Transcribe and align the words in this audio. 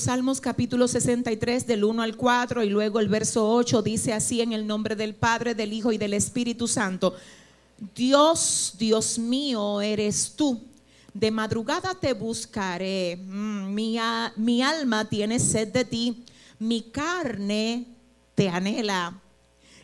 Salmos 0.00 0.40
capítulo 0.40 0.88
63 0.88 1.66
del 1.66 1.84
1 1.84 2.00
al 2.00 2.16
4 2.16 2.64
y 2.64 2.70
luego 2.70 3.00
el 3.00 3.08
verso 3.08 3.46
8 3.52 3.82
dice 3.82 4.14
así 4.14 4.40
en 4.40 4.54
el 4.54 4.66
nombre 4.66 4.96
del 4.96 5.14
Padre, 5.14 5.54
del 5.54 5.74
Hijo 5.74 5.92
y 5.92 5.98
del 5.98 6.14
Espíritu 6.14 6.66
Santo. 6.66 7.14
Dios, 7.94 8.76
Dios 8.78 9.18
mío, 9.18 9.82
eres 9.82 10.32
tú. 10.34 10.62
De 11.12 11.30
madrugada 11.30 11.94
te 11.94 12.14
buscaré. 12.14 13.16
Mm, 13.16 13.74
mi, 13.74 13.98
mi 14.36 14.62
alma 14.62 15.04
tiene 15.04 15.38
sed 15.38 15.68
de 15.68 15.84
ti. 15.84 16.24
Mi 16.58 16.80
carne 16.80 17.84
te 18.34 18.48
anhela. 18.48 19.20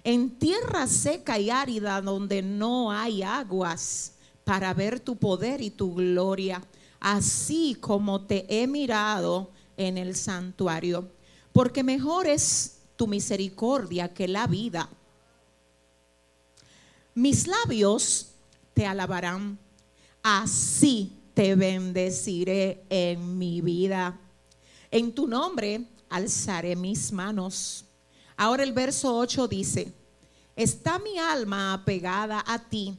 En 0.03 0.31
tierra 0.31 0.87
seca 0.87 1.39
y 1.39 1.51
árida 1.51 2.01
donde 2.01 2.41
no 2.41 2.91
hay 2.91 3.23
aguas 3.23 4.13
para 4.45 4.73
ver 4.73 4.99
tu 4.99 5.17
poder 5.17 5.61
y 5.61 5.69
tu 5.69 5.95
gloria, 5.95 6.63
así 7.01 7.77
como 7.79 8.23
te 8.23 8.47
he 8.49 8.67
mirado 8.67 9.51
en 9.77 9.99
el 9.99 10.15
santuario, 10.15 11.09
porque 11.53 11.83
mejor 11.83 12.27
es 12.27 12.79
tu 12.97 13.07
misericordia 13.07 14.13
que 14.13 14.29
la 14.29 14.47
vida. 14.47 14.89
Mis 17.15 17.47
labios 17.47 18.29
te 18.75 18.87
alabarán, 18.87 19.59
así 20.23 21.13
te 21.35 21.55
bendeciré 21.55 22.85
en 22.89 23.39
mi 23.39 23.61
vida. 23.61 24.19
En 24.91 25.15
tu 25.15 25.27
nombre 25.27 25.87
alzaré 26.09 26.77
mis 26.77 27.13
manos. 27.13 27.85
Ahora 28.37 28.63
el 28.63 28.73
verso 28.73 29.17
8 29.17 29.49
dice, 29.49 29.93
está 30.55 30.99
mi 30.99 31.19
alma 31.19 31.73
apegada 31.73 32.45
a 32.47 32.59
ti 32.59 32.97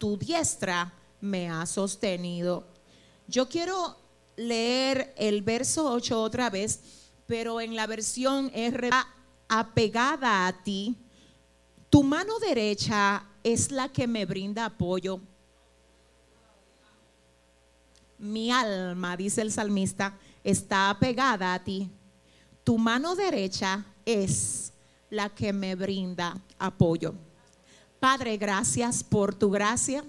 tu 0.00 0.16
diestra 0.16 0.90
me 1.20 1.50
ha 1.50 1.66
sostenido. 1.66 2.64
Yo 3.28 3.46
quiero 3.46 3.99
leer 4.40 5.12
el 5.18 5.42
verso 5.42 5.92
8 5.92 6.22
otra 6.22 6.48
vez, 6.48 6.80
pero 7.26 7.60
en 7.60 7.76
la 7.76 7.86
versión 7.86 8.50
R 8.54 8.90
apegada 9.48 10.46
a 10.46 10.62
ti. 10.62 10.96
Tu 11.90 12.02
mano 12.02 12.38
derecha 12.38 13.24
es 13.42 13.70
la 13.70 13.88
que 13.88 14.06
me 14.06 14.24
brinda 14.24 14.64
apoyo. 14.64 15.20
Mi 18.18 18.50
alma, 18.50 19.16
dice 19.16 19.42
el 19.42 19.52
salmista, 19.52 20.16
está 20.42 20.90
apegada 20.90 21.54
a 21.54 21.62
ti. 21.62 21.90
Tu 22.64 22.78
mano 22.78 23.14
derecha 23.14 23.84
es 24.04 24.72
la 25.10 25.28
que 25.28 25.52
me 25.52 25.74
brinda 25.74 26.40
apoyo. 26.58 27.14
Padre, 27.98 28.36
gracias 28.36 29.04
por 29.04 29.34
tu 29.34 29.50
gracia. 29.50 30.04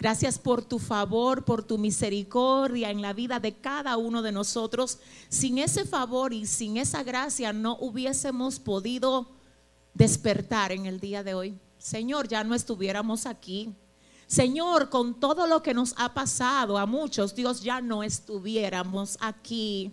Gracias 0.00 0.38
por 0.38 0.64
tu 0.64 0.78
favor, 0.78 1.44
por 1.44 1.62
tu 1.62 1.76
misericordia 1.76 2.88
en 2.88 3.02
la 3.02 3.12
vida 3.12 3.38
de 3.38 3.58
cada 3.58 3.98
uno 3.98 4.22
de 4.22 4.32
nosotros. 4.32 4.98
Sin 5.28 5.58
ese 5.58 5.84
favor 5.84 6.32
y 6.32 6.46
sin 6.46 6.78
esa 6.78 7.02
gracia 7.02 7.52
no 7.52 7.76
hubiésemos 7.78 8.58
podido 8.58 9.28
despertar 9.92 10.72
en 10.72 10.86
el 10.86 11.00
día 11.00 11.22
de 11.22 11.34
hoy. 11.34 11.58
Señor, 11.76 12.28
ya 12.28 12.42
no 12.44 12.54
estuviéramos 12.54 13.26
aquí. 13.26 13.74
Señor, 14.26 14.88
con 14.88 15.20
todo 15.20 15.46
lo 15.46 15.62
que 15.62 15.74
nos 15.74 15.92
ha 15.98 16.14
pasado 16.14 16.78
a 16.78 16.86
muchos, 16.86 17.34
Dios, 17.34 17.60
ya 17.60 17.82
no 17.82 18.02
estuviéramos 18.02 19.18
aquí. 19.20 19.92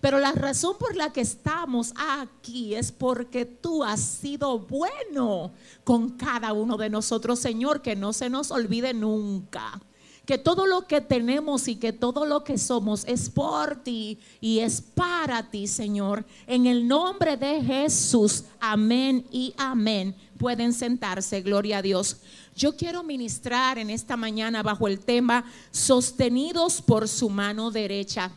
Pero 0.00 0.20
la 0.20 0.32
razón 0.32 0.76
por 0.78 0.94
la 0.94 1.12
que 1.12 1.20
estamos 1.20 1.92
aquí 1.96 2.74
es 2.74 2.92
porque 2.92 3.44
tú 3.44 3.82
has 3.82 4.00
sido 4.00 4.60
bueno 4.60 5.50
con 5.82 6.10
cada 6.10 6.52
uno 6.52 6.76
de 6.76 6.88
nosotros, 6.88 7.40
Señor, 7.40 7.82
que 7.82 7.96
no 7.96 8.12
se 8.12 8.30
nos 8.30 8.50
olvide 8.50 8.94
nunca. 8.94 9.80
Que 10.24 10.38
todo 10.38 10.66
lo 10.66 10.86
que 10.86 11.00
tenemos 11.00 11.68
y 11.68 11.76
que 11.76 11.92
todo 11.92 12.26
lo 12.26 12.44
que 12.44 12.58
somos 12.58 13.04
es 13.06 13.30
por 13.30 13.76
ti 13.76 14.20
y 14.40 14.58
es 14.58 14.82
para 14.82 15.50
ti, 15.50 15.66
Señor. 15.66 16.24
En 16.46 16.66
el 16.66 16.86
nombre 16.86 17.36
de 17.36 17.62
Jesús, 17.62 18.44
amén 18.60 19.26
y 19.32 19.54
amén. 19.56 20.14
Pueden 20.36 20.74
sentarse, 20.74 21.40
gloria 21.40 21.78
a 21.78 21.82
Dios. 21.82 22.18
Yo 22.54 22.76
quiero 22.76 23.02
ministrar 23.02 23.78
en 23.78 23.88
esta 23.88 24.16
mañana 24.16 24.62
bajo 24.62 24.86
el 24.86 25.00
tema 25.00 25.44
sostenidos 25.70 26.82
por 26.82 27.08
su 27.08 27.30
mano 27.30 27.70
derecha. 27.70 28.30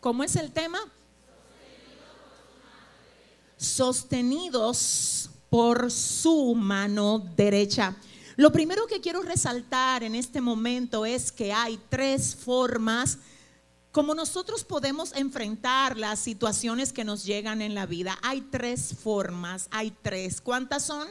¿Cómo 0.00 0.24
es 0.24 0.36
el 0.36 0.50
tema? 0.52 0.78
Sostenidos 3.66 5.30
por 5.50 5.90
su 5.90 6.54
mano 6.54 7.18
derecha. 7.36 7.96
Lo 8.36 8.52
primero 8.52 8.86
que 8.86 9.00
quiero 9.00 9.22
resaltar 9.22 10.02
en 10.02 10.14
este 10.14 10.40
momento 10.40 11.06
es 11.06 11.32
que 11.32 11.52
hay 11.52 11.78
tres 11.88 12.34
formas 12.34 13.18
como 13.96 14.14
nosotros 14.14 14.62
podemos 14.62 15.16
enfrentar 15.16 15.96
las 15.96 16.18
situaciones 16.18 16.92
que 16.92 17.02
nos 17.02 17.24
llegan 17.24 17.62
en 17.62 17.74
la 17.74 17.86
vida. 17.86 18.18
Hay 18.22 18.42
tres 18.42 18.94
formas, 19.02 19.68
hay 19.70 19.90
tres. 20.02 20.42
¿Cuántas 20.42 20.84
son? 20.84 21.08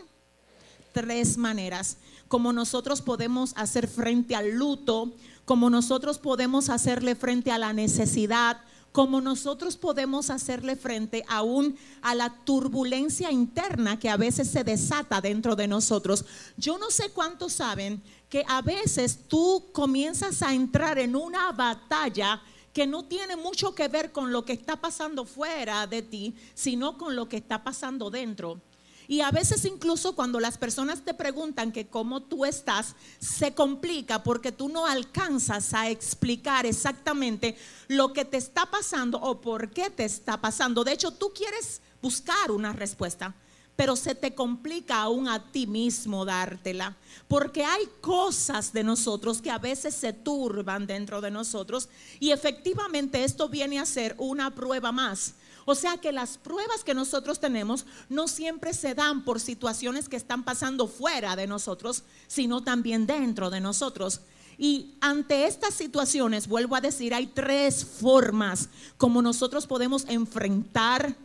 Tres 0.93 1.35
maneras. 1.35 1.97
Como 2.27 2.53
nosotros 2.53 3.01
podemos 3.01 3.53
hacer 3.55 3.87
frente 3.87 4.35
al 4.35 4.51
luto, 4.51 5.15
como 5.45 5.71
nosotros 5.71 6.19
podemos 6.19 6.69
hacerle 6.69 7.15
frente 7.15 7.51
a 7.51 7.57
la 7.57 7.73
necesidad, 7.73 8.61
como 8.95 9.19
nosotros 9.19 9.75
podemos 9.75 10.29
hacerle 10.29 10.77
frente 10.77 11.25
aún 11.27 11.77
a 12.01 12.15
la 12.15 12.29
turbulencia 12.45 13.29
interna 13.29 13.99
que 13.99 14.07
a 14.07 14.15
veces 14.15 14.49
se 14.49 14.63
desata 14.63 15.19
dentro 15.19 15.57
de 15.57 15.67
nosotros. 15.67 16.23
Yo 16.55 16.77
no 16.77 16.89
sé 16.89 17.09
cuántos 17.09 17.51
saben 17.51 18.01
que 18.29 18.45
a 18.47 18.61
veces 18.61 19.27
tú 19.27 19.65
comienzas 19.73 20.41
a 20.41 20.53
entrar 20.53 20.97
en 20.97 21.17
una 21.17 21.51
batalla 21.51 22.41
que 22.71 22.87
no 22.87 23.03
tiene 23.03 23.35
mucho 23.35 23.75
que 23.75 23.89
ver 23.89 24.13
con 24.13 24.31
lo 24.31 24.45
que 24.45 24.53
está 24.53 24.79
pasando 24.79 25.25
fuera 25.25 25.85
de 25.87 26.01
ti, 26.01 26.33
sino 26.53 26.97
con 26.97 27.17
lo 27.17 27.27
que 27.27 27.35
está 27.35 27.65
pasando 27.65 28.09
dentro. 28.09 28.61
Y 29.07 29.21
a 29.21 29.31
veces 29.31 29.65
incluso 29.65 30.15
cuando 30.15 30.39
las 30.39 30.57
personas 30.57 31.03
te 31.03 31.13
preguntan 31.13 31.71
que 31.71 31.87
cómo 31.87 32.23
tú 32.23 32.45
estás, 32.45 32.95
se 33.19 33.53
complica 33.53 34.23
porque 34.23 34.51
tú 34.51 34.69
no 34.69 34.85
alcanzas 34.85 35.73
a 35.73 35.89
explicar 35.89 36.65
exactamente 36.65 37.57
lo 37.87 38.13
que 38.13 38.25
te 38.25 38.37
está 38.37 38.65
pasando 38.69 39.19
o 39.19 39.41
por 39.41 39.71
qué 39.71 39.89
te 39.89 40.05
está 40.05 40.41
pasando. 40.41 40.83
De 40.83 40.93
hecho, 40.93 41.11
tú 41.11 41.31
quieres 41.33 41.81
buscar 42.01 42.51
una 42.51 42.73
respuesta, 42.73 43.35
pero 43.75 43.95
se 43.95 44.15
te 44.15 44.33
complica 44.33 45.01
aún 45.01 45.27
a 45.27 45.51
ti 45.51 45.67
mismo 45.67 46.25
dártela. 46.25 46.95
Porque 47.27 47.63
hay 47.63 47.87
cosas 48.01 48.73
de 48.73 48.83
nosotros 48.83 49.41
que 49.41 49.51
a 49.51 49.57
veces 49.57 49.93
se 49.95 50.13
turban 50.13 50.87
dentro 50.87 51.21
de 51.21 51.31
nosotros 51.31 51.89
y 52.19 52.31
efectivamente 52.31 53.23
esto 53.23 53.49
viene 53.49 53.79
a 53.79 53.85
ser 53.85 54.15
una 54.17 54.53
prueba 54.55 54.91
más 54.91 55.35
o 55.65 55.73
sea 55.73 55.97
que 55.97 56.11
las 56.11 56.37
pruebas 56.37 56.83
que 56.83 56.93
nosotros 56.93 57.39
tenemos 57.39 57.85
no 58.07 58.27
siempre 58.27 58.73
se 58.73 58.93
dan 58.93 59.25
por 59.25 59.39
situaciones 59.39 60.07
que 60.07 60.15
están 60.15 60.43
pasando 60.43 60.87
fuera 60.87 61.35
de 61.35 61.47
nosotros, 61.47 62.03
sino 62.27 62.63
también 62.63 63.07
dentro 63.07 63.49
de 63.49 63.59
nosotros. 63.59 64.21
Y 64.59 64.93
ante 65.01 65.47
estas 65.47 65.73
situaciones, 65.73 66.47
vuelvo 66.47 66.75
a 66.75 66.81
decir, 66.81 67.15
hay 67.15 67.25
tres 67.27 67.83
formas 67.83 68.69
como 68.97 69.23
nosotros 69.23 69.65
podemos 69.65 70.05
enfrentar 70.07 71.15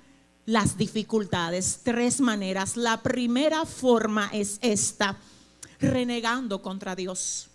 las 0.47 0.79
dificultades, 0.79 1.81
tres 1.85 2.21
maneras. 2.21 2.79
La 2.79 3.03
primera 3.03 3.67
forma 3.67 4.31
es 4.33 4.59
esta, 4.63 5.19
renegando 5.79 6.63
contra 6.63 6.97
Dios. 6.97 7.49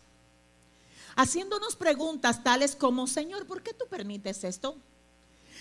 Haciéndonos 1.16 1.76
preguntas 1.76 2.44
tales 2.44 2.76
como, 2.76 3.08
Señor, 3.08 3.48
¿por 3.48 3.64
qué 3.64 3.74
tú 3.74 3.86
permites 3.90 4.44
esto? 4.44 4.78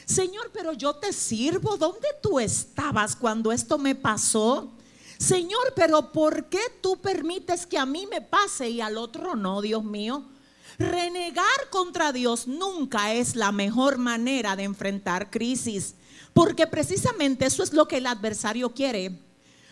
Señor, 0.05 0.51
pero 0.53 0.73
yo 0.73 0.95
te 0.95 1.13
sirvo. 1.13 1.77
¿Dónde 1.77 2.09
tú 2.23 2.39
estabas 2.39 3.17
cuando 3.17 3.53
esto 3.53 3.79
me 3.79 3.95
pasó? 3.95 4.73
Señor, 5.19 5.73
pero 5.75 6.13
¿por 6.13 6.47
qué 6.47 6.61
tú 6.81 7.01
permites 7.01 7.67
que 7.67 7.79
a 7.79 7.87
mí 7.87 8.07
me 8.07 8.21
pase 8.21 8.69
y 8.69 8.81
al 8.81 8.99
otro 8.99 9.37
no, 9.37 9.63
Dios 9.63 9.85
mío? 9.85 10.25
Renegar 10.79 11.71
contra 11.71 12.13
Dios 12.13 12.49
nunca 12.49 13.13
es 13.13 13.37
la 13.37 13.53
mejor 13.53 13.97
manera 13.97 14.57
de 14.57 14.65
enfrentar 14.65 15.31
crisis, 15.31 15.95
porque 16.33 16.67
precisamente 16.67 17.47
eso 17.47 17.63
es 17.63 17.73
lo 17.73 17.87
que 17.87 17.99
el 17.99 18.07
adversario 18.07 18.75
quiere. 18.75 19.21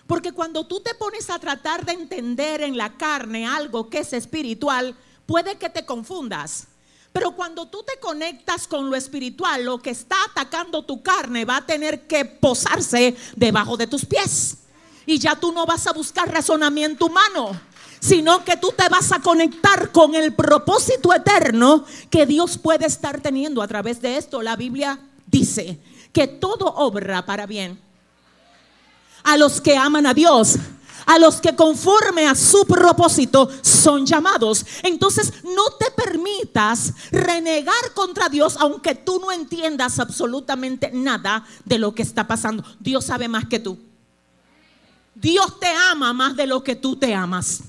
Porque 0.06 0.32
cuando 0.32 0.66
tú 0.66 0.80
te 0.80 0.94
pones 0.94 1.28
a 1.28 1.38
tratar 1.38 1.84
de 1.84 1.92
entender 1.92 2.62
en 2.62 2.76
la 2.76 2.96
carne 2.96 3.46
algo 3.46 3.90
que 3.90 3.98
es 3.98 4.12
espiritual, 4.12 4.96
puede 5.26 5.56
que 5.56 5.70
te 5.70 5.84
confundas. 5.84 6.68
Pero 7.12 7.32
cuando 7.32 7.66
tú 7.66 7.82
te 7.82 7.98
conectas 8.00 8.66
con 8.66 8.88
lo 8.88 8.96
espiritual, 8.96 9.64
lo 9.64 9.78
que 9.78 9.90
está 9.90 10.16
atacando 10.30 10.84
tu 10.84 11.02
carne 11.02 11.44
va 11.44 11.58
a 11.58 11.66
tener 11.66 12.06
que 12.06 12.24
posarse 12.24 13.14
debajo 13.36 13.76
de 13.76 13.86
tus 13.86 14.06
pies. 14.06 14.58
Y 15.04 15.18
ya 15.18 15.36
tú 15.36 15.52
no 15.52 15.66
vas 15.66 15.86
a 15.86 15.92
buscar 15.92 16.32
razonamiento 16.32 17.06
humano, 17.06 17.60
sino 18.00 18.44
que 18.44 18.56
tú 18.56 18.72
te 18.76 18.88
vas 18.88 19.12
a 19.12 19.20
conectar 19.20 19.92
con 19.92 20.14
el 20.14 20.34
propósito 20.34 21.12
eterno 21.12 21.84
que 22.08 22.24
Dios 22.24 22.56
puede 22.56 22.86
estar 22.86 23.20
teniendo 23.20 23.60
a 23.60 23.68
través 23.68 24.00
de 24.00 24.16
esto. 24.16 24.40
La 24.40 24.56
Biblia 24.56 24.98
dice 25.26 25.78
que 26.12 26.26
todo 26.26 26.66
obra 26.76 27.26
para 27.26 27.46
bien 27.46 27.78
a 29.24 29.36
los 29.36 29.60
que 29.60 29.76
aman 29.76 30.06
a 30.06 30.14
Dios 30.14 30.56
a 31.06 31.18
los 31.18 31.40
que 31.40 31.54
conforme 31.54 32.26
a 32.26 32.34
su 32.34 32.64
propósito 32.66 33.48
son 33.60 34.06
llamados. 34.06 34.64
Entonces 34.82 35.32
no 35.44 35.64
te 35.78 35.90
permitas 35.90 36.92
renegar 37.10 37.92
contra 37.94 38.28
Dios 38.28 38.56
aunque 38.58 38.94
tú 38.94 39.20
no 39.20 39.32
entiendas 39.32 39.98
absolutamente 39.98 40.90
nada 40.92 41.46
de 41.64 41.78
lo 41.78 41.94
que 41.94 42.02
está 42.02 42.26
pasando. 42.26 42.64
Dios 42.80 43.04
sabe 43.06 43.28
más 43.28 43.46
que 43.46 43.58
tú. 43.58 43.78
Dios 45.14 45.60
te 45.60 45.68
ama 45.90 46.12
más 46.12 46.36
de 46.36 46.46
lo 46.46 46.64
que 46.64 46.74
tú 46.74 46.96
te 46.96 47.14
amas. 47.14 47.62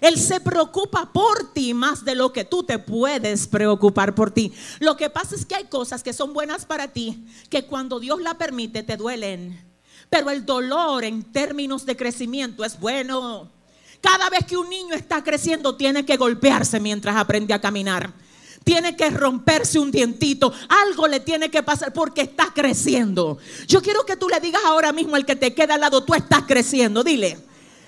Él 0.00 0.18
se 0.18 0.38
preocupa 0.38 1.12
por 1.12 1.52
ti 1.54 1.72
más 1.72 2.04
de 2.04 2.14
lo 2.14 2.32
que 2.32 2.44
tú 2.44 2.62
te 2.62 2.78
puedes 2.78 3.46
preocupar 3.46 4.14
por 4.14 4.30
ti. 4.30 4.52
Lo 4.80 4.96
que 4.96 5.08
pasa 5.08 5.34
es 5.34 5.46
que 5.46 5.54
hay 5.54 5.64
cosas 5.64 6.02
que 6.02 6.12
son 6.12 6.34
buenas 6.34 6.66
para 6.66 6.88
ti, 6.88 7.24
que 7.48 7.64
cuando 7.64 7.98
Dios 8.00 8.20
la 8.20 8.34
permite 8.34 8.82
te 8.82 8.98
duelen. 8.98 9.63
Pero 10.14 10.30
el 10.30 10.46
dolor 10.46 11.02
en 11.02 11.24
términos 11.24 11.84
de 11.84 11.96
crecimiento 11.96 12.64
es 12.64 12.78
bueno. 12.78 13.50
Cada 14.00 14.30
vez 14.30 14.46
que 14.46 14.56
un 14.56 14.70
niño 14.70 14.94
está 14.94 15.24
creciendo 15.24 15.74
tiene 15.74 16.06
que 16.06 16.16
golpearse 16.16 16.78
mientras 16.78 17.16
aprende 17.16 17.52
a 17.52 17.60
caminar. 17.60 18.12
Tiene 18.62 18.94
que 18.94 19.10
romperse 19.10 19.80
un 19.80 19.90
dientito. 19.90 20.52
Algo 20.68 21.08
le 21.08 21.18
tiene 21.18 21.50
que 21.50 21.64
pasar 21.64 21.92
porque 21.92 22.20
está 22.20 22.52
creciendo. 22.54 23.38
Yo 23.66 23.82
quiero 23.82 24.06
que 24.06 24.14
tú 24.14 24.28
le 24.28 24.38
digas 24.38 24.62
ahora 24.64 24.92
mismo 24.92 25.16
al 25.16 25.26
que 25.26 25.34
te 25.34 25.52
queda 25.52 25.74
al 25.74 25.80
lado, 25.80 26.04
tú 26.04 26.14
estás 26.14 26.42
creciendo. 26.46 27.02
Dile, 27.02 27.36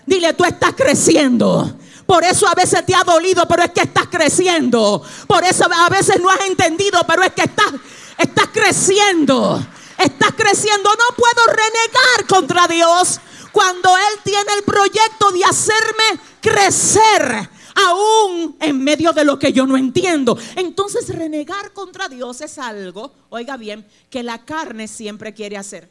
dile, 0.05 0.33
tú 0.33 0.45
estás 0.45 0.75
creciendo. 0.75 1.79
Por 2.07 2.25
eso 2.25 2.49
a 2.49 2.57
veces 2.57 2.85
te 2.85 2.97
ha 2.97 3.05
dolido, 3.05 3.47
pero 3.47 3.63
es 3.63 3.71
que 3.71 3.83
estás 3.83 4.09
creciendo. 4.09 5.01
Por 5.29 5.45
eso 5.45 5.65
a 5.73 5.89
veces 5.91 6.21
no 6.21 6.29
has 6.29 6.41
entendido, 6.41 6.99
pero 7.07 7.23
es 7.23 7.31
que 7.31 7.43
estás, 7.43 7.73
estás 8.19 8.49
creciendo. 8.53 9.65
Estás 9.99 10.33
creciendo. 10.37 10.91
No 10.91 11.17
puedo 11.17 11.47
renegar 11.47 12.27
contra 12.29 12.67
Dios 12.67 13.21
cuando 13.53 13.97
Él 13.97 14.21
tiene 14.23 14.53
el 14.59 14.65
proyecto 14.65 15.31
de 15.33 15.45
hacerme 15.45 16.21
crecer. 16.41 17.51
Aún 17.75 18.57
en 18.61 18.83
medio 18.83 19.13
de 19.13 19.25
lo 19.25 19.39
que 19.39 19.53
yo 19.53 19.67
no 19.67 19.77
entiendo. 19.77 20.39
Entonces 20.57 21.09
renegar 21.09 21.73
contra 21.73 22.09
Dios 22.09 22.41
es 22.41 22.59
algo, 22.59 23.13
oiga 23.29 23.59
bien, 23.59 23.87
que 24.09 24.23
la 24.23 24.45
carne 24.47 24.89
siempre 24.89 25.35
quiere 25.35 25.59
hacer. 25.59 25.91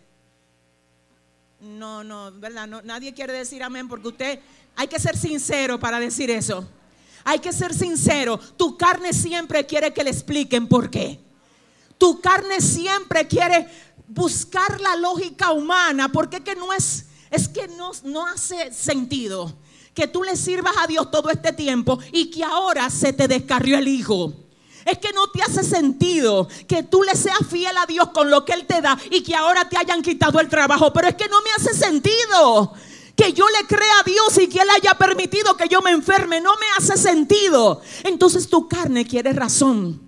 No, 1.60 2.04
no, 2.04 2.32
¿verdad? 2.32 2.68
No, 2.68 2.82
nadie 2.82 3.14
quiere 3.14 3.34
decir 3.34 3.64
amén 3.64 3.88
porque 3.88 4.08
usted 4.08 4.40
hay 4.76 4.88
que 4.88 5.00
ser 5.00 5.16
sincero 5.16 5.80
para 5.80 6.00
decir 6.00 6.30
eso. 6.30 6.68
Hay 7.24 7.40
que 7.40 7.52
ser 7.52 7.74
sincero. 7.74 8.40
Tu 8.58 8.78
carne 8.78 9.12
siempre 9.14 9.66
quiere 9.66 9.94
que 9.94 10.04
le 10.04 10.12
expliquen 10.12 10.68
por 10.68 10.90
qué. 10.92 11.20
Tu 11.98 12.20
carne 12.22 12.62
siempre 12.62 13.28
quiere 13.28 13.68
buscar 14.08 14.80
la 14.82 14.96
lógica 14.96 15.52
humana 15.52 16.12
porque 16.12 16.44
que 16.44 16.56
no 16.56 16.74
es, 16.74 17.06
es 17.30 17.48
que 17.48 17.68
no, 17.70 17.92
no 18.04 18.26
hace 18.28 18.72
sentido 18.74 19.56
que 19.96 20.08
tú 20.08 20.24
le 20.24 20.36
sirvas 20.36 20.76
a 20.78 20.88
Dios 20.88 21.10
todo 21.10 21.30
este 21.30 21.54
tiempo 21.54 21.98
y 22.12 22.30
que 22.30 22.44
ahora 22.44 22.90
se 22.90 23.14
te 23.14 23.28
descarrió 23.28 23.78
el 23.78 23.88
hijo. 23.88 24.34
Es 24.84 25.00
que 25.00 25.12
no 25.14 25.28
te 25.32 25.42
hace 25.42 25.64
sentido 25.64 26.48
que 26.68 26.84
tú 26.84 27.02
le 27.02 27.16
seas 27.16 27.40
fiel 27.50 27.76
a 27.76 27.88
Dios 27.88 28.10
con 28.10 28.30
lo 28.30 28.46
que 28.46 28.54
Él 28.54 28.66
te 28.68 28.82
da 28.82 29.00
y 29.10 29.24
que 29.24 29.34
ahora 29.34 29.68
te 29.68 29.78
hayan 29.78 30.04
quitado 30.04 30.40
el 30.40 30.48
trabajo. 30.48 30.94
Pero 30.94 31.08
es 31.08 31.16
que 31.16 31.28
no 31.28 31.42
me 31.42 31.50
hace 31.58 31.74
sentido 31.74 32.74
que 33.16 33.34
yo 33.34 33.46
le 33.50 33.66
crea 33.66 34.00
a 34.02 34.04
Dios 34.04 34.38
y 34.38 34.48
que 34.48 34.60
Él 34.60 34.68
haya 34.70 34.94
permitido 34.96 35.58
que 35.58 35.68
yo 35.68 35.82
me 35.82 35.90
enferme. 35.90 36.40
No 36.40 36.54
me 36.58 36.68
hace 36.78 36.98
sentido. 36.98 37.82
Entonces 38.04 38.48
tu 38.48 38.68
carne 38.68 39.08
quiere 39.08 39.34
razón. 39.34 40.05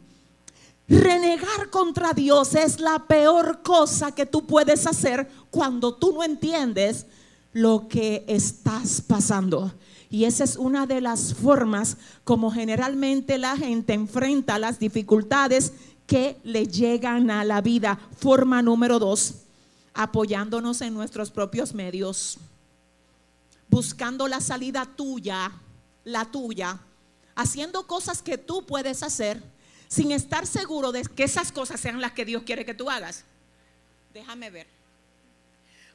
Renegar 0.88 1.70
contra 1.70 2.14
Dios 2.14 2.56
es 2.56 2.80
la 2.80 3.08
peor 3.08 3.62
cosa 3.64 4.14
que 4.14 4.26
tú 4.26 4.46
puedes 4.46 4.88
hacer 4.88 5.30
cuando 5.52 5.94
tú 5.94 6.14
no 6.14 6.24
entiendes 6.24 7.06
lo 7.52 7.88
que 7.88 8.24
estás 8.28 9.02
pasando. 9.02 9.74
Y 10.10 10.24
esa 10.24 10.44
es 10.46 10.56
una 10.56 10.86
de 10.86 11.02
las 11.02 11.34
formas 11.34 11.98
como 12.24 12.52
generalmente 12.52 13.38
la 13.38 13.58
gente 13.58 13.94
enfrenta 13.94 14.60
las 14.60 14.80
dificultades 14.80 15.74
que 16.06 16.40
le 16.44 16.68
llegan 16.68 17.30
a 17.32 17.44
la 17.44 17.60
vida. 17.60 18.00
Forma 18.18 18.62
número 18.62 19.00
dos, 19.00 19.34
apoyándonos 19.94 20.80
en 20.82 20.94
nuestros 20.94 21.32
propios 21.32 21.74
medios 21.74 22.40
buscando 23.70 24.28
la 24.28 24.42
salida 24.42 24.86
tuya, 24.86 25.52
la 26.04 26.26
tuya, 26.26 26.80
haciendo 27.36 27.86
cosas 27.86 28.22
que 28.22 28.38
tú 28.38 28.66
puedes 28.66 29.04
hacer 29.04 29.44
sin 29.88 30.12
estar 30.12 30.46
seguro 30.46 30.92
de 30.92 31.04
que 31.04 31.24
esas 31.24 31.52
cosas 31.52 31.80
sean 31.80 32.02
las 32.02 32.12
que 32.12 32.26
Dios 32.26 32.44
quiere 32.44 32.66
que 32.66 32.74
tú 32.74 32.90
hagas. 32.90 33.26
Déjame 34.14 34.50
ver. 34.50 34.68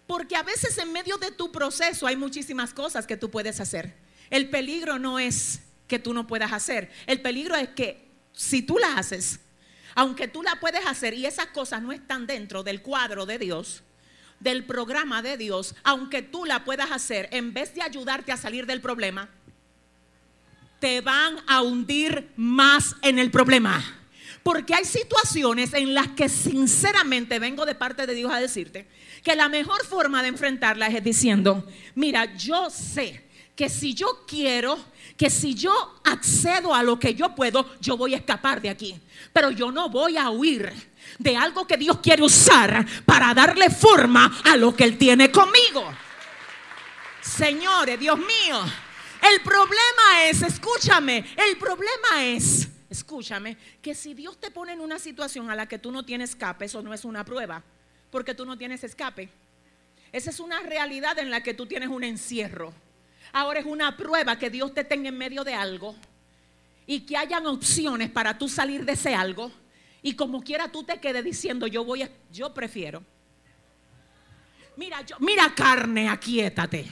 Porque 0.06 0.36
a 0.36 0.42
veces 0.42 0.76
en 0.78 0.92
medio 0.92 1.18
de 1.18 1.30
tu 1.30 1.52
proceso 1.52 2.06
hay 2.06 2.16
muchísimas 2.16 2.74
cosas 2.74 3.06
que 3.06 3.16
tú 3.16 3.30
puedes 3.30 3.60
hacer. 3.60 3.94
El 4.30 4.50
peligro 4.50 4.98
no 4.98 5.18
es 5.18 5.60
que 5.86 5.98
tú 5.98 6.14
no 6.14 6.26
puedas 6.26 6.52
hacer. 6.52 6.90
El 7.06 7.20
peligro 7.20 7.54
es 7.56 7.68
que 7.70 8.08
si 8.32 8.62
tú 8.62 8.78
la 8.78 8.96
haces, 8.96 9.40
aunque 9.94 10.28
tú 10.28 10.42
la 10.42 10.58
puedes 10.58 10.86
hacer 10.86 11.14
y 11.14 11.26
esas 11.26 11.46
cosas 11.48 11.82
no 11.82 11.92
están 11.92 12.26
dentro 12.26 12.62
del 12.62 12.82
cuadro 12.82 13.26
de 13.26 13.38
Dios, 13.38 13.82
del 14.40 14.64
programa 14.64 15.22
de 15.22 15.36
Dios, 15.36 15.74
aunque 15.84 16.22
tú 16.22 16.44
la 16.44 16.64
puedas 16.64 16.90
hacer, 16.90 17.28
en 17.30 17.52
vez 17.52 17.74
de 17.74 17.82
ayudarte 17.82 18.32
a 18.32 18.36
salir 18.36 18.66
del 18.66 18.80
problema, 18.80 19.28
te 20.82 21.00
van 21.00 21.36
a 21.46 21.62
hundir 21.62 22.32
más 22.34 22.96
en 23.02 23.20
el 23.20 23.30
problema. 23.30 23.84
Porque 24.42 24.74
hay 24.74 24.84
situaciones 24.84 25.72
en 25.74 25.94
las 25.94 26.08
que 26.08 26.28
sinceramente 26.28 27.38
vengo 27.38 27.64
de 27.64 27.76
parte 27.76 28.04
de 28.04 28.16
Dios 28.16 28.32
a 28.32 28.40
decirte 28.40 28.88
que 29.22 29.36
la 29.36 29.48
mejor 29.48 29.86
forma 29.86 30.22
de 30.22 30.28
enfrentarlas 30.30 30.92
es 30.92 31.04
diciendo, 31.04 31.64
mira, 31.94 32.36
yo 32.36 32.68
sé 32.68 33.24
que 33.54 33.68
si 33.68 33.94
yo 33.94 34.24
quiero, 34.26 34.76
que 35.16 35.30
si 35.30 35.54
yo 35.54 36.00
accedo 36.02 36.74
a 36.74 36.82
lo 36.82 36.98
que 36.98 37.14
yo 37.14 37.32
puedo, 37.32 37.64
yo 37.80 37.96
voy 37.96 38.14
a 38.14 38.16
escapar 38.16 38.60
de 38.60 38.70
aquí. 38.70 39.00
Pero 39.32 39.52
yo 39.52 39.70
no 39.70 39.88
voy 39.88 40.16
a 40.16 40.30
huir 40.30 40.72
de 41.16 41.36
algo 41.36 41.64
que 41.64 41.76
Dios 41.76 42.00
quiere 42.02 42.24
usar 42.24 42.84
para 43.06 43.32
darle 43.34 43.70
forma 43.70 44.40
a 44.42 44.56
lo 44.56 44.74
que 44.74 44.82
Él 44.82 44.98
tiene 44.98 45.30
conmigo. 45.30 45.94
Señores, 47.20 48.00
Dios 48.00 48.18
mío, 48.18 48.64
el 49.22 49.40
problema 49.42 50.24
es, 50.28 50.42
escúchame, 50.42 51.24
el 51.36 51.56
problema 51.56 52.24
es, 52.24 52.68
escúchame, 52.90 53.56
que 53.80 53.94
si 53.94 54.14
Dios 54.14 54.38
te 54.38 54.50
pone 54.50 54.72
en 54.72 54.80
una 54.80 54.98
situación 54.98 55.50
a 55.50 55.56
la 55.56 55.66
que 55.66 55.78
tú 55.78 55.92
no 55.92 56.04
tienes 56.04 56.30
escape, 56.30 56.64
eso 56.64 56.82
no 56.82 56.92
es 56.92 57.04
una 57.04 57.24
prueba, 57.24 57.62
porque 58.10 58.34
tú 58.34 58.44
no 58.44 58.58
tienes 58.58 58.84
escape. 58.84 59.30
Esa 60.12 60.30
es 60.30 60.40
una 60.40 60.60
realidad 60.60 61.18
en 61.18 61.30
la 61.30 61.42
que 61.42 61.54
tú 61.54 61.66
tienes 61.66 61.88
un 61.88 62.04
encierro. 62.04 62.74
Ahora 63.32 63.60
es 63.60 63.66
una 63.66 63.96
prueba 63.96 64.38
que 64.38 64.50
Dios 64.50 64.74
te 64.74 64.84
tenga 64.84 65.08
en 65.08 65.16
medio 65.16 65.42
de 65.42 65.54
algo 65.54 65.96
y 66.86 67.00
que 67.00 67.16
hayan 67.16 67.46
opciones 67.46 68.10
para 68.10 68.36
tú 68.36 68.48
salir 68.48 68.84
de 68.84 68.92
ese 68.92 69.14
algo 69.14 69.50
y 70.02 70.14
como 70.14 70.42
quiera 70.42 70.70
tú 70.70 70.82
te 70.82 70.98
quedes 71.00 71.24
diciendo, 71.24 71.66
yo 71.66 71.84
voy 71.84 72.02
a, 72.02 72.10
yo 72.32 72.52
prefiero. 72.52 73.02
Mira, 74.76 75.00
yo, 75.02 75.16
mira 75.20 75.54
carne, 75.54 76.08
aquíétate. 76.08 76.86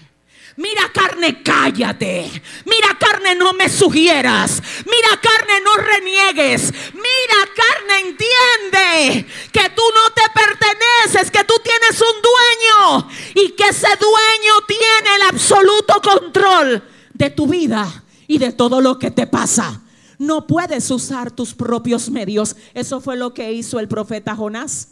Mira 0.56 0.90
carne, 0.92 1.42
cállate. 1.42 2.30
Mira 2.64 2.98
carne, 2.98 3.34
no 3.34 3.52
me 3.52 3.68
sugieras. 3.68 4.62
Mira 4.84 5.20
carne, 5.20 5.60
no 5.64 5.76
reniegues. 5.76 6.72
Mira 6.94 7.48
carne, 7.56 8.00
entiende 8.00 9.26
que 9.52 9.70
tú 9.70 9.82
no 9.94 10.10
te 10.12 10.22
perteneces, 10.34 11.30
que 11.30 11.44
tú 11.44 11.54
tienes 11.62 12.00
un 12.00 12.22
dueño 12.22 13.10
y 13.34 13.50
que 13.50 13.68
ese 13.68 13.88
dueño 13.98 14.54
tiene 14.66 15.16
el 15.16 15.22
absoluto 15.22 16.00
control 16.02 16.82
de 17.14 17.30
tu 17.30 17.46
vida 17.46 18.04
y 18.26 18.38
de 18.38 18.52
todo 18.52 18.80
lo 18.80 18.98
que 18.98 19.10
te 19.10 19.26
pasa. 19.26 19.82
No 20.18 20.46
puedes 20.46 20.90
usar 20.90 21.30
tus 21.30 21.54
propios 21.54 22.10
medios. 22.10 22.56
Eso 22.74 23.00
fue 23.00 23.16
lo 23.16 23.32
que 23.32 23.52
hizo 23.52 23.80
el 23.80 23.88
profeta 23.88 24.36
Jonás. 24.36 24.88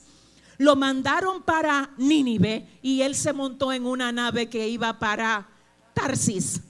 Lo 0.59 0.75
mandaron 0.77 1.43
para 1.43 1.91
Nínive 1.97 2.69
y 2.83 3.03
él 3.03 3.15
se 3.15 3.33
montó 3.33 3.73
en 3.73 3.87
una 3.87 4.13
nave 4.13 4.49
que 4.49 4.69
iba 4.69 4.99
para 4.99 5.49
Tarsis. 5.95 6.61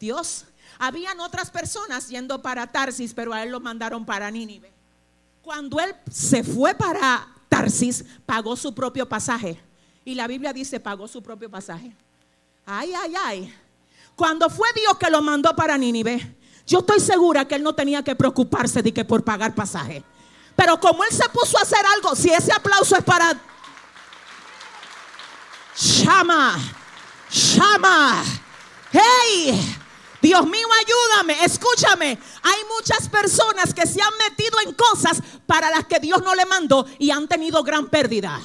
Dios, 0.00 0.46
habían 0.78 1.20
otras 1.20 1.50
personas 1.50 2.08
yendo 2.08 2.40
para 2.42 2.66
Tarsis, 2.72 3.12
pero 3.14 3.32
a 3.32 3.42
él 3.42 3.50
lo 3.50 3.60
mandaron 3.60 4.04
para 4.04 4.30
Nínive. 4.30 4.72
Cuando 5.42 5.78
él 5.78 5.94
se 6.10 6.42
fue 6.42 6.74
para 6.74 7.28
Tarsis, 7.50 8.04
pagó 8.24 8.56
su 8.56 8.74
propio 8.74 9.06
pasaje. 9.06 9.60
Y 10.06 10.14
la 10.14 10.26
Biblia 10.26 10.52
dice, 10.52 10.80
pagó 10.80 11.06
su 11.06 11.22
propio 11.22 11.50
pasaje. 11.50 11.92
Ay, 12.64 12.92
ay, 12.94 13.14
ay. 13.24 13.54
Cuando 14.16 14.48
fue 14.48 14.68
Dios 14.74 14.96
que 14.98 15.10
lo 15.10 15.20
mandó 15.20 15.54
para 15.54 15.76
Nínive, 15.76 16.36
yo 16.66 16.78
estoy 16.78 17.00
segura 17.00 17.46
que 17.46 17.56
él 17.56 17.62
no 17.62 17.74
tenía 17.74 18.02
que 18.02 18.14
preocuparse 18.14 18.82
de 18.82 18.92
que 18.92 19.04
por 19.04 19.22
pagar 19.22 19.54
pasaje. 19.54 20.02
Pero 20.56 20.78
como 20.78 21.04
él 21.04 21.10
se 21.10 21.28
puso 21.28 21.58
a 21.58 21.62
hacer 21.62 21.84
algo, 21.94 22.14
si 22.14 22.30
ese 22.30 22.52
aplauso 22.52 22.96
es 22.96 23.04
para 23.04 23.34
llama, 25.76 26.58
llama, 27.30 28.24
hey, 28.92 29.78
Dios 30.24 30.46
mío, 30.46 30.66
ayúdame, 30.72 31.44
escúchame. 31.44 32.18
Hay 32.42 32.60
muchas 32.74 33.08
personas 33.08 33.74
que 33.74 33.86
se 33.86 34.00
han 34.00 34.16
metido 34.26 34.58
en 34.64 34.72
cosas 34.72 35.20
para 35.46 35.70
las 35.70 35.84
que 35.84 35.98
Dios 35.98 36.22
no 36.22 36.34
le 36.34 36.46
mandó 36.46 36.86
y 36.98 37.10
han 37.10 37.28
tenido 37.28 37.62
gran 37.62 37.88
pérdida. 37.88 38.40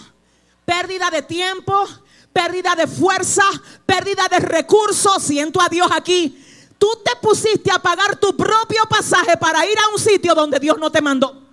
Pérdida 0.66 1.10
de 1.10 1.22
tiempo, 1.22 1.88
pérdida 2.34 2.76
de 2.76 2.86
fuerza, 2.86 3.44
pérdida 3.86 4.28
de 4.30 4.40
recursos. 4.40 5.24
Siento 5.24 5.62
a 5.62 5.70
Dios 5.70 5.90
aquí. 5.92 6.46
Tú 6.78 6.88
te 7.04 7.16
pusiste 7.16 7.72
a 7.72 7.80
pagar 7.80 8.18
tu 8.18 8.36
propio 8.36 8.84
pasaje 8.90 9.38
para 9.38 9.66
ir 9.66 9.78
a 9.80 9.94
un 9.94 10.00
sitio 10.00 10.36
donde 10.36 10.60
Dios 10.60 10.78
no 10.78 10.92
te 10.92 11.02
mandó. 11.02 11.49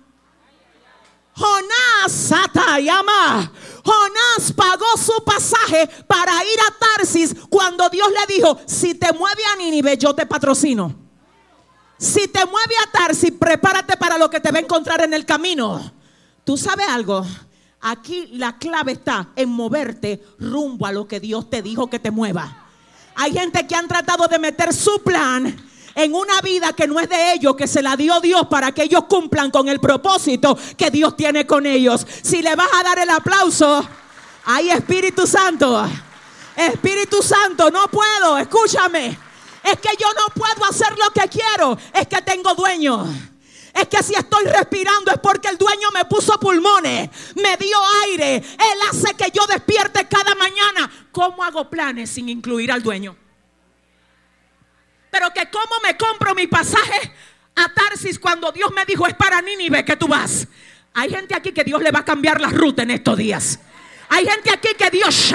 Jonás, 1.37 2.11
Satayama. 2.11 3.51
Jonás 3.83 4.51
pagó 4.53 4.97
su 4.97 5.23
pasaje 5.23 5.87
para 6.07 6.31
ir 6.43 6.59
a 6.67 6.73
Tarsis 6.79 7.35
cuando 7.47 7.87
Dios 7.89 8.07
le 8.09 8.35
dijo, 8.35 8.59
si 8.65 8.95
te 8.95 9.13
mueve 9.13 9.43
a 9.53 9.55
Nínive, 9.55 9.97
yo 9.97 10.15
te 10.15 10.25
patrocino. 10.25 10.95
Si 11.99 12.27
te 12.27 12.43
mueve 12.45 12.73
a 12.83 12.91
Tarsis, 12.91 13.31
prepárate 13.31 13.97
para 13.97 14.17
lo 14.17 14.29
que 14.29 14.39
te 14.39 14.51
va 14.51 14.57
a 14.57 14.61
encontrar 14.61 15.01
en 15.01 15.13
el 15.13 15.25
camino. 15.25 15.93
¿Tú 16.43 16.57
sabes 16.57 16.87
algo? 16.89 17.23
Aquí 17.81 18.27
la 18.33 18.57
clave 18.57 18.93
está 18.93 19.29
en 19.35 19.49
moverte 19.49 20.23
rumbo 20.39 20.87
a 20.87 20.91
lo 20.91 21.07
que 21.07 21.19
Dios 21.19 21.49
te 21.49 21.61
dijo 21.61 21.89
que 21.89 21.99
te 21.99 22.09
mueva. 22.09 22.65
Hay 23.15 23.33
gente 23.33 23.67
que 23.67 23.75
han 23.75 23.87
tratado 23.87 24.27
de 24.27 24.39
meter 24.39 24.73
su 24.73 25.03
plan 25.03 25.55
en 25.97 26.13
una 26.13 26.39
vida 26.41 26.73
que 26.73 26.87
no 26.87 26.99
es 26.99 27.09
de 27.09 27.33
ellos, 27.33 27.55
que 27.55 27.65
se 27.65 27.81
la 27.81 27.97
dio 27.97 28.21
Dios 28.21 28.45
para 28.47 28.71
que 28.71 28.83
ellos 28.83 29.05
cumplan 29.09 29.49
con 29.49 29.67
el 29.67 29.79
propósito 29.79 30.55
que 30.77 30.91
Dios 30.91 31.17
tiene 31.17 31.47
con 31.47 31.65
ellos. 31.65 32.05
Si 32.21 32.43
le 32.43 32.55
vas 32.55 32.69
a 32.71 32.83
dar 32.83 32.99
el 32.99 33.09
aplauso, 33.09 33.83
hay 34.45 34.69
Espíritu 34.69 35.25
Santo. 35.25 35.89
Espíritu 36.55 37.23
Santo, 37.23 37.71
no 37.71 37.87
puedo, 37.87 38.37
escúchame. 38.37 39.17
Es 39.63 39.79
que 39.79 39.89
yo 39.99 40.07
no 40.13 40.33
puedo 40.35 40.69
hacer 40.69 40.95
lo 40.99 41.09
que 41.09 41.27
quiero, 41.29 41.75
es 41.91 42.07
que 42.07 42.21
tengo 42.21 42.53
dueño. 42.53 43.03
Es 43.73 43.87
que 43.87 44.03
si 44.03 44.13
estoy 44.13 44.45
respirando 44.45 45.11
es 45.11 45.19
porque 45.19 45.47
el 45.47 45.57
dueño 45.57 45.89
me 45.95 46.05
puso 46.05 46.39
pulmones, 46.39 47.09
me 47.35 47.57
dio 47.57 47.77
aire. 48.03 48.35
Él 48.35 48.79
hace 48.91 49.15
que 49.15 49.31
yo 49.33 49.47
despierte 49.47 50.07
cada 50.07 50.35
mañana. 50.35 50.91
¿Cómo 51.11 51.43
hago 51.43 51.67
planes 51.71 52.11
sin 52.11 52.29
incluir 52.29 52.71
al 52.71 52.83
dueño? 52.83 53.15
Pero 55.11 55.31
que 55.33 55.49
cómo 55.49 55.75
me 55.83 55.97
compro 55.97 56.35
mi 56.35 56.47
pasaje 56.47 57.11
a 57.55 57.73
Tarsis 57.73 58.19
cuando 58.19 58.51
Dios 58.51 58.71
me 58.73 58.85
dijo 58.85 59.07
es 59.07 59.15
para 59.15 59.41
Nínive 59.41 59.83
que 59.83 59.95
tú 59.95 60.07
vas. 60.07 60.47
Hay 60.93 61.09
gente 61.09 61.35
aquí 61.35 61.51
que 61.51 61.63
Dios 61.63 61.81
le 61.81 61.91
va 61.91 61.99
a 61.99 62.05
cambiar 62.05 62.41
la 62.41 62.49
ruta 62.49 62.83
en 62.83 62.91
estos 62.91 63.17
días. 63.17 63.59
Hay 64.09 64.25
gente 64.25 64.49
aquí 64.51 64.69
que 64.77 64.89
Dios, 64.89 65.33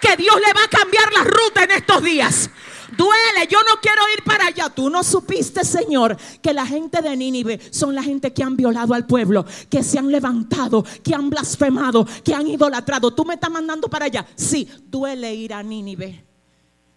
que 0.00 0.16
Dios 0.16 0.36
le 0.36 0.52
va 0.52 0.64
a 0.64 0.68
cambiar 0.68 1.12
la 1.12 1.24
ruta 1.24 1.64
en 1.64 1.70
estos 1.72 2.02
días. 2.02 2.50
Duele, 2.96 3.46
yo 3.48 3.58
no 3.68 3.80
quiero 3.80 4.02
ir 4.16 4.24
para 4.24 4.46
allá. 4.46 4.70
Tú 4.70 4.88
no 4.88 5.02
supiste, 5.04 5.64
Señor, 5.64 6.16
que 6.40 6.54
la 6.54 6.66
gente 6.66 7.02
de 7.02 7.16
Nínive 7.16 7.60
son 7.70 7.94
la 7.94 8.02
gente 8.02 8.32
que 8.32 8.42
han 8.42 8.56
violado 8.56 8.94
al 8.94 9.06
pueblo, 9.06 9.44
que 9.68 9.82
se 9.82 9.98
han 9.98 10.10
levantado, 10.10 10.84
que 11.04 11.14
han 11.14 11.28
blasfemado, 11.28 12.06
que 12.24 12.34
han 12.34 12.46
idolatrado. 12.46 13.12
Tú 13.12 13.24
me 13.24 13.34
estás 13.34 13.50
mandando 13.50 13.88
para 13.88 14.06
allá. 14.06 14.26
Sí, 14.36 14.68
duele 14.86 15.34
ir 15.34 15.52
a 15.52 15.62
Nínive. 15.62 16.27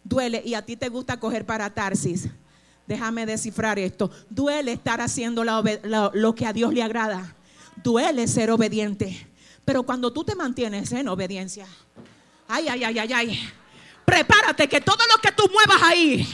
Duele 0.04 0.42
y 0.46 0.54
a 0.54 0.62
ti 0.64 0.76
te 0.76 0.90
gusta 0.90 1.20
coger 1.20 1.46
para 1.46 1.74
Tarsis. 1.74 2.30
Déjame 2.88 3.26
descifrar 3.26 3.80
esto. 3.80 4.12
Duele 4.30 4.74
estar 4.74 5.02
haciendo 5.02 5.44
lo 5.44 6.36
que 6.36 6.46
a 6.46 6.54
Dios 6.54 6.74
le 6.74 6.84
agrada. 6.84 7.36
Duele 7.84 8.28
ser 8.28 8.52
obediente. 8.52 9.28
Pero 9.64 9.84
cuando 9.84 10.12
tú 10.12 10.24
te 10.24 10.36
mantienes 10.36 10.92
en 10.92 11.08
obediencia, 11.08 11.68
ay, 12.48 12.68
ay, 12.68 12.84
ay, 12.84 13.00
ay, 13.00 13.14
ay 13.14 13.54
prepárate 14.12 14.68
que 14.68 14.82
todo 14.82 15.04
lo 15.10 15.22
que 15.22 15.32
tú 15.32 15.50
muevas 15.52 15.82
ahí, 15.84 16.28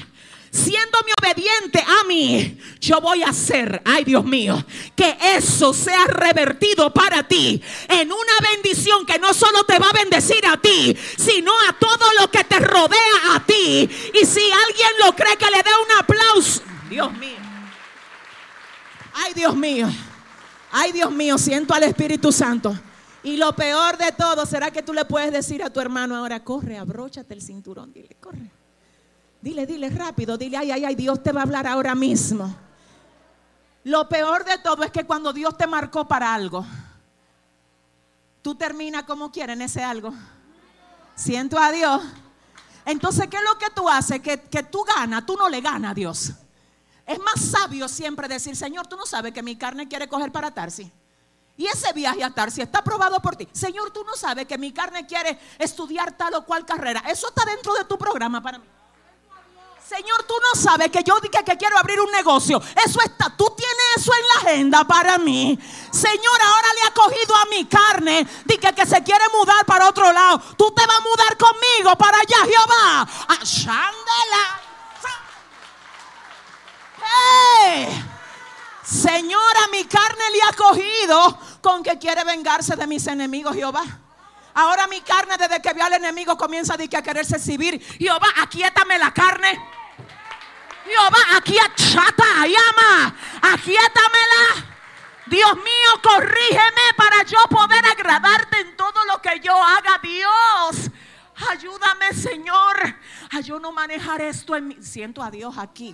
siéndome 0.51 1.11
obediente 1.21 1.79
a 1.79 2.03
mí, 2.07 2.59
yo 2.79 3.01
voy 3.01 3.23
a 3.23 3.29
hacer, 3.29 3.81
ay 3.85 4.03
Dios 4.03 4.23
mío, 4.23 4.63
que 4.95 5.17
eso 5.35 5.73
sea 5.73 6.05
revertido 6.05 6.93
para 6.93 7.27
ti 7.27 7.61
en 7.87 8.11
una 8.11 8.51
bendición 8.53 9.05
que 9.05 9.19
no 9.19 9.33
solo 9.33 9.63
te 9.63 9.79
va 9.79 9.89
a 9.89 9.93
bendecir 9.93 10.45
a 10.45 10.57
ti, 10.57 10.95
sino 11.17 11.51
a 11.67 11.73
todo 11.73 12.05
lo 12.19 12.29
que 12.29 12.43
te 12.43 12.59
rodea 12.59 13.35
a 13.35 13.45
ti. 13.45 13.89
Y 14.13 14.25
si 14.25 14.41
alguien 14.41 14.89
lo 15.03 15.15
cree, 15.15 15.37
que 15.37 15.51
le 15.51 15.63
dé 15.63 15.69
un 15.85 15.97
aplauso. 15.99 16.61
Dios 16.89 17.11
mío. 17.13 17.37
Ay 19.13 19.33
Dios 19.33 19.55
mío. 19.55 19.89
Ay 20.71 20.91
Dios 20.91 21.11
mío, 21.11 21.37
siento 21.37 21.73
al 21.73 21.83
Espíritu 21.83 22.31
Santo. 22.31 22.77
Y 23.23 23.37
lo 23.37 23.53
peor 23.55 23.97
de 23.97 24.11
todo 24.11 24.45
será 24.45 24.71
que 24.71 24.83
tú 24.83 24.93
le 24.93 25.03
puedes 25.05 25.31
decir 25.31 25.63
a 25.63 25.69
tu 25.69 25.79
hermano 25.79 26.15
ahora, 26.15 26.43
corre, 26.43 26.77
abróchate 26.77 27.33
el 27.33 27.41
cinturón, 27.41 27.91
dile, 27.91 28.15
corre. 28.19 28.56
Dile, 29.41 29.65
dile 29.65 29.89
rápido, 29.89 30.37
dile, 30.37 30.57
ay, 30.57 30.71
ay, 30.71 30.85
ay, 30.85 30.95
Dios 30.95 31.21
te 31.21 31.31
va 31.31 31.41
a 31.41 31.43
hablar 31.43 31.67
ahora 31.67 31.95
mismo. 31.95 32.55
Lo 33.83 34.09
peor 34.09 34.43
de 34.43 34.57
todo 34.57 34.83
es 34.83 34.91
que 34.91 35.05
cuando 35.05 35.31
Dios 35.31 35.57
te 35.57 35.67
marcó 35.67 36.07
para 36.07 36.33
algo, 36.33 36.65
tú 38.41 38.55
terminas 38.55 39.03
como 39.03 39.31
quieres 39.31 39.55
en 39.55 39.61
ese 39.61 39.83
algo. 39.83 40.13
Siento 41.15 41.57
a 41.57 41.71
Dios. 41.71 42.01
Entonces, 42.85 43.27
¿qué 43.27 43.37
es 43.37 43.43
lo 43.43 43.57
que 43.57 43.69
tú 43.69 43.87
haces? 43.87 44.19
Que, 44.21 44.41
que 44.41 44.63
tú 44.63 44.83
ganas, 44.83 45.25
tú 45.25 45.35
no 45.35 45.49
le 45.49 45.61
ganas 45.61 45.91
a 45.91 45.93
Dios. 45.93 46.33
Es 47.05 47.19
más 47.19 47.39
sabio 47.39 47.87
siempre 47.87 48.27
decir, 48.27 48.55
Señor, 48.55 48.87
tú 48.87 48.97
no 48.97 49.05
sabes 49.05 49.31
que 49.33 49.41
mi 49.41 49.55
carne 49.55 49.87
quiere 49.87 50.07
coger 50.07 50.31
para 50.31 50.51
Tarsi. 50.51 50.91
Y 51.55 51.65
ese 51.65 51.91
viaje 51.93 52.23
a 52.23 52.33
Tarsi 52.33 52.61
está 52.61 52.79
aprobado 52.79 53.19
por 53.21 53.35
ti. 53.35 53.47
Señor, 53.51 53.91
tú 53.91 54.03
no 54.03 54.15
sabes 54.15 54.45
que 54.45 54.57
mi 54.57 54.71
carne 54.73 55.07
quiere 55.07 55.39
estudiar 55.57 56.15
tal 56.17 56.35
o 56.35 56.45
cual 56.45 56.65
carrera. 56.65 57.03
Eso 57.07 57.29
está 57.29 57.45
dentro 57.45 57.73
de 57.73 57.85
tu 57.85 57.97
programa 57.97 58.41
para 58.41 58.59
mí. 58.59 58.65
Señor, 59.87 60.23
tú 60.23 60.33
no 60.41 60.59
sabes 60.59 60.91
que 60.91 61.01
yo 61.01 61.17
dije 61.21 61.41
que 61.45 61.55
quiero 61.57 61.77
abrir 61.77 62.01
un 62.01 62.11
negocio. 62.11 62.61
Eso 62.85 62.99
está, 63.01 63.29
tú 63.29 63.53
tienes 63.55 63.85
eso 63.95 64.11
en 64.13 64.27
la 64.27 64.51
agenda 64.51 64.83
para 64.83 65.17
mí. 65.17 65.57
Señor, 65.91 66.41
ahora 66.41 66.67
le 66.73 66.81
ha 66.87 66.93
cogido 66.93 67.35
a 67.35 67.45
mi 67.45 67.65
carne. 67.65 68.27
Dije 68.43 68.73
que 68.73 68.85
se 68.85 69.01
quiere 69.01 69.23
mudar 69.31 69.65
para 69.65 69.87
otro 69.87 70.11
lado. 70.11 70.39
Tú 70.57 70.71
te 70.71 70.85
vas 70.85 70.97
a 70.97 71.01
mudar 71.01 71.37
conmigo 71.37 71.95
para 71.95 72.17
allá, 72.17 72.37
Jehová. 72.45 73.07
A. 73.29 73.45
Señora, 78.83 79.67
mi 79.71 79.85
carne 79.85 80.31
le 80.31 80.41
ha 80.43 80.53
cogido 80.53 81.39
con 81.61 81.81
que 81.81 81.97
quiere 81.97 82.25
vengarse 82.25 82.75
de 82.75 82.87
mis 82.87 83.07
enemigos, 83.07 83.55
Jehová. 83.55 83.85
Ahora 84.53 84.87
mi 84.87 85.01
carne, 85.01 85.37
desde 85.37 85.61
que 85.61 85.73
vio 85.73 85.85
al 85.85 85.93
enemigo, 85.93 86.37
comienza 86.37 86.73
a, 86.73 86.77
a 86.97 87.01
quererse 87.01 87.37
exhibir. 87.37 87.79
Jehová, 87.99 88.27
aquíétame 88.41 88.97
la 88.97 89.13
carne. 89.13 89.59
Jehová, 90.85 91.41
chata, 91.75 92.47
llama, 92.47 93.15
aquíétamela. 93.41 94.77
Dios 95.25 95.55
mío, 95.57 96.01
corrígeme 96.01 96.93
para 96.95 97.23
yo 97.23 97.37
poder 97.49 97.85
agradarte 97.85 98.61
en 98.61 98.77
todo 98.77 99.03
lo 99.05 99.21
que 99.21 99.39
yo 99.41 99.61
haga, 99.61 99.99
Dios. 100.01 100.89
Ayúdame, 101.49 102.13
Señor, 102.13 102.95
a 103.31 103.39
yo 103.41 103.59
no 103.59 103.71
manejar 103.71 104.21
esto 104.21 104.55
en 104.55 104.69
mi... 104.69 104.81
Siento 104.81 105.21
a 105.21 105.29
Dios 105.29 105.57
aquí. 105.57 105.93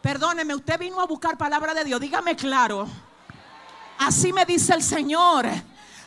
Perdóneme, 0.00 0.54
usted 0.54 0.78
vino 0.78 1.00
a 1.00 1.06
buscar 1.06 1.36
palabra 1.36 1.74
de 1.74 1.84
Dios. 1.84 2.00
Dígame 2.00 2.36
claro. 2.36 2.88
Así 3.98 4.32
me 4.32 4.46
dice 4.46 4.72
el 4.74 4.82
Señor. 4.82 5.46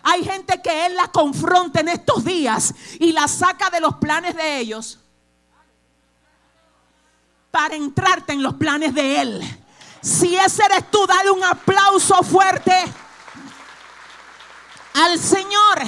Hay 0.03 0.23
gente 0.23 0.61
que 0.61 0.85
Él 0.85 0.95
la 0.95 1.07
confronta 1.09 1.81
en 1.81 1.89
estos 1.89 2.23
días 2.23 2.73
y 2.99 3.11
la 3.11 3.27
saca 3.27 3.69
de 3.69 3.81
los 3.81 3.95
planes 3.95 4.35
de 4.35 4.59
ellos 4.59 4.99
para 7.51 7.75
entrarte 7.75 8.33
en 8.33 8.43
los 8.43 8.55
planes 8.55 8.93
de 8.93 9.21
Él. 9.21 9.59
Si 10.01 10.35
ese 10.35 10.63
eres 10.63 10.89
tú, 10.89 11.05
dale 11.05 11.31
un 11.31 11.43
aplauso 11.43 12.23
fuerte 12.23 12.73
al 14.93 15.19
Señor. 15.19 15.79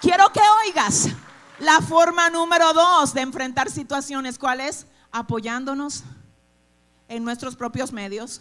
Quiero 0.00 0.32
que 0.32 0.40
oigas 0.64 1.08
la 1.60 1.80
forma 1.80 2.28
número 2.30 2.72
dos 2.72 3.14
de 3.14 3.20
enfrentar 3.20 3.70
situaciones. 3.70 4.38
¿Cuál 4.38 4.60
es? 4.60 4.86
Apoyándonos 5.12 6.02
en 7.08 7.24
nuestros 7.24 7.54
propios 7.54 7.92
medios. 7.92 8.40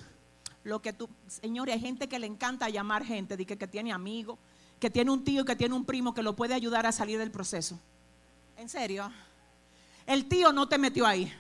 Lo 0.63 0.81
que 0.81 0.93
tú, 0.93 1.09
Señor, 1.27 1.69
hay 1.69 1.79
gente 1.79 2.07
que 2.07 2.19
le 2.19 2.27
encanta 2.27 2.69
llamar 2.69 3.03
gente, 3.03 3.37
de 3.37 3.45
que, 3.45 3.57
que 3.57 3.67
tiene 3.67 3.91
amigos, 3.91 4.39
que 4.81 4.89
tiene 4.89 5.11
un 5.11 5.23
tío, 5.23 5.45
que 5.45 5.55
tiene 5.55 5.75
un 5.75 5.85
primo 5.85 6.11
que 6.15 6.23
lo 6.23 6.35
puede 6.35 6.55
ayudar 6.55 6.87
a 6.87 6.91
salir 6.91 7.19
del 7.19 7.29
proceso. 7.29 7.79
En 8.57 8.67
serio, 8.67 9.13
el 10.07 10.27
tío 10.27 10.51
no 10.51 10.67
te 10.67 10.79
metió 10.79 11.05
ahí. 11.05 11.31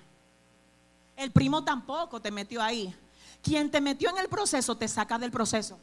El 1.17 1.31
primo 1.31 1.63
tampoco 1.63 2.21
te 2.21 2.29
metió 2.29 2.61
ahí. 2.61 2.95
Quien 3.41 3.71
te 3.71 3.81
metió 3.81 4.11
en 4.11 4.19
el 4.19 4.29
proceso 4.29 4.77
te 4.77 4.87
saca 4.87 5.17
del 5.17 5.31
proceso. 5.31 5.79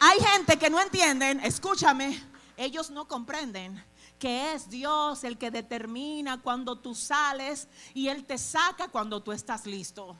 Hay 0.00 0.18
gente 0.20 0.58
que 0.58 0.70
no 0.70 0.80
entienden, 0.80 1.38
escúchame, 1.40 2.18
ellos 2.56 2.90
no 2.90 3.06
comprenden 3.06 3.84
que 4.18 4.54
es 4.54 4.70
Dios 4.70 5.22
el 5.22 5.36
que 5.36 5.50
determina 5.50 6.40
cuando 6.40 6.78
tú 6.78 6.94
sales 6.94 7.68
y 7.92 8.08
Él 8.08 8.24
te 8.24 8.38
saca 8.38 8.88
cuando 8.88 9.22
tú 9.22 9.32
estás 9.32 9.66
listo. 9.66 10.16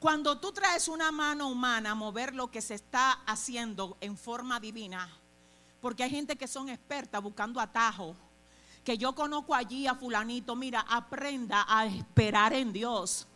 Cuando 0.00 0.38
tú 0.38 0.50
traes 0.50 0.88
una 0.88 1.12
mano 1.12 1.48
humana 1.48 1.90
a 1.90 1.94
mover 1.94 2.34
lo 2.34 2.50
que 2.50 2.62
se 2.62 2.72
está 2.72 3.20
haciendo 3.26 3.98
en 4.00 4.16
forma 4.16 4.58
divina, 4.58 5.10
porque 5.78 6.02
hay 6.02 6.08
gente 6.08 6.36
que 6.36 6.48
son 6.48 6.70
expertas 6.70 7.22
buscando 7.22 7.60
atajo, 7.60 8.16
que 8.82 8.96
yo 8.96 9.14
conozco 9.14 9.54
allí 9.54 9.86
a 9.86 9.94
fulanito, 9.94 10.56
mira, 10.56 10.86
aprenda 10.88 11.66
a 11.68 11.84
esperar 11.84 12.54
en 12.54 12.72
Dios. 12.72 13.26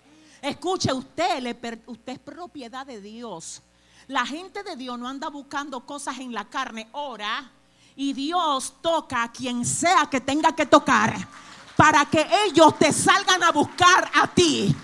Escuche, 0.40 0.90
usted, 0.90 1.83
usted 1.85 2.12
es 2.14 2.18
propiedad 2.18 2.87
de 2.87 2.99
Dios. 2.99 3.61
La 4.06 4.25
gente 4.25 4.62
de 4.62 4.75
Dios 4.75 4.99
no 4.99 5.06
anda 5.06 5.28
buscando 5.28 5.85
cosas 5.85 6.18
en 6.18 6.33
la 6.33 6.49
carne, 6.49 6.88
ora 6.92 7.50
Y 7.94 8.14
Dios 8.14 8.75
toca 8.80 9.23
a 9.23 9.30
quien 9.30 9.66
sea 9.66 10.06
que 10.11 10.23
tenga 10.23 10.56
que 10.56 10.64
tocar 10.64 11.14
para 11.76 12.06
que 12.06 12.26
ellos 12.47 12.78
te 12.78 12.90
salgan 12.90 13.42
a 13.42 13.52
buscar 13.52 14.11
a 14.14 14.26
ti 14.28 14.75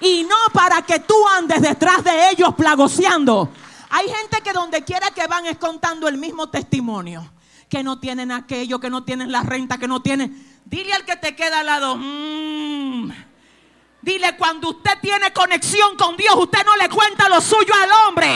y 0.00 0.24
no 0.24 0.36
para 0.52 0.82
que 0.82 1.00
tú 1.00 1.14
andes 1.28 1.60
detrás 1.60 2.02
de 2.02 2.30
ellos 2.30 2.54
plagoseando. 2.54 3.50
Hay 3.90 4.08
gente 4.08 4.40
que 4.42 4.52
donde 4.52 4.84
quiera 4.84 5.10
que 5.10 5.26
van 5.26 5.46
es 5.46 5.58
contando 5.58 6.08
el 6.08 6.16
mismo 6.16 6.48
testimonio, 6.48 7.30
que 7.68 7.82
no 7.82 7.98
tienen 7.98 8.32
aquello, 8.32 8.78
que 8.80 8.90
no 8.90 9.04
tienen 9.04 9.30
la 9.32 9.42
renta, 9.42 9.78
que 9.78 9.88
no 9.88 10.00
tienen... 10.00 10.48
Dile 10.64 10.92
al 10.92 11.04
que 11.04 11.16
te 11.16 11.34
queda 11.34 11.60
al 11.60 11.66
lado, 11.66 11.96
mm". 11.96 13.10
dile 14.02 14.36
cuando 14.36 14.70
usted 14.70 14.92
tiene 15.02 15.32
conexión 15.32 15.96
con 15.96 16.16
Dios, 16.16 16.32
usted 16.36 16.64
no 16.64 16.76
le 16.76 16.88
cuenta 16.88 17.28
lo 17.28 17.40
suyo 17.40 17.74
al 17.74 17.90
hombre. 18.06 18.30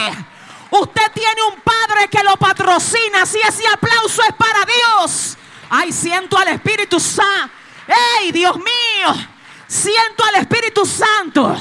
Usted 0.70 1.12
tiene 1.14 1.40
un 1.52 1.60
padre 1.60 2.08
que 2.10 2.24
lo 2.24 2.36
patrocina. 2.36 3.24
Si 3.24 3.38
ese 3.38 3.62
aplauso 3.68 4.22
es 4.22 4.34
para 4.34 4.64
Dios. 4.64 5.36
Ay, 5.70 5.92
siento 5.92 6.36
al 6.36 6.48
Espíritu 6.48 6.98
Santo. 6.98 7.54
¡Ey, 8.18 8.32
Dios 8.32 8.56
mío! 8.56 9.33
Siento 9.74 10.22
al 10.24 10.36
Espíritu 10.36 10.86
Santo. 10.86 11.52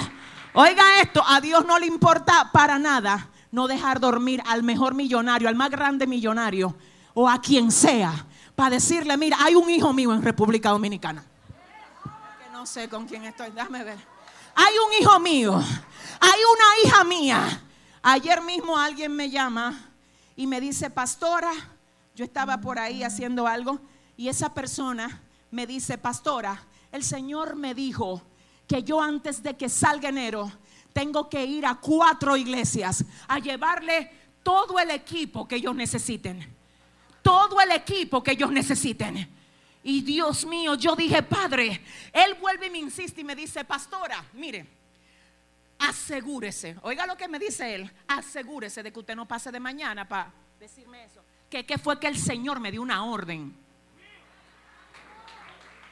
Oiga 0.54 1.02
esto, 1.02 1.24
a 1.26 1.42
Dios 1.42 1.66
no 1.66 1.80
le 1.80 1.88
importa 1.88 2.52
para 2.54 2.78
nada 2.78 3.28
no 3.50 3.66
dejar 3.68 4.00
dormir 4.00 4.40
al 4.46 4.62
mejor 4.62 4.94
millonario, 4.94 5.50
al 5.50 5.56
más 5.56 5.72
grande 5.72 6.06
millonario 6.06 6.76
o 7.16 7.28
a 7.28 7.42
quien 7.42 7.72
sea, 7.72 8.14
para 8.56 8.70
decirle, 8.70 9.18
mira, 9.18 9.38
hay 9.42 9.56
un 9.56 9.68
hijo 9.68 9.92
mío 9.94 10.14
en 10.14 10.22
República 10.22 10.70
Dominicana. 10.70 11.24
Que 12.04 12.52
no 12.52 12.68
sé 12.68 12.88
con 12.88 13.08
quién 13.08 13.26
estoy, 13.26 13.50
déjame 13.50 13.84
ver. 13.84 13.98
Hay 14.54 14.76
un 14.78 14.94
hijo 15.02 15.20
mío, 15.20 15.56
hay 16.20 16.40
una 16.56 16.66
hija 16.86 17.04
mía. 17.04 17.64
Ayer 18.04 18.44
mismo 18.44 18.78
alguien 18.78 19.12
me 19.16 19.32
llama 19.32 19.90
y 20.36 20.46
me 20.46 20.62
dice, 20.62 20.92
pastora, 20.92 21.52
yo 22.16 22.24
estaba 22.24 22.62
por 22.62 22.78
ahí 22.78 23.04
haciendo 23.04 23.48
algo 23.48 23.80
y 24.16 24.28
esa 24.28 24.54
persona 24.54 25.24
me 25.50 25.66
dice, 25.66 25.98
pastora, 25.98 26.64
el 26.94 27.04
Señor 27.04 27.56
me 27.56 27.74
dijo 27.74 28.22
que 28.68 28.84
yo 28.84 29.02
antes 29.02 29.42
de 29.42 29.58
que 29.58 29.68
salga 29.68 30.10
enero 30.10 30.50
tengo 30.94 31.28
que 31.28 31.44
ir 31.44 31.66
a 31.66 31.76
cuatro 31.76 32.38
iglesias 32.38 33.04
a 33.28 33.40
llevarle 33.40 34.12
todo 34.44 34.80
el 34.80 34.92
equipo 34.92 35.48
que 35.48 35.56
ellos 35.56 35.76
necesiten. 35.76 36.48
Todo 37.24 37.60
el 37.60 37.72
equipo 37.72 38.22
que 38.22 38.34
ellos 38.34 38.52
necesiten. 38.52 39.28
Y 39.84 40.02
Dios 40.02 40.46
mío, 40.46 40.76
yo 40.76 40.96
dije, 40.96 41.24
Padre, 41.24 41.82
Él 42.14 42.36
vuelve 42.40 42.68
y 42.68 42.70
me 42.70 42.78
insiste 42.78 43.22
y 43.22 43.24
me 43.24 43.36
dice, 43.36 43.66
pastora, 43.66 44.24
mire, 44.34 44.68
asegúrese. 45.80 46.78
Oiga 46.84 47.08
lo 47.08 47.18
que 47.18 47.28
me 47.28 47.40
dice 47.40 47.74
Él, 47.74 47.92
asegúrese 48.08 48.84
de 48.84 48.94
que 48.94 49.00
usted 49.00 49.16
no 49.16 49.28
pase 49.28 49.52
de 49.52 49.60
mañana 49.60 50.08
para 50.08 50.32
decirme 50.60 51.06
eso. 51.06 51.24
Que, 51.50 51.66
que 51.66 51.80
fue 51.80 52.00
que 52.00 52.08
el 52.08 52.20
Señor 52.20 52.60
me 52.60 52.72
dio 52.72 52.84
una 52.84 53.04
orden 53.04 53.63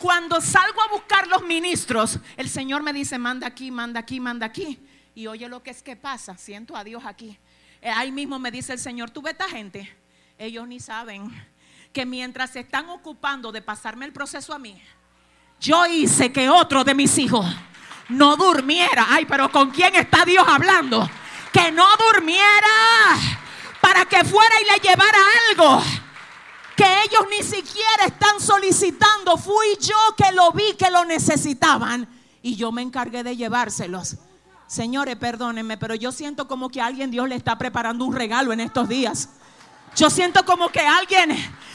cuando 0.01 0.41
salgo 0.41 0.81
a 0.81 0.87
buscar 0.87 1.27
los 1.27 1.43
ministros, 1.43 2.17
el 2.35 2.49
Señor 2.49 2.81
me 2.81 2.91
dice, 2.91 3.19
manda 3.19 3.45
aquí, 3.45 3.69
manda 3.69 3.99
aquí, 3.99 4.19
manda 4.19 4.47
aquí. 4.47 4.79
Y 5.13 5.27
oye 5.27 5.47
lo 5.47 5.61
que 5.61 5.69
es 5.69 5.83
que 5.83 5.95
pasa, 5.95 6.35
siento 6.37 6.75
a 6.75 6.83
Dios 6.83 7.03
aquí. 7.05 7.37
Eh, 7.81 7.89
ahí 7.89 8.11
mismo 8.11 8.39
me 8.39 8.49
dice 8.49 8.73
el 8.73 8.79
Señor, 8.79 9.11
tú 9.11 9.21
ves 9.21 9.33
esta 9.33 9.47
gente, 9.47 9.95
ellos 10.39 10.67
ni 10.67 10.79
saben 10.79 11.29
que 11.93 12.07
mientras 12.07 12.49
se 12.49 12.61
están 12.61 12.89
ocupando 12.89 13.51
de 13.51 13.61
pasarme 13.61 14.05
el 14.05 14.11
proceso 14.11 14.55
a 14.55 14.59
mí, 14.59 14.81
yo 15.59 15.85
hice 15.85 16.31
que 16.31 16.49
otro 16.49 16.83
de 16.83 16.95
mis 16.95 17.19
hijos 17.19 17.45
no 18.09 18.35
durmiera. 18.35 19.05
Ay, 19.09 19.25
pero 19.25 19.51
¿con 19.51 19.69
quién 19.69 19.93
está 19.95 20.25
Dios 20.25 20.45
hablando? 20.47 21.07
Que 21.53 21.71
no 21.71 21.85
durmiera 21.97 23.19
para 23.79 24.05
que 24.05 24.23
fuera 24.23 24.55
y 24.61 24.65
le 24.65 24.89
llevara 24.89 25.19
algo 25.49 25.83
que 26.75 26.85
ellos 27.03 27.25
ni 27.29 27.43
siquiera 27.43 28.05
están 28.05 28.39
solicitando. 28.39 29.37
Fui 29.37 29.77
yo 29.79 29.97
que 30.17 30.31
lo 30.31 30.51
vi 30.51 30.73
que 30.73 30.89
lo 30.89 31.05
necesitaban 31.05 32.07
y 32.41 32.55
yo 32.55 32.71
me 32.71 32.81
encargué 32.81 33.23
de 33.23 33.35
llevárselos. 33.35 34.17
Señores, 34.67 35.17
perdónenme, 35.17 35.77
pero 35.77 35.95
yo 35.95 36.11
siento 36.11 36.47
como 36.47 36.69
que 36.69 36.81
alguien 36.81 37.11
Dios 37.11 37.27
le 37.27 37.35
está 37.35 37.57
preparando 37.57 38.05
un 38.05 38.15
regalo 38.15 38.53
en 38.53 38.61
estos 38.61 38.87
días. 38.87 39.29
Yo 39.95 40.09
siento 40.09 40.45
como 40.45 40.69
que 40.69 40.79
alguien 40.79 41.31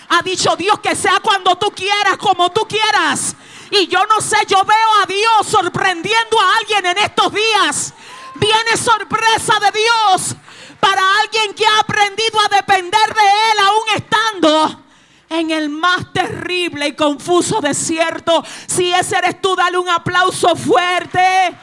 ha 0.09 0.23
dicho 0.23 0.57
Dios 0.57 0.79
que 0.81 0.97
sea 0.97 1.21
cuando 1.23 1.57
tú 1.57 1.71
quieras, 1.73 2.17
como 2.17 2.51
tú 2.53 2.67
quieras. 2.67 3.37
Y 3.71 3.87
yo 3.89 4.05
no 4.07 4.21
sé, 4.23 4.37
yo 4.49 4.65
veo 4.65 5.03
a 5.03 5.07
Dios 5.07 5.47
sorprendiendo 5.47 6.41
a 6.41 6.57
alguien 6.57 6.87
en 6.87 6.99
estos 6.99 7.33
días. 7.33 7.95
Viene 8.37 8.77
sorpresa 8.77 9.59
de 9.61 9.79
Dios 9.79 10.37
para 10.81 11.03
alguien 11.21 11.53
que 11.55 11.67
ha 11.67 11.81
aprendido 11.81 12.41
a 12.41 12.57
depender 12.57 13.15
de 13.15 13.23
Él 13.23 13.59
aún 13.59 13.85
estando 13.95 14.86
en 15.29 15.51
el 15.51 15.69
más 15.69 16.13
terrible 16.13 16.89
y 16.89 16.95
confuso 16.95 17.61
desierto. 17.61 18.45
Si 18.67 18.93
ese 18.93 19.17
eres 19.17 19.41
tú, 19.41 19.57
dale 19.57 19.79
un 19.79 19.89
aplauso 19.89 20.55
fuerte 20.55 21.57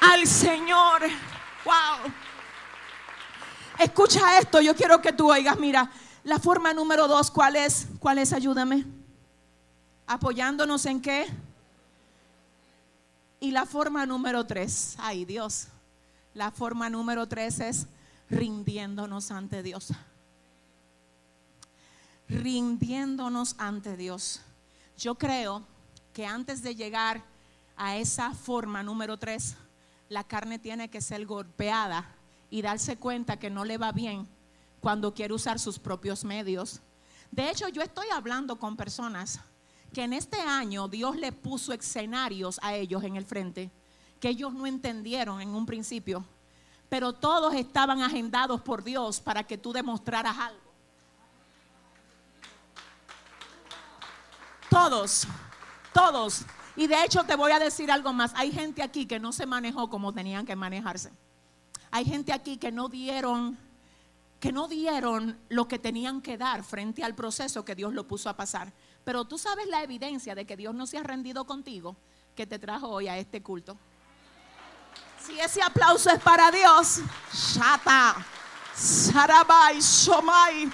al 0.00 0.26
Señor. 0.26 1.02
Wow. 1.64 2.12
Escucha 3.78 4.38
esto, 4.38 4.60
yo 4.60 4.74
quiero 4.74 5.00
que 5.00 5.12
tú 5.12 5.30
oigas, 5.30 5.58
mira, 5.58 5.90
la 6.22 6.38
forma 6.38 6.72
número 6.72 7.08
dos, 7.08 7.30
¿cuál 7.30 7.56
es? 7.56 7.86
¿Cuál 7.98 8.18
es? 8.18 8.32
Ayúdame. 8.32 8.84
Apoyándonos 10.06 10.86
en 10.86 11.00
qué? 11.00 11.26
Y 13.40 13.50
la 13.50 13.66
forma 13.66 14.06
número 14.06 14.46
tres, 14.46 14.96
ay 14.98 15.24
Dios, 15.24 15.66
la 16.34 16.50
forma 16.50 16.88
número 16.88 17.26
tres 17.26 17.60
es 17.60 17.86
rindiéndonos 18.30 19.30
ante 19.30 19.62
Dios 19.62 19.92
rindiéndonos 22.34 23.54
ante 23.58 23.96
Dios. 23.96 24.40
Yo 24.96 25.14
creo 25.16 25.62
que 26.12 26.26
antes 26.26 26.62
de 26.62 26.74
llegar 26.74 27.24
a 27.76 27.96
esa 27.96 28.32
forma 28.32 28.82
número 28.82 29.16
tres, 29.18 29.56
la 30.08 30.24
carne 30.24 30.58
tiene 30.58 30.88
que 30.90 31.00
ser 31.00 31.24
golpeada 31.26 32.14
y 32.50 32.62
darse 32.62 32.96
cuenta 32.96 33.38
que 33.38 33.50
no 33.50 33.64
le 33.64 33.78
va 33.78 33.92
bien 33.92 34.28
cuando 34.80 35.14
quiere 35.14 35.34
usar 35.34 35.58
sus 35.58 35.78
propios 35.78 36.24
medios. 36.24 36.80
De 37.30 37.50
hecho, 37.50 37.68
yo 37.68 37.82
estoy 37.82 38.06
hablando 38.12 38.56
con 38.56 38.76
personas 38.76 39.40
que 39.92 40.02
en 40.02 40.12
este 40.12 40.40
año 40.40 40.88
Dios 40.88 41.16
le 41.16 41.32
puso 41.32 41.72
escenarios 41.72 42.60
a 42.62 42.74
ellos 42.74 43.02
en 43.02 43.16
el 43.16 43.24
frente 43.24 43.70
que 44.24 44.30
ellos 44.30 44.54
no 44.54 44.66
entendieron 44.66 45.42
en 45.42 45.50
un 45.50 45.66
principio, 45.66 46.24
pero 46.88 47.12
todos 47.12 47.52
estaban 47.52 48.00
agendados 48.00 48.58
por 48.62 48.82
Dios 48.82 49.20
para 49.20 49.44
que 49.44 49.58
tú 49.58 49.70
demostraras 49.70 50.38
algo. 50.38 50.63
Todos, 54.74 55.28
todos. 55.92 56.42
Y 56.74 56.88
de 56.88 57.04
hecho 57.04 57.22
te 57.22 57.36
voy 57.36 57.52
a 57.52 57.60
decir 57.60 57.92
algo 57.92 58.12
más. 58.12 58.32
Hay 58.34 58.50
gente 58.50 58.82
aquí 58.82 59.06
que 59.06 59.20
no 59.20 59.32
se 59.32 59.46
manejó 59.46 59.88
como 59.88 60.12
tenían 60.12 60.44
que 60.44 60.56
manejarse. 60.56 61.12
Hay 61.92 62.04
gente 62.04 62.32
aquí 62.32 62.56
que 62.56 62.72
no 62.72 62.88
dieron 62.88 63.56
que 64.40 64.50
no 64.50 64.66
dieron 64.66 65.38
lo 65.48 65.68
que 65.68 65.78
tenían 65.78 66.20
que 66.20 66.36
dar 66.36 66.64
frente 66.64 67.04
al 67.04 67.14
proceso 67.14 67.64
que 67.64 67.76
Dios 67.76 67.94
lo 67.94 68.08
puso 68.08 68.28
a 68.28 68.36
pasar. 68.36 68.72
Pero 69.04 69.24
tú 69.24 69.38
sabes 69.38 69.68
la 69.68 69.80
evidencia 69.84 70.34
de 70.34 70.44
que 70.44 70.56
Dios 70.56 70.74
no 70.74 70.88
se 70.88 70.98
ha 70.98 71.04
rendido 71.04 71.46
contigo 71.46 71.94
que 72.34 72.44
te 72.44 72.58
trajo 72.58 72.88
hoy 72.88 73.06
a 73.06 73.16
este 73.16 73.44
culto. 73.44 73.78
Si 75.24 75.38
ese 75.38 75.62
aplauso 75.62 76.10
es 76.10 76.20
para 76.20 76.50
Dios, 76.50 77.00
Shata, 77.32 78.16
Sarabai, 78.74 79.78
Shomai. 79.80 80.68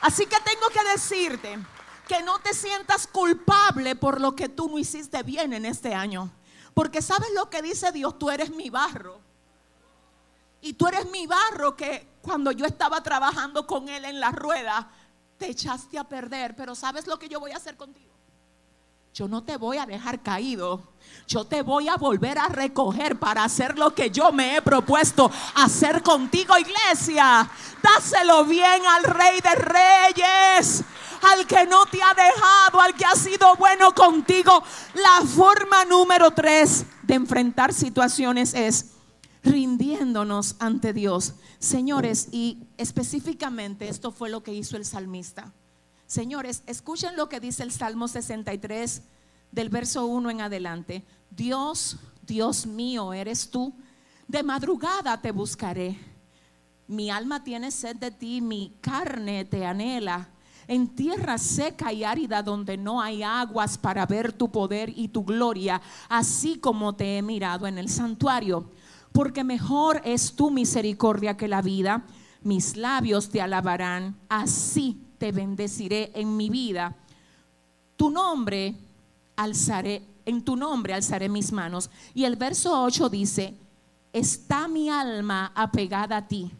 Así 0.00 0.24
que 0.24 0.40
tengo 0.40 0.68
que 0.70 0.82
decirte 0.92 1.75
que 2.06 2.22
no 2.22 2.38
te 2.38 2.54
sientas 2.54 3.06
culpable 3.06 3.96
por 3.96 4.20
lo 4.20 4.36
que 4.36 4.48
tú 4.48 4.68
no 4.68 4.78
hiciste 4.78 5.22
bien 5.22 5.52
en 5.52 5.66
este 5.66 5.94
año. 5.94 6.30
Porque 6.72 7.02
sabes 7.02 7.30
lo 7.34 7.50
que 7.50 7.62
dice 7.62 7.90
Dios, 7.92 8.18
tú 8.18 8.30
eres 8.30 8.50
mi 8.50 8.70
barro. 8.70 9.20
Y 10.60 10.74
tú 10.74 10.86
eres 10.86 11.10
mi 11.10 11.26
barro 11.26 11.76
que 11.76 12.16
cuando 12.22 12.50
yo 12.52 12.66
estaba 12.66 13.02
trabajando 13.02 13.66
con 13.66 13.88
Él 13.88 14.04
en 14.04 14.20
la 14.20 14.30
rueda, 14.30 14.90
te 15.38 15.50
echaste 15.50 15.98
a 15.98 16.04
perder. 16.04 16.54
Pero 16.56 16.74
¿sabes 16.74 17.06
lo 17.06 17.18
que 17.18 17.28
yo 17.28 17.40
voy 17.40 17.52
a 17.52 17.56
hacer 17.56 17.76
contigo? 17.76 18.15
Yo 19.16 19.28
no 19.28 19.42
te 19.42 19.56
voy 19.56 19.78
a 19.78 19.86
dejar 19.86 20.22
caído. 20.22 20.82
Yo 21.26 21.46
te 21.46 21.62
voy 21.62 21.88
a 21.88 21.96
volver 21.96 22.38
a 22.38 22.48
recoger 22.48 23.18
para 23.18 23.44
hacer 23.44 23.78
lo 23.78 23.94
que 23.94 24.10
yo 24.10 24.30
me 24.30 24.56
he 24.56 24.60
propuesto 24.60 25.30
hacer 25.54 26.02
contigo, 26.02 26.52
iglesia. 26.58 27.50
Dáselo 27.82 28.44
bien 28.44 28.82
al 28.86 29.04
Rey 29.04 29.40
de 29.40 29.54
Reyes 29.54 30.84
al 31.32 31.46
que 31.46 31.64
no 31.64 31.86
te 31.86 32.02
ha 32.02 32.12
dejado, 32.12 32.78
al 32.78 32.94
que 32.94 33.06
ha 33.06 33.14
sido 33.14 33.56
bueno 33.56 33.94
contigo. 33.94 34.62
La 34.92 35.26
forma 35.26 35.86
número 35.86 36.32
tres 36.32 36.84
de 37.02 37.14
enfrentar 37.14 37.72
situaciones 37.72 38.52
es 38.52 38.96
rindiéndonos 39.42 40.56
ante 40.58 40.92
Dios. 40.92 41.36
Señores, 41.58 42.28
y 42.32 42.66
específicamente 42.76 43.88
esto 43.88 44.12
fue 44.12 44.28
lo 44.28 44.42
que 44.42 44.52
hizo 44.52 44.76
el 44.76 44.84
salmista. 44.84 45.54
Señores, 46.06 46.62
escuchen 46.66 47.16
lo 47.16 47.28
que 47.28 47.40
dice 47.40 47.64
el 47.64 47.72
Salmo 47.72 48.06
63 48.06 49.02
del 49.50 49.68
verso 49.70 50.06
1 50.06 50.30
en 50.30 50.40
adelante. 50.40 51.04
Dios, 51.30 51.96
Dios 52.24 52.64
mío, 52.64 53.12
eres 53.12 53.50
tú. 53.50 53.74
De 54.28 54.44
madrugada 54.44 55.20
te 55.20 55.32
buscaré. 55.32 55.98
Mi 56.86 57.10
alma 57.10 57.42
tiene 57.42 57.72
sed 57.72 57.96
de 57.96 58.12
ti, 58.12 58.40
mi 58.40 58.76
carne 58.80 59.44
te 59.44 59.66
anhela. 59.66 60.28
En 60.68 60.94
tierra 60.94 61.38
seca 61.38 61.92
y 61.92 62.04
árida 62.04 62.42
donde 62.42 62.76
no 62.76 63.00
hay 63.00 63.24
aguas 63.24 63.76
para 63.76 64.06
ver 64.06 64.32
tu 64.32 64.50
poder 64.50 64.92
y 64.96 65.08
tu 65.08 65.24
gloria, 65.24 65.80
así 66.08 66.58
como 66.58 66.94
te 66.94 67.18
he 67.18 67.22
mirado 67.22 67.66
en 67.66 67.78
el 67.78 67.88
santuario. 67.88 68.70
Porque 69.10 69.42
mejor 69.42 70.00
es 70.04 70.36
tu 70.36 70.52
misericordia 70.52 71.36
que 71.36 71.48
la 71.48 71.62
vida. 71.62 72.04
Mis 72.42 72.76
labios 72.76 73.30
te 73.30 73.40
alabarán, 73.40 74.16
así 74.28 75.05
te 75.18 75.32
bendeciré 75.32 76.10
en 76.14 76.36
mi 76.36 76.50
vida. 76.50 76.94
Tu 77.96 78.10
nombre 78.10 78.74
alzaré, 79.36 80.02
en 80.24 80.44
tu 80.44 80.56
nombre 80.56 80.94
alzaré 80.94 81.28
mis 81.28 81.52
manos. 81.52 81.90
Y 82.14 82.24
el 82.24 82.36
verso 82.36 82.82
8 82.82 83.08
dice, 83.08 83.54
está 84.12 84.68
mi 84.68 84.88
alma 84.88 85.52
apegada 85.54 86.18
a 86.18 86.26
ti 86.26 86.50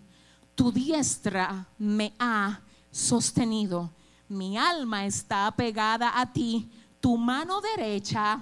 tu 0.57 0.73
diestra 0.73 1.69
me 1.79 2.15
ha 2.19 2.59
sostenido. 2.91 3.93
Mi 4.29 4.59
alma 4.59 5.05
está 5.05 5.53
pegada 5.55 6.19
a 6.19 6.33
ti. 6.33 6.69
Tu 6.99 7.17
mano 7.17 7.61
derecha 7.61 8.41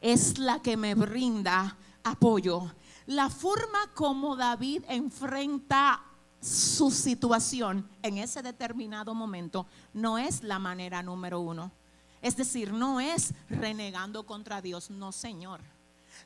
es 0.00 0.38
la 0.38 0.62
que 0.62 0.76
me 0.76 0.94
brinda 0.94 1.76
apoyo. 2.04 2.72
La 3.06 3.28
forma 3.28 3.90
como 3.92 4.36
David 4.36 4.84
enfrenta 4.88 6.00
su 6.44 6.90
situación 6.90 7.88
en 8.02 8.18
ese 8.18 8.42
determinado 8.42 9.14
momento 9.14 9.66
no 9.94 10.18
es 10.18 10.42
la 10.42 10.58
manera 10.58 11.02
número 11.02 11.40
uno. 11.40 11.72
Es 12.20 12.36
decir, 12.36 12.72
no 12.72 13.00
es 13.00 13.32
renegando 13.48 14.26
contra 14.26 14.60
Dios, 14.60 14.90
no 14.90 15.10
Señor. 15.10 15.62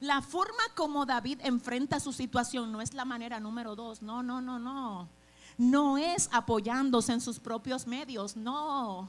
La 0.00 0.20
forma 0.20 0.62
como 0.74 1.07
David 1.07 1.38
enfrenta 1.44 2.00
su 2.00 2.12
situación 2.12 2.72
no 2.72 2.81
es 2.81 2.94
la 2.94 3.04
manera 3.04 3.38
número 3.38 3.76
dos, 3.76 4.02
no, 4.02 4.22
no, 4.24 4.40
no, 4.40 4.59
no. 4.59 5.09
No 5.57 5.98
es 5.98 6.28
apoyándose 6.33 7.12
en 7.12 7.20
sus 7.20 7.38
propios 7.38 7.87
medios, 7.87 8.37
no. 8.37 9.09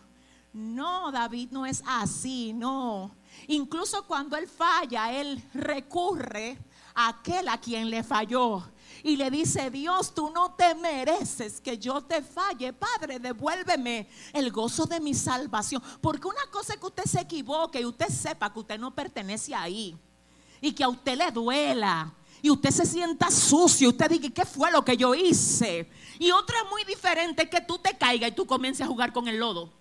No, 0.54 1.12
David 1.12 1.50
no 1.52 1.66
es 1.66 1.84
así, 1.88 2.54
no. 2.54 3.12
Incluso 3.48 4.04
cuando 4.06 4.38
él 4.38 4.48
falla, 4.48 5.12
él 5.12 5.44
recurre 5.56 6.60
a 6.94 7.10
aquel 7.10 7.48
a 7.48 7.60
quien 7.60 7.90
le 7.90 8.04
falló 8.04 8.64
y 9.04 9.16
le 9.16 9.30
dice, 9.30 9.70
Dios, 9.70 10.14
tú 10.14 10.30
no 10.30 10.54
te 10.54 10.76
mereces 10.76 11.60
que 11.62 11.78
yo 11.78 12.02
te 12.02 12.22
falle. 12.22 12.74
Padre, 12.74 13.20
devuélveme 13.20 14.08
el 14.34 14.52
gozo 14.52 14.86
de 14.86 15.00
mi 15.00 15.14
salvación. 15.14 15.82
Porque 16.02 16.28
una 16.28 16.46
cosa 16.52 16.74
es 16.74 16.80
que 16.80 16.86
usted 16.86 17.06
se 17.06 17.22
equivoque 17.22 17.82
y 17.82 17.86
usted 17.86 18.10
sepa 18.10 18.52
que 18.52 18.60
usted 18.60 18.80
no 18.80 18.94
pertenece 18.94 19.54
ahí 19.56 19.98
y 20.62 20.72
que 20.74 20.84
a 20.84 20.90
usted 20.90 21.18
le 21.18 21.32
duela 21.32 22.14
y 22.42 22.50
usted 22.50 22.72
se 22.72 22.86
sienta 22.86 23.30
sucio, 23.30 23.90
usted 23.90 24.10
diga, 24.10 24.30
¿qué 24.30 24.46
fue 24.46 24.72
lo 24.72 24.84
que 24.84 24.96
yo 24.96 25.14
hice? 25.14 25.90
Y 26.18 26.32
otra 26.32 26.64
muy 26.70 26.84
diferente 26.86 27.50
que 27.50 27.62
tú 27.62 27.78
te 27.78 27.98
caigas 27.98 28.32
y 28.32 28.34
tú 28.34 28.46
comiences 28.46 28.86
a 28.86 28.88
jugar 28.88 29.12
con 29.12 29.28
el 29.28 29.38
lodo. 29.38 29.74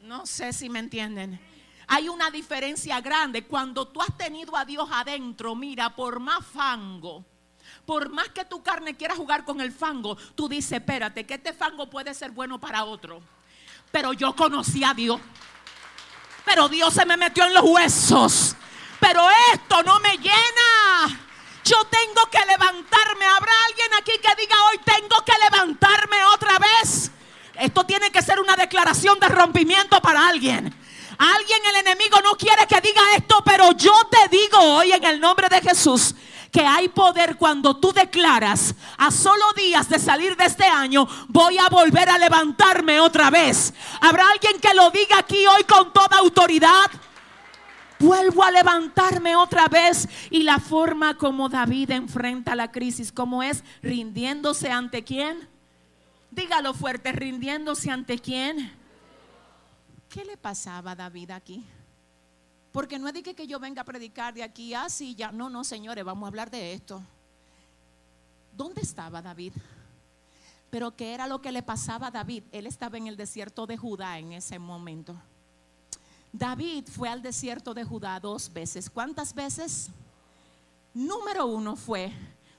No 0.00 0.26
sé 0.26 0.52
si 0.52 0.68
me 0.68 0.80
entienden. 0.80 1.40
Hay 1.86 2.08
una 2.08 2.30
diferencia 2.30 3.00
grande 3.00 3.44
cuando 3.44 3.88
tú 3.88 4.00
has 4.00 4.16
tenido 4.16 4.56
a 4.56 4.64
Dios 4.64 4.88
adentro, 4.92 5.54
mira, 5.54 5.94
por 5.94 6.20
más 6.20 6.44
fango, 6.46 7.24
por 7.84 8.08
más 8.08 8.28
que 8.30 8.44
tu 8.44 8.62
carne 8.62 8.96
quiera 8.96 9.14
jugar 9.14 9.44
con 9.44 9.60
el 9.60 9.72
fango, 9.72 10.16
tú 10.34 10.48
dices, 10.48 10.72
espérate, 10.72 11.26
que 11.26 11.34
este 11.34 11.52
fango 11.52 11.90
puede 11.90 12.14
ser 12.14 12.30
bueno 12.30 12.58
para 12.58 12.84
otro. 12.84 13.20
Pero 13.90 14.12
yo 14.12 14.34
conocí 14.34 14.82
a 14.82 14.94
Dios. 14.94 15.20
Pero 16.44 16.68
Dios 16.68 16.92
se 16.92 17.06
me 17.06 17.16
metió 17.16 17.44
en 17.44 17.54
los 17.54 17.64
huesos. 17.64 18.56
Pero 18.98 19.22
esto 19.52 19.82
no 19.82 20.00
me 20.00 20.16
llena. 20.16 21.20
Yo 21.64 21.76
tengo 21.84 22.28
que 22.30 22.44
levantarme. 22.46 23.24
¿Habrá 23.24 23.52
alguien 23.68 23.88
aquí 23.98 24.12
que 24.20 24.34
diga 24.40 24.56
hoy 24.70 24.78
tengo 24.78 25.24
que 25.24 25.32
levantarme 25.44 26.24
otra 26.34 26.58
vez? 26.58 27.10
Esto 27.54 27.84
tiene 27.84 28.10
que 28.10 28.22
ser 28.22 28.40
una 28.40 28.56
declaración 28.56 29.18
de 29.20 29.28
rompimiento 29.28 30.00
para 30.00 30.26
alguien. 30.26 30.74
Alguien, 31.18 31.60
el 31.66 31.86
enemigo, 31.86 32.20
no 32.22 32.32
quiere 32.36 32.66
que 32.66 32.80
diga 32.80 33.02
esto, 33.16 33.42
pero 33.44 33.72
yo 33.72 33.92
te 34.10 34.36
digo 34.36 34.58
hoy 34.58 34.92
en 34.92 35.04
el 35.04 35.20
nombre 35.20 35.48
de 35.48 35.60
Jesús 35.60 36.14
que 36.54 36.60
hay 36.60 36.88
poder 36.88 37.36
cuando 37.36 37.76
tú 37.78 37.92
declaras 37.92 38.76
a 38.96 39.10
solo 39.10 39.44
días 39.56 39.88
de 39.88 39.98
salir 39.98 40.36
de 40.36 40.44
este 40.44 40.64
año, 40.64 41.04
voy 41.26 41.58
a 41.58 41.68
volver 41.68 42.08
a 42.08 42.16
levantarme 42.16 43.00
otra 43.00 43.28
vez. 43.28 43.74
¿Habrá 44.00 44.30
alguien 44.30 44.60
que 44.60 44.72
lo 44.72 44.88
diga 44.90 45.18
aquí 45.18 45.44
hoy 45.46 45.64
con 45.64 45.92
toda 45.92 46.18
autoridad? 46.18 46.88
Vuelvo 47.98 48.44
a 48.44 48.52
levantarme 48.52 49.34
otra 49.34 49.66
vez 49.66 50.08
y 50.30 50.44
la 50.44 50.60
forma 50.60 51.16
como 51.16 51.48
David 51.48 51.90
enfrenta 51.90 52.54
la 52.54 52.70
crisis, 52.70 53.10
como 53.10 53.42
es 53.42 53.64
rindiéndose 53.82 54.70
ante 54.70 55.02
quién. 55.02 55.48
Dígalo 56.30 56.72
fuerte, 56.72 57.10
rindiéndose 57.10 57.90
ante 57.90 58.20
quién. 58.20 58.83
¿Qué 60.14 60.24
le 60.24 60.36
pasaba 60.36 60.92
a 60.92 60.94
David 60.94 61.32
aquí? 61.32 61.66
Porque 62.70 63.00
no 63.00 63.08
es 63.08 63.14
de 63.14 63.22
que, 63.24 63.48
yo 63.48 63.58
venga 63.58 63.82
a 63.82 63.84
predicar 63.84 64.32
de 64.32 64.44
aquí, 64.44 64.72
así 64.72 65.10
ah, 65.14 65.16
ya. 65.18 65.32
No, 65.32 65.50
no, 65.50 65.64
señores, 65.64 66.04
vamos 66.04 66.24
a 66.24 66.28
hablar 66.28 66.52
de 66.52 66.72
esto. 66.72 67.02
¿Dónde 68.56 68.82
estaba 68.82 69.20
David? 69.20 69.54
Pero 70.70 70.94
¿qué 70.94 71.14
era 71.14 71.26
lo 71.26 71.40
que 71.40 71.50
le 71.50 71.64
pasaba 71.64 72.06
a 72.06 72.10
David? 72.12 72.44
Él 72.52 72.68
estaba 72.68 72.96
en 72.96 73.08
el 73.08 73.16
desierto 73.16 73.66
de 73.66 73.76
Judá 73.76 74.16
en 74.20 74.34
ese 74.34 74.56
momento. 74.60 75.16
David 76.32 76.86
fue 76.86 77.08
al 77.08 77.20
desierto 77.20 77.74
de 77.74 77.82
Judá 77.82 78.20
dos 78.20 78.52
veces. 78.52 78.88
¿Cuántas 78.88 79.34
veces? 79.34 79.90
Número 80.94 81.46
uno 81.46 81.74
fue 81.74 82.12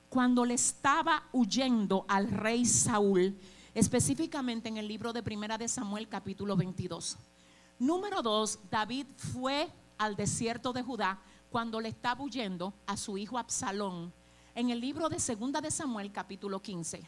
cuando 0.09 0.43
le 0.43 0.55
estaba 0.55 1.23
huyendo 1.31 2.05
al 2.09 2.29
rey 2.29 2.65
Saúl, 2.65 3.39
específicamente 3.73 4.67
en 4.67 4.75
el 4.75 4.89
libro 4.89 5.13
de 5.13 5.23
Primera 5.23 5.57
de 5.57 5.69
Samuel 5.69 6.09
capítulo 6.09 6.57
22. 6.57 7.17
Número 7.79 8.21
dos, 8.21 8.59
David 8.71 9.05
fue 9.17 9.69
al 9.97 10.15
desierto 10.15 10.71
de 10.71 10.81
Judá 10.81 11.19
cuando 11.49 11.81
le 11.81 11.89
estaba 11.89 12.23
huyendo 12.23 12.73
a 12.85 12.95
su 12.95 13.17
hijo 13.17 13.37
Absalón 13.37 14.13
en 14.55 14.69
el 14.69 14.79
libro 14.79 15.09
de 15.09 15.19
Segunda 15.19 15.59
de 15.59 15.69
Samuel 15.69 16.11
capítulo 16.13 16.61
15. 16.61 17.05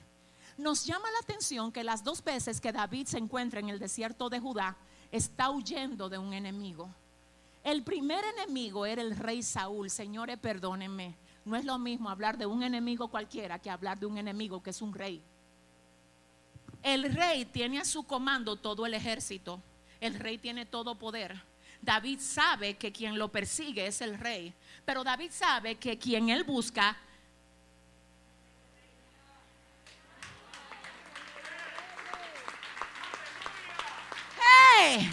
Nos 0.58 0.86
llama 0.86 1.10
la 1.12 1.20
atención 1.20 1.72
que 1.72 1.86
las 1.86 2.04
dos 2.04 2.22
veces 2.22 2.60
que 2.60 2.74
David 2.74 3.08
se 3.08 3.18
encuentra 3.18 3.62
en 3.62 3.70
el 3.70 3.80
desierto 3.80 4.30
de 4.30 4.42
Judá 4.42 4.76
está 5.10 5.52
huyendo 5.52 6.10
de 6.10 6.18
un 6.18 6.34
enemigo. 6.34 6.90
El 7.64 7.84
primer 7.84 8.26
enemigo 8.26 8.86
era 8.86 9.02
el 9.02 9.16
rey 9.16 9.44
Saúl. 9.44 9.90
Señores, 9.90 10.38
perdónenme. 10.38 11.16
No 11.46 11.56
es 11.56 11.64
lo 11.64 11.80
mismo 11.80 12.10
hablar 12.10 12.38
de 12.38 12.46
un 12.46 12.62
enemigo 12.62 13.08
cualquiera 13.08 13.60
que 13.60 13.70
hablar 13.70 14.00
de 14.00 14.06
un 14.06 14.18
enemigo 14.18 14.62
que 14.62 14.72
es 14.72 14.82
un 14.82 14.94
rey. 14.94 15.24
El 16.84 17.14
rey 17.14 17.46
tiene 17.46 17.80
a 17.80 17.86
su 17.86 18.04
comando 18.04 18.58
todo 18.58 18.86
el 18.86 18.94
ejército. 18.94 19.62
El 20.00 20.16
rey 20.16 20.38
tiene 20.38 20.66
todo 20.66 20.96
poder. 20.96 21.42
David 21.82 22.20
sabe 22.20 22.76
que 22.76 22.92
quien 22.92 23.18
lo 23.18 23.30
persigue 23.30 23.88
es 23.88 24.02
el 24.02 24.18
rey, 24.18 24.54
pero 24.86 25.04
David 25.04 25.32
sabe 25.32 25.76
que 25.76 25.98
quien 25.98 26.30
él 26.30 26.44
busca 26.44 26.98
Hey, 34.80 35.10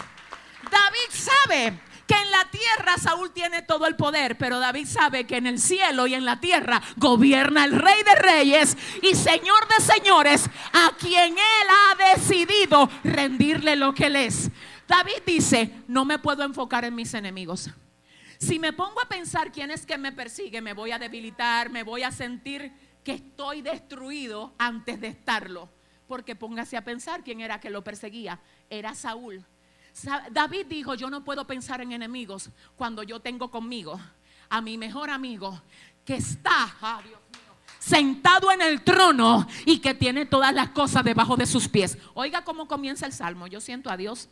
David 0.69 1.09
sabe 1.09 1.79
que 2.07 2.13
en 2.13 2.31
la 2.31 2.45
tierra 2.51 2.97
Saúl 2.97 3.31
tiene 3.31 3.63
todo 3.63 3.87
el 3.87 3.95
poder, 3.95 4.37
pero 4.37 4.59
David 4.59 4.87
sabe 4.87 5.25
que 5.25 5.37
en 5.37 5.47
el 5.47 5.59
cielo 5.59 6.07
y 6.07 6.13
en 6.13 6.25
la 6.25 6.39
tierra 6.39 6.81
gobierna 6.97 7.65
el 7.65 7.71
rey 7.71 8.03
de 8.03 8.15
reyes 8.15 8.77
y 9.01 9.15
señor 9.15 9.67
de 9.67 9.83
señores, 9.83 10.49
a 10.73 10.91
quien 10.97 11.33
él 11.33 11.67
ha 11.69 12.15
decidido 12.15 12.89
rendirle 13.03 13.75
lo 13.75 13.93
que 13.93 14.05
él 14.05 14.15
es. 14.17 14.51
David 14.87 15.23
dice, 15.25 15.83
no 15.87 16.05
me 16.05 16.19
puedo 16.19 16.43
enfocar 16.43 16.85
en 16.85 16.95
mis 16.95 17.13
enemigos. 17.13 17.69
Si 18.37 18.59
me 18.59 18.73
pongo 18.73 19.01
a 19.01 19.07
pensar 19.07 19.51
quién 19.51 19.71
es 19.71 19.85
que 19.85 19.97
me 19.97 20.11
persigue, 20.11 20.61
me 20.61 20.73
voy 20.73 20.91
a 20.91 20.99
debilitar, 20.99 21.69
me 21.69 21.83
voy 21.83 22.03
a 22.03 22.11
sentir 22.11 22.71
que 23.03 23.13
estoy 23.13 23.61
destruido 23.61 24.53
antes 24.57 24.99
de 24.99 25.07
estarlo. 25.07 25.69
Porque 26.07 26.35
póngase 26.35 26.77
a 26.77 26.83
pensar 26.83 27.23
quién 27.23 27.41
era 27.41 27.59
que 27.59 27.69
lo 27.69 27.83
perseguía. 27.83 28.39
Era 28.69 28.93
Saúl. 28.93 29.43
David 30.31 30.65
dijo, 30.67 30.93
yo 30.95 31.09
no 31.09 31.23
puedo 31.23 31.47
pensar 31.47 31.81
en 31.81 31.93
enemigos 31.93 32.49
cuando 32.75 33.01
yo 33.01 33.21
tengo 33.21 33.49
conmigo 33.49 33.99
a 34.49 34.61
mi 34.61 34.77
mejor 34.77 35.09
amigo 35.09 35.61
que 36.03 36.15
está, 36.15 36.75
ah, 36.81 37.01
sentado 37.79 38.51
en 38.51 38.61
el 38.61 38.83
trono 38.83 39.47
y 39.65 39.79
que 39.79 39.93
tiene 39.93 40.25
todas 40.25 40.53
las 40.53 40.69
cosas 40.69 41.03
debajo 41.03 41.37
de 41.37 41.45
sus 41.45 41.67
pies. 41.67 41.97
Oiga 42.13 42.43
cómo 42.43 42.67
comienza 42.67 43.05
el 43.05 43.13
salmo. 43.13 43.47
Yo 43.47 43.61
siento 43.61 43.89
a 43.89 43.97
Dios 43.97 44.29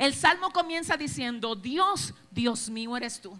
el 0.00 0.14
salmo 0.14 0.50
comienza 0.50 0.96
diciendo, 0.96 1.54
Dios, 1.54 2.14
Dios 2.30 2.70
mío 2.70 2.96
eres 2.96 3.20
tú, 3.20 3.36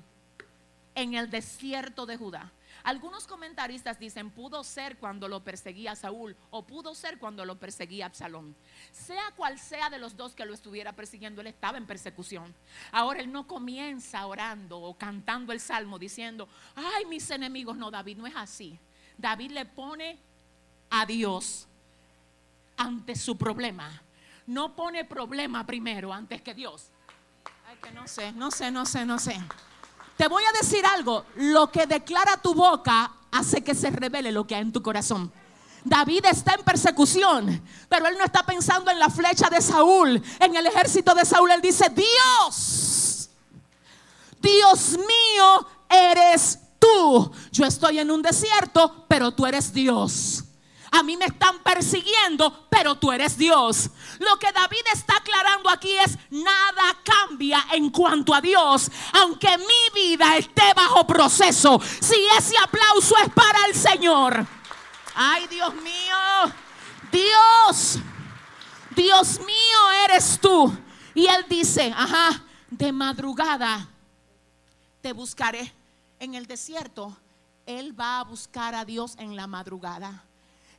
en 0.95 1.15
el 1.15 1.31
desierto 1.31 2.05
de 2.05 2.19
Judá. 2.19 2.53
Algunos 2.83 3.27
comentaristas 3.27 3.99
dicen, 3.99 4.31
pudo 4.31 4.63
ser 4.63 4.99
cuando 4.99 5.27
lo 5.27 5.43
perseguía 5.43 5.97
Saúl 5.97 6.37
o 6.51 6.67
pudo 6.67 6.95
ser 6.95 7.19
cuando 7.19 7.47
lo 7.47 7.59
perseguía 7.59 8.05
Absalón. 8.05 8.55
Sea 8.93 9.33
cual 9.37 9.59
sea 9.59 9.89
de 9.89 9.99
los 9.99 10.19
dos 10.19 10.35
que 10.35 10.45
lo 10.45 10.53
estuviera 10.53 10.93
persiguiendo, 10.93 11.41
él 11.41 11.47
estaba 11.47 11.79
en 11.79 11.87
persecución. 11.87 12.55
Ahora 12.93 13.21
él 13.21 13.33
no 13.33 13.47
comienza 13.47 14.27
orando 14.27 14.79
o 14.83 14.93
cantando 14.99 15.55
el 15.55 15.61
salmo 15.61 15.99
diciendo, 15.99 16.47
ay, 16.75 17.07
mis 17.07 17.31
enemigos, 17.31 17.79
no, 17.79 17.91
David, 17.91 18.19
no 18.19 18.27
es 18.27 18.37
así. 18.37 18.79
David 19.17 19.53
le 19.53 19.65
pone 19.65 20.19
a 20.91 21.07
Dios 21.07 21.67
ante 22.77 23.17
su 23.17 23.39
problema. 23.39 24.03
No 24.51 24.75
pone 24.75 25.05
problema 25.05 25.65
primero 25.65 26.13
antes 26.13 26.43
que 26.43 26.55
Dios. 26.55 26.91
Ay, 27.69 27.77
que 27.81 27.93
no 27.93 28.09
sé, 28.09 28.33
no 28.33 28.51
sé, 28.51 28.73
no 28.73 28.85
sé, 28.85 29.07
no 29.07 29.17
sé. 29.21 29.41
Te 30.17 30.27
voy 30.27 30.43
a 30.43 30.59
decir 30.61 30.85
algo. 30.85 31.25
Lo 31.37 31.71
que 31.71 31.87
declara 31.87 32.37
tu 32.37 32.53
boca 32.53 33.13
hace 33.31 33.63
que 33.63 33.77
se 33.77 33.91
revele 33.91 34.33
lo 34.33 34.49
que 34.49 34.57
hay 34.57 34.63
en 34.63 34.73
tu 34.73 34.83
corazón. 34.83 35.33
David 35.85 36.25
está 36.25 36.55
en 36.55 36.65
persecución, 36.65 37.63
pero 37.89 38.09
él 38.09 38.17
no 38.19 38.25
está 38.25 38.45
pensando 38.45 38.91
en 38.91 38.99
la 38.99 39.09
flecha 39.09 39.49
de 39.49 39.63
Saúl, 39.63 40.21
en 40.41 40.57
el 40.57 40.67
ejército 40.67 41.15
de 41.15 41.25
Saúl. 41.25 41.53
Él 41.53 41.63
dice, 41.63 41.89
Dios, 41.89 43.31
Dios 44.41 44.99
mío, 44.99 45.69
eres 45.89 46.59
tú. 46.81 47.31
Yo 47.53 47.67
estoy 47.67 48.01
en 48.01 48.11
un 48.11 48.21
desierto, 48.21 49.05
pero 49.07 49.31
tú 49.31 49.47
eres 49.47 49.73
Dios. 49.73 50.43
A 50.93 51.03
mí 51.03 51.17
me 51.17 51.27
están 51.27 51.61
persiguiendo, 51.61 52.67
pero 52.69 52.97
tú 52.97 53.13
eres 53.13 53.37
Dios. 53.37 53.91
Lo 54.19 54.39
que 54.39 54.51
David 54.51 54.83
está 54.93 55.17
aclarando 55.17 55.71
aquí 55.71 55.93
es, 56.05 56.19
nada 56.31 56.97
cambia 57.05 57.65
en 57.73 57.91
cuanto 57.91 58.35
a 58.35 58.41
Dios, 58.41 58.91
aunque 59.13 59.57
mi 59.57 60.01
vida 60.01 60.37
esté 60.37 60.75
bajo 60.75 61.07
proceso. 61.07 61.81
Si 62.01 62.17
ese 62.37 62.57
aplauso 62.59 63.15
es 63.19 63.33
para 63.33 63.67
el 63.67 63.75
Señor. 63.75 64.47
Ay, 65.15 65.47
Dios 65.49 65.75
mío, 65.75 66.55
Dios, 67.13 67.99
Dios 68.97 69.39
mío 69.41 69.91
eres 70.05 70.39
tú. 70.41 70.77
Y 71.15 71.27
él 71.27 71.45
dice, 71.49 71.93
ajá, 71.97 72.43
de 72.71 72.93
madrugada 72.93 73.89
te 75.01 75.13
buscaré 75.13 75.73
en 76.19 76.35
el 76.35 76.47
desierto. 76.47 77.17
Él 77.67 77.99
va 77.99 78.21
a 78.21 78.25
buscar 78.25 78.75
a 78.75 78.85
Dios 78.85 79.15
en 79.19 79.37
la 79.37 79.47
madrugada. 79.47 80.25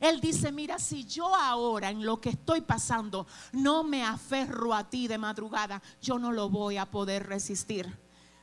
Él 0.02 0.20
dice, 0.20 0.50
mira, 0.50 0.80
si 0.80 1.04
yo 1.04 1.32
ahora 1.32 1.88
en 1.88 2.04
lo 2.04 2.20
que 2.20 2.30
estoy 2.30 2.60
pasando 2.60 3.24
no 3.52 3.84
me 3.84 4.02
aferro 4.04 4.74
a 4.74 4.90
ti 4.90 5.06
de 5.06 5.16
madrugada, 5.16 5.80
yo 6.00 6.18
no 6.18 6.32
lo 6.32 6.50
voy 6.50 6.76
a 6.76 6.90
poder 6.90 7.28
resistir. 7.28 7.96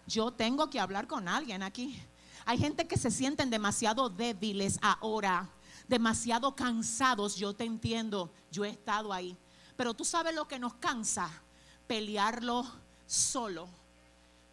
Yo 0.07 0.31
tengo 0.31 0.69
que 0.69 0.79
hablar 0.79 1.05
con 1.05 1.27
alguien 1.27 1.61
aquí. 1.61 2.01
Hay 2.45 2.59
gente 2.59 2.87
que 2.87 2.97
se 2.97 3.11
sienten 3.11 3.49
demasiado 3.49 4.09
débiles 4.09 4.79
ahora, 4.81 5.49
demasiado 5.89 6.55
cansados. 6.55 7.35
Yo 7.35 7.53
te 7.53 7.65
entiendo, 7.65 8.31
yo 8.49 8.63
he 8.63 8.69
estado 8.69 9.11
ahí. 9.11 9.37
Pero 9.75 9.93
tú 9.93 10.05
sabes 10.05 10.33
lo 10.33 10.47
que 10.47 10.59
nos 10.59 10.75
cansa, 10.75 11.29
pelearlo 11.87 12.65
solo 13.05 13.67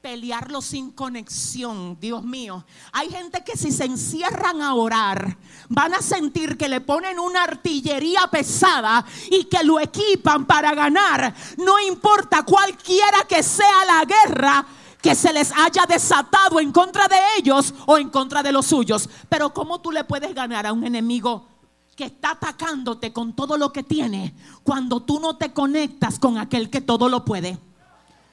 pelearlo 0.07 0.63
sin 0.63 0.93
conexión, 0.93 1.99
Dios 1.99 2.23
mío. 2.23 2.65
Hay 2.93 3.11
gente 3.11 3.43
que 3.43 3.57
si 3.57 3.73
se 3.73 3.87
encierran 3.87 4.63
a 4.63 4.75
orar, 4.75 5.37
van 5.69 5.95
a 5.95 6.01
sentir 6.01 6.57
que 6.57 6.69
le 6.69 6.81
ponen 6.81 7.19
una 7.19 7.43
artillería 7.43 8.21
pesada 8.31 9.05
y 9.33 9.47
que 9.47 9.65
lo 9.65 9.81
equipan 9.81 10.47
para 10.47 10.77
ganar. 10.77 11.35
No 11.59 11.81
importa 11.81 12.45
cualquiera 12.45 13.25
que 13.29 13.43
sea 13.43 13.85
la 13.85 14.05
guerra 14.05 14.65
que 15.03 15.17
se 15.17 15.33
les 15.33 15.51
haya 15.51 15.85
desatado 15.87 16.61
en 16.61 16.71
contra 16.71 17.09
de 17.09 17.19
ellos 17.39 17.75
o 17.87 17.99
en 17.99 18.09
contra 18.09 18.45
de 18.45 18.53
los 18.53 18.67
suyos. 18.67 19.11
Pero 19.29 19.53
¿cómo 19.53 19.81
tú 19.81 19.91
le 19.91 20.05
puedes 20.05 20.33
ganar 20.33 20.67
a 20.67 20.73
un 20.73 20.85
enemigo? 20.85 21.49
que 21.97 22.05
está 22.05 22.33
atacándote 22.33 23.11
con 23.11 23.35
todo 23.35 23.57
lo 23.57 23.73
que 23.73 23.83
tiene 23.83 24.37
cuando 24.63 25.03
tú 25.03 25.19
no 25.19 25.39
te 25.39 25.55
conectas 25.55 26.19
con 26.19 26.37
aquel 26.37 26.69
que 26.69 26.83
todo 26.83 27.09
lo 27.09 27.25
puede. 27.25 27.59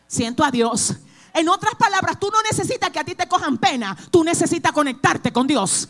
Siento 0.05 0.43
a 0.43 0.51
Dios. 0.51 0.97
En 1.34 1.50
otras 1.50 1.76
palabras, 1.76 2.19
tú 2.19 2.30
no 2.32 2.41
necesitas 2.43 2.91
que 2.91 3.00
a 3.00 3.04
ti 3.04 3.15
te 3.15 3.28
cojan 3.28 3.58
pena, 3.58 3.98
tú 4.12 4.24
necesitas 4.24 4.72
conectarte 4.72 5.34
con 5.34 5.48
Dios. 5.48 5.89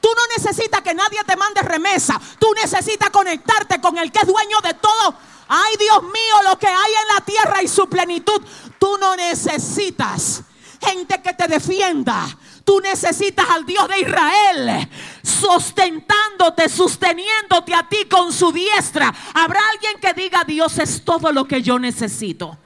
Tú 0.00 0.08
no 0.14 0.22
necesitas 0.36 0.82
que 0.82 0.94
nadie 0.94 1.18
te 1.26 1.36
mande 1.36 1.62
remesa, 1.62 2.20
tú 2.38 2.48
necesitas 2.54 3.10
conectarte 3.10 3.80
con 3.80 3.96
el 3.98 4.12
que 4.12 4.20
es 4.20 4.26
dueño 4.26 4.60
de 4.62 4.74
todo. 4.74 5.16
Ay 5.48 5.74
Dios 5.78 6.02
mío, 6.02 6.50
lo 6.50 6.58
que 6.58 6.66
hay 6.66 6.92
en 7.02 7.14
la 7.14 7.20
tierra 7.24 7.62
y 7.62 7.68
su 7.68 7.88
plenitud, 7.88 8.40
tú 8.78 8.98
no 8.98 9.16
necesitas 9.16 10.42
gente 10.80 11.22
que 11.22 11.32
te 11.32 11.48
defienda. 11.48 12.26
Tú 12.64 12.80
necesitas 12.80 13.48
al 13.50 13.66
Dios 13.66 13.88
de 13.88 14.00
Israel 14.00 14.88
sustentándote, 15.22 16.68
sosteniéndote 16.68 17.74
a 17.74 17.88
ti 17.88 18.06
con 18.08 18.32
su 18.32 18.52
diestra. 18.52 19.12
Habrá 19.34 19.60
alguien 19.72 20.00
que 20.00 20.14
diga, 20.14 20.44
Dios 20.44 20.78
es 20.78 21.04
todo 21.04 21.32
lo 21.32 21.46
que 21.46 21.62
yo 21.62 21.78
necesito. 21.78 22.58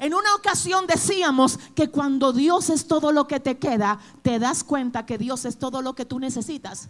En 0.00 0.14
una 0.14 0.34
ocasión 0.34 0.86
decíamos 0.86 1.58
que 1.74 1.90
cuando 1.90 2.32
Dios 2.32 2.70
es 2.70 2.86
todo 2.86 3.10
lo 3.10 3.26
que 3.26 3.40
te 3.40 3.58
queda, 3.58 3.98
te 4.22 4.38
das 4.38 4.62
cuenta 4.62 5.04
que 5.04 5.18
Dios 5.18 5.44
es 5.44 5.58
todo 5.58 5.82
lo 5.82 5.94
que 5.94 6.04
tú 6.04 6.20
necesitas. 6.20 6.88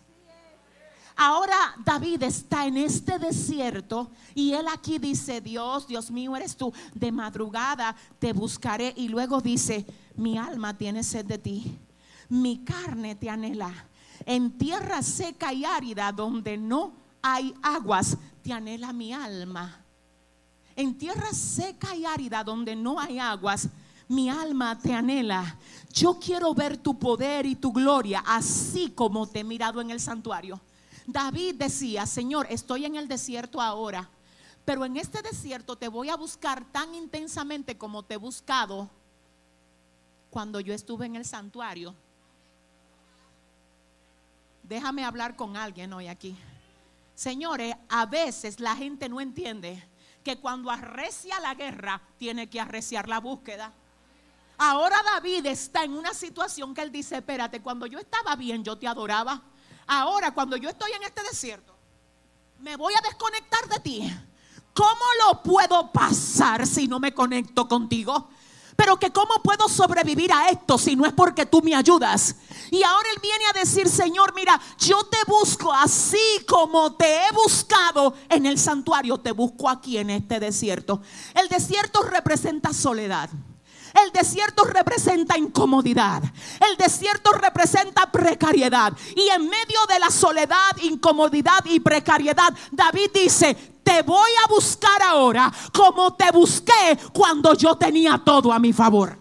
Ahora 1.21 1.57
David 1.85 2.23
está 2.23 2.67
en 2.67 2.77
este 2.77 3.19
desierto 3.19 4.13
y 4.37 4.53
él 4.53 4.67
aquí 4.73 4.99
dice, 4.99 5.41
Dios, 5.41 5.89
Dios 5.89 6.13
mío 6.13 6.37
eres 6.37 6.57
tú, 6.57 6.73
de 6.95 7.11
madrugada 7.11 7.97
te 8.21 8.33
buscaré 8.33 8.95
y 8.97 9.09
luego 9.09 9.41
dice, 9.41 9.85
mi 10.15 10.39
alma 10.39 10.79
tiene 10.79 11.03
sed 11.03 11.25
de 11.25 11.39
ti, 11.39 11.77
mi 12.29 12.59
carne 12.59 13.17
te 13.17 13.29
anhela. 13.31 13.73
En 14.27 14.59
tierra 14.59 15.03
seca 15.03 15.53
y 15.53 15.65
árida 15.65 16.13
donde 16.13 16.57
no 16.57 16.93
hay 17.21 17.53
aguas, 17.63 18.17
te 18.43 18.53
anhela 18.53 18.93
mi 18.93 19.13
alma. 19.13 19.85
En 20.79 20.97
tierra 20.97 21.33
seca 21.33 21.97
y 21.97 22.05
árida 22.05 22.45
donde 22.45 22.77
no 22.77 23.01
hay 23.01 23.19
aguas, 23.19 23.69
mi 24.07 24.31
alma 24.31 24.79
te 24.79 24.95
anhela. 24.95 25.59
Yo 25.93 26.21
quiero 26.21 26.55
ver 26.55 26.77
tu 26.77 26.97
poder 26.97 27.47
y 27.47 27.57
tu 27.57 27.73
gloria, 27.73 28.23
así 28.25 28.93
como 28.93 29.27
te 29.27 29.41
he 29.41 29.45
mirado 29.45 29.81
en 29.81 29.91
el 29.91 29.99
santuario. 29.99 30.61
David 31.05 31.57
decía, 31.57 32.07
Señor, 32.07 32.47
estoy 32.49 32.85
en 32.85 32.95
el 32.95 33.09
desierto 33.09 33.61
ahora, 33.61 34.09
pero 34.65 34.85
en 34.85 34.97
este 34.97 35.21
desierto 35.21 35.75
te 35.75 35.89
voy 35.89 36.11
a 36.11 36.17
buscar 36.17 36.65
tan 36.71 36.95
intensamente 36.95 37.77
como 37.77 38.05
te 38.05 38.15
he 38.15 38.19
buscado 38.19 38.89
cuando 40.31 40.61
yo 40.61 40.73
estuve 40.73 41.07
en 41.07 41.17
el 41.17 41.25
santuario. 41.25 41.93
Déjame 44.63 45.05
hablar 45.05 45.35
con 45.35 45.57
alguien 45.57 45.93
hoy 45.93 46.07
aquí. 46.07 46.37
Señores, 47.17 47.75
a 47.89 48.07
veces 48.07 48.61
la 48.61 48.77
gente 48.77 49.09
no 49.09 49.21
entiende 49.21 49.83
que 50.29 50.39
cuando 50.39 50.71
arrecia 50.71 51.41
la 51.41 51.55
guerra, 51.55 52.03
tiene 52.19 52.51
que 52.51 52.61
arreciar 52.61 53.09
la 53.09 53.19
búsqueda. 53.19 53.73
Ahora 54.59 55.03
David 55.03 55.47
está 55.47 55.85
en 55.85 55.95
una 55.95 56.13
situación 56.13 56.75
que 56.75 56.83
él 56.83 56.93
dice, 56.93 57.17
espérate, 57.17 57.63
cuando 57.63 57.87
yo 57.87 57.99
estaba 57.99 58.37
bien, 58.37 58.63
yo 58.63 58.77
te 58.77 58.87
adoraba. 58.87 59.41
Ahora, 59.87 60.33
cuando 60.33 60.59
yo 60.59 60.69
estoy 60.69 60.93
en 60.93 61.03
este 61.05 61.23
desierto, 61.23 61.75
me 62.59 62.77
voy 62.77 62.93
a 62.93 63.01
desconectar 63.01 63.71
de 63.71 63.81
ti. 63.81 64.13
¿Cómo 64.75 65.05
lo 65.27 65.43
puedo 65.43 65.91
pasar 65.93 66.67
si 66.67 66.87
no 66.87 67.01
me 67.01 67.15
conecto 67.15 67.67
contigo? 67.67 68.29
Pero 68.79 68.97
que 68.97 69.11
cómo 69.11 69.43
puedo 69.43 69.69
sobrevivir 69.69 70.33
a 70.33 70.51
esto 70.51 70.79
si 70.79 70.95
no 70.95 71.05
es 71.05 71.13
porque 71.13 71.45
tú 71.45 71.61
me 71.63 71.75
ayudas. 71.75 72.37
Y 72.71 72.85
ahora 72.85 73.09
Él 73.13 73.21
viene 73.21 73.45
a 73.51 73.59
decir, 73.59 73.89
Señor, 73.89 74.33
mira, 74.37 74.59
yo 74.79 75.03
te 75.03 75.19
busco 75.27 75.73
así 75.73 76.17
como 76.47 76.95
te 76.95 77.13
he 77.13 77.33
buscado 77.33 78.15
en 78.29 78.47
el 78.47 78.57
santuario, 78.57 79.19
te 79.19 79.33
busco 79.33 79.69
aquí 79.69 79.99
en 79.99 80.11
este 80.11 80.39
desierto. 80.39 81.03
El 81.35 81.49
desierto 81.49 82.03
representa 82.03 82.73
soledad. 82.73 83.29
El 84.05 84.13
desierto 84.13 84.65
representa 84.65 85.37
incomodidad. 85.39 86.23
El 86.71 86.77
desierto 86.77 87.33
representa 87.33 88.11
precariedad. 88.11 88.93
Y 89.17 89.29
en 89.29 89.49
medio 89.49 89.81
de 89.89 89.99
la 89.99 90.11
soledad, 90.11 90.77
incomodidad 90.83 91.65
y 91.65 91.81
precariedad, 91.81 92.53
David 92.71 93.11
dice, 93.13 93.55
te 93.83 94.03
voy 94.03 94.31
a 94.45 94.49
buscar 94.49 95.03
ahora 95.03 95.53
como 95.73 96.15
te 96.15 96.31
busqué 96.31 96.99
cuando 97.13 97.55
yo 97.55 97.77
tenía 97.77 98.21
todo 98.25 98.53
a 98.53 98.59
mi 98.59 98.73
favor. 98.73 99.19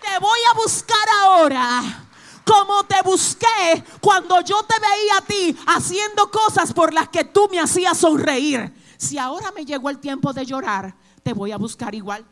Te 0.00 0.18
voy 0.20 0.38
a 0.50 0.54
buscar 0.54 1.08
ahora 1.22 2.04
como 2.44 2.82
te 2.84 3.02
busqué 3.02 3.84
cuando 4.00 4.40
yo 4.40 4.62
te 4.62 4.74
veía 4.80 5.18
a 5.18 5.20
ti 5.20 5.56
haciendo 5.66 6.30
cosas 6.30 6.72
por 6.72 6.94
las 6.94 7.08
que 7.08 7.24
tú 7.24 7.46
me 7.50 7.60
hacías 7.60 7.98
sonreír. 7.98 8.74
Si 8.96 9.18
ahora 9.18 9.52
me 9.52 9.64
llegó 9.64 9.90
el 9.90 9.98
tiempo 9.98 10.32
de 10.32 10.46
llorar, 10.46 10.96
te 11.22 11.32
voy 11.32 11.52
a 11.52 11.58
buscar 11.58 11.94
igual. 11.94 12.26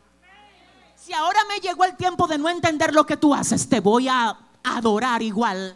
Si 1.07 1.13
ahora 1.13 1.39
me 1.47 1.61
llegó 1.61 1.85
el 1.85 1.95
tiempo 1.95 2.27
de 2.27 2.37
no 2.37 2.49
entender 2.49 2.93
lo 2.93 3.05
que 3.05 3.15
tú 3.15 3.33
haces, 3.33 3.69
te 3.69 3.79
voy 3.79 4.09
a 4.09 4.37
adorar 4.61 5.21
igual. 5.21 5.73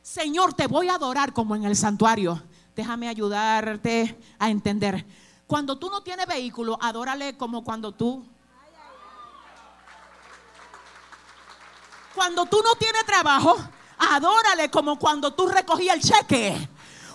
Señor, 0.00 0.54
te 0.54 0.66
voy 0.66 0.88
a 0.88 0.94
adorar 0.94 1.34
como 1.34 1.54
en 1.54 1.64
el 1.64 1.76
santuario 1.76 2.42
déjame 2.74 3.08
ayudarte 3.08 4.18
a 4.38 4.50
entender. 4.50 5.04
Cuando 5.46 5.78
tú 5.78 5.90
no 5.90 6.02
tienes 6.02 6.26
vehículo, 6.26 6.78
adórale 6.80 7.36
como 7.36 7.62
cuando 7.62 7.92
tú... 7.92 8.24
Cuando 12.14 12.46
tú 12.46 12.62
no 12.62 12.74
tienes 12.76 13.04
trabajo, 13.06 13.56
adórale 13.98 14.70
como 14.70 14.98
cuando 14.98 15.32
tú 15.34 15.48
recogías 15.48 15.96
el 15.96 16.02
cheque. 16.02 16.68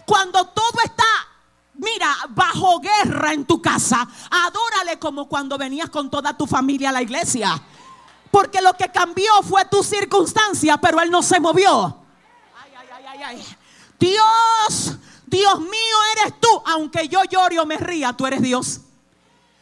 Cuando 0.05 0.45
todo 0.47 0.79
está, 0.83 1.03
mira, 1.93 2.15
bajo 2.29 2.79
guerra 2.79 3.33
en 3.33 3.45
tu 3.45 3.61
casa, 3.61 4.07
adórale 4.29 4.99
como 4.99 5.27
cuando 5.27 5.57
venías 5.57 5.89
con 5.89 6.09
toda 6.09 6.35
tu 6.35 6.45
familia 6.45 6.89
a 6.89 6.93
la 6.93 7.01
iglesia. 7.01 7.61
Porque 8.31 8.61
lo 8.61 8.73
que 8.73 8.89
cambió 8.91 9.31
fue 9.43 9.65
tu 9.65 9.83
circunstancia, 9.83 10.77
pero 10.77 11.01
él 11.01 11.09
no 11.09 11.21
se 11.21 11.39
movió. 11.39 12.03
Ay, 12.55 12.71
ay, 12.77 13.05
ay, 13.07 13.23
ay. 13.23 13.45
Dios, 13.99 14.97
Dios 15.25 15.59
mío 15.59 15.97
eres 16.17 16.39
tú. 16.39 16.61
Aunque 16.65 17.07
yo 17.07 17.23
llore 17.23 17.59
o 17.59 17.65
me 17.65 17.77
ría, 17.77 18.13
tú 18.13 18.27
eres 18.27 18.41
Dios. 18.41 18.81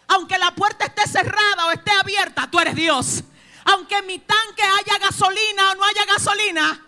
Aunque 0.07 0.37
la 0.37 0.53
puerta 0.53 0.85
esté 0.85 1.07
cerrada 1.07 1.67
o 1.67 1.71
esté 1.71 1.91
abierta, 1.91 2.49
tú 2.49 2.59
eres 2.59 2.75
Dios. 2.75 3.23
Aunque 3.65 3.97
en 3.97 4.07
mi 4.07 4.19
tanque 4.19 4.63
haya 4.63 4.99
gasolina 4.99 5.71
o 5.71 5.75
no 5.75 5.83
haya 5.83 6.05
gasolina. 6.05 6.84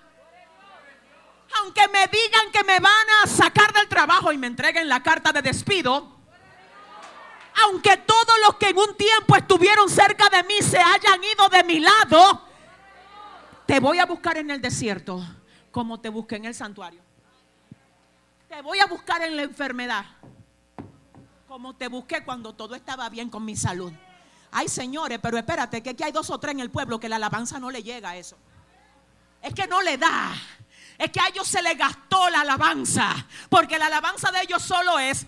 Aunque 1.59 1.87
me 1.87 2.07
digan 2.07 2.51
que 2.51 2.63
me 2.63 2.79
van 2.79 3.07
a 3.23 3.27
sacar 3.27 3.73
del 3.73 3.87
trabajo 3.87 4.31
y 4.31 4.37
me 4.37 4.47
entreguen 4.47 4.87
la 4.87 5.01
carta 5.01 5.31
de 5.31 5.41
despido. 5.41 6.15
Aunque 7.63 7.97
todos 7.97 8.35
los 8.45 8.55
que 8.55 8.69
en 8.69 8.77
un 8.77 8.95
tiempo 8.95 9.35
estuvieron 9.35 9.89
cerca 9.89 10.29
de 10.29 10.43
mí 10.43 10.61
se 10.61 10.77
hayan 10.77 11.23
ido 11.23 11.49
de 11.49 11.63
mi 11.63 11.79
lado. 11.79 12.41
Te 13.65 13.79
voy 13.79 13.99
a 13.99 14.05
buscar 14.05 14.37
en 14.37 14.51
el 14.51 14.61
desierto 14.61 15.23
como 15.71 15.99
te 15.99 16.09
busqué 16.09 16.35
en 16.35 16.45
el 16.45 16.53
santuario. 16.53 17.01
Te 18.47 18.61
voy 18.61 18.79
a 18.79 18.85
buscar 18.85 19.21
en 19.23 19.35
la 19.35 19.43
enfermedad 19.43 20.05
como 21.47 21.75
te 21.75 21.87
busqué 21.87 22.23
cuando 22.23 22.53
todo 22.53 22.75
estaba 22.75 23.09
bien 23.09 23.29
con 23.29 23.43
mi 23.43 23.55
salud. 23.55 23.91
Ay, 24.51 24.67
señores, 24.67 25.19
pero 25.21 25.37
espérate, 25.37 25.81
que 25.81 25.91
aquí 25.91 26.03
hay 26.03 26.11
dos 26.11 26.29
o 26.29 26.39
tres 26.39 26.53
en 26.53 26.59
el 26.59 26.69
pueblo 26.69 26.99
que 26.99 27.09
la 27.09 27.15
alabanza 27.15 27.59
no 27.59 27.71
le 27.71 27.81
llega 27.81 28.11
a 28.11 28.17
eso. 28.17 28.37
Es 29.41 29.53
que 29.53 29.65
no 29.65 29.81
le 29.81 29.97
da. 29.97 30.33
Es 30.97 31.11
que 31.11 31.19
a 31.19 31.27
ellos 31.27 31.47
se 31.47 31.61
les 31.61 31.77
gastó 31.77 32.29
la 32.29 32.41
alabanza. 32.41 33.13
Porque 33.49 33.77
la 33.77 33.87
alabanza 33.87 34.31
de 34.31 34.41
ellos 34.41 34.61
solo 34.61 34.99
es, 34.99 35.25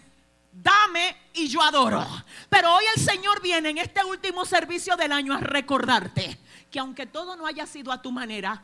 dame 0.52 1.16
y 1.34 1.48
yo 1.48 1.62
adoro. 1.62 2.06
Pero 2.50 2.74
hoy 2.76 2.84
el 2.96 3.02
Señor 3.02 3.42
viene 3.42 3.70
en 3.70 3.78
este 3.78 4.04
último 4.04 4.46
servicio 4.46 4.96
del 4.96 5.12
año 5.12 5.34
a 5.34 5.40
recordarte 5.40 6.40
que 6.72 6.80
aunque 6.80 7.06
todo 7.06 7.36
no 7.36 7.46
haya 7.46 7.66
sido 7.66 7.92
a 7.92 8.02
tu 8.02 8.12
manera, 8.12 8.62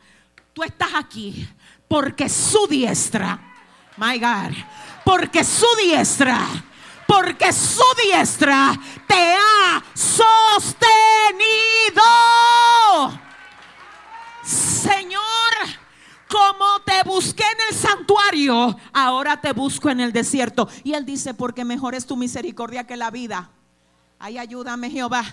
tú 0.52 0.62
estás 0.62 0.90
aquí 0.94 1.48
porque 1.88 2.28
su 2.28 2.66
diestra, 2.66 3.38
my 3.96 4.18
God, 4.18 4.54
porque 5.04 5.44
su 5.44 5.66
diestra 5.76 6.46
porque 7.06 7.52
su 7.52 7.84
diestra 8.02 8.78
te 9.06 9.34
ha 9.34 9.82
sostenido. 9.94 10.32
Señor, 14.42 15.22
como 16.28 16.80
te 16.80 16.95
busqué 17.06 17.44
en 17.44 17.58
el 17.70 17.76
santuario, 17.76 18.76
ahora 18.92 19.40
te 19.40 19.52
busco 19.52 19.88
en 19.88 20.00
el 20.00 20.12
desierto. 20.12 20.68
Y 20.84 20.92
él 20.92 21.06
dice, 21.06 21.32
porque 21.32 21.64
mejor 21.64 21.94
es 21.94 22.06
tu 22.06 22.16
misericordia 22.16 22.86
que 22.86 22.96
la 22.96 23.10
vida. 23.10 23.50
Ay, 24.18 24.38
ayúdame 24.38 24.90
Jehová. 24.90 25.24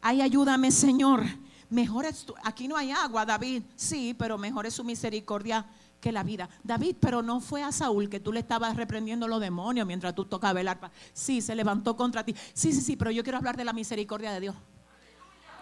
Ay, 0.00 0.20
ayúdame 0.20 0.70
Señor. 0.70 1.22
Mejor 1.70 2.04
es 2.04 2.24
tu, 2.24 2.34
aquí 2.42 2.68
no 2.68 2.76
hay 2.76 2.90
agua, 2.90 3.24
David. 3.24 3.62
Sí, 3.76 4.14
pero 4.18 4.38
mejor 4.38 4.66
es 4.66 4.74
su 4.74 4.84
misericordia 4.84 5.66
que 6.00 6.12
la 6.12 6.22
vida. 6.22 6.48
David, 6.62 6.96
pero 7.00 7.22
no 7.22 7.40
fue 7.40 7.62
a 7.62 7.72
Saúl 7.72 8.10
que 8.10 8.20
tú 8.20 8.32
le 8.32 8.40
estabas 8.40 8.76
reprendiendo 8.76 9.26
los 9.26 9.40
demonios 9.40 9.86
mientras 9.86 10.14
tú 10.14 10.24
tocabas 10.26 10.60
el 10.60 10.68
arpa. 10.68 10.90
Sí, 11.12 11.40
se 11.40 11.54
levantó 11.54 11.96
contra 11.96 12.24
ti. 12.24 12.34
Sí, 12.52 12.72
sí, 12.72 12.80
sí, 12.82 12.96
pero 12.96 13.10
yo 13.10 13.22
quiero 13.22 13.38
hablar 13.38 13.56
de 13.56 13.64
la 13.64 13.72
misericordia 13.72 14.32
de 14.32 14.40
Dios. 14.40 14.54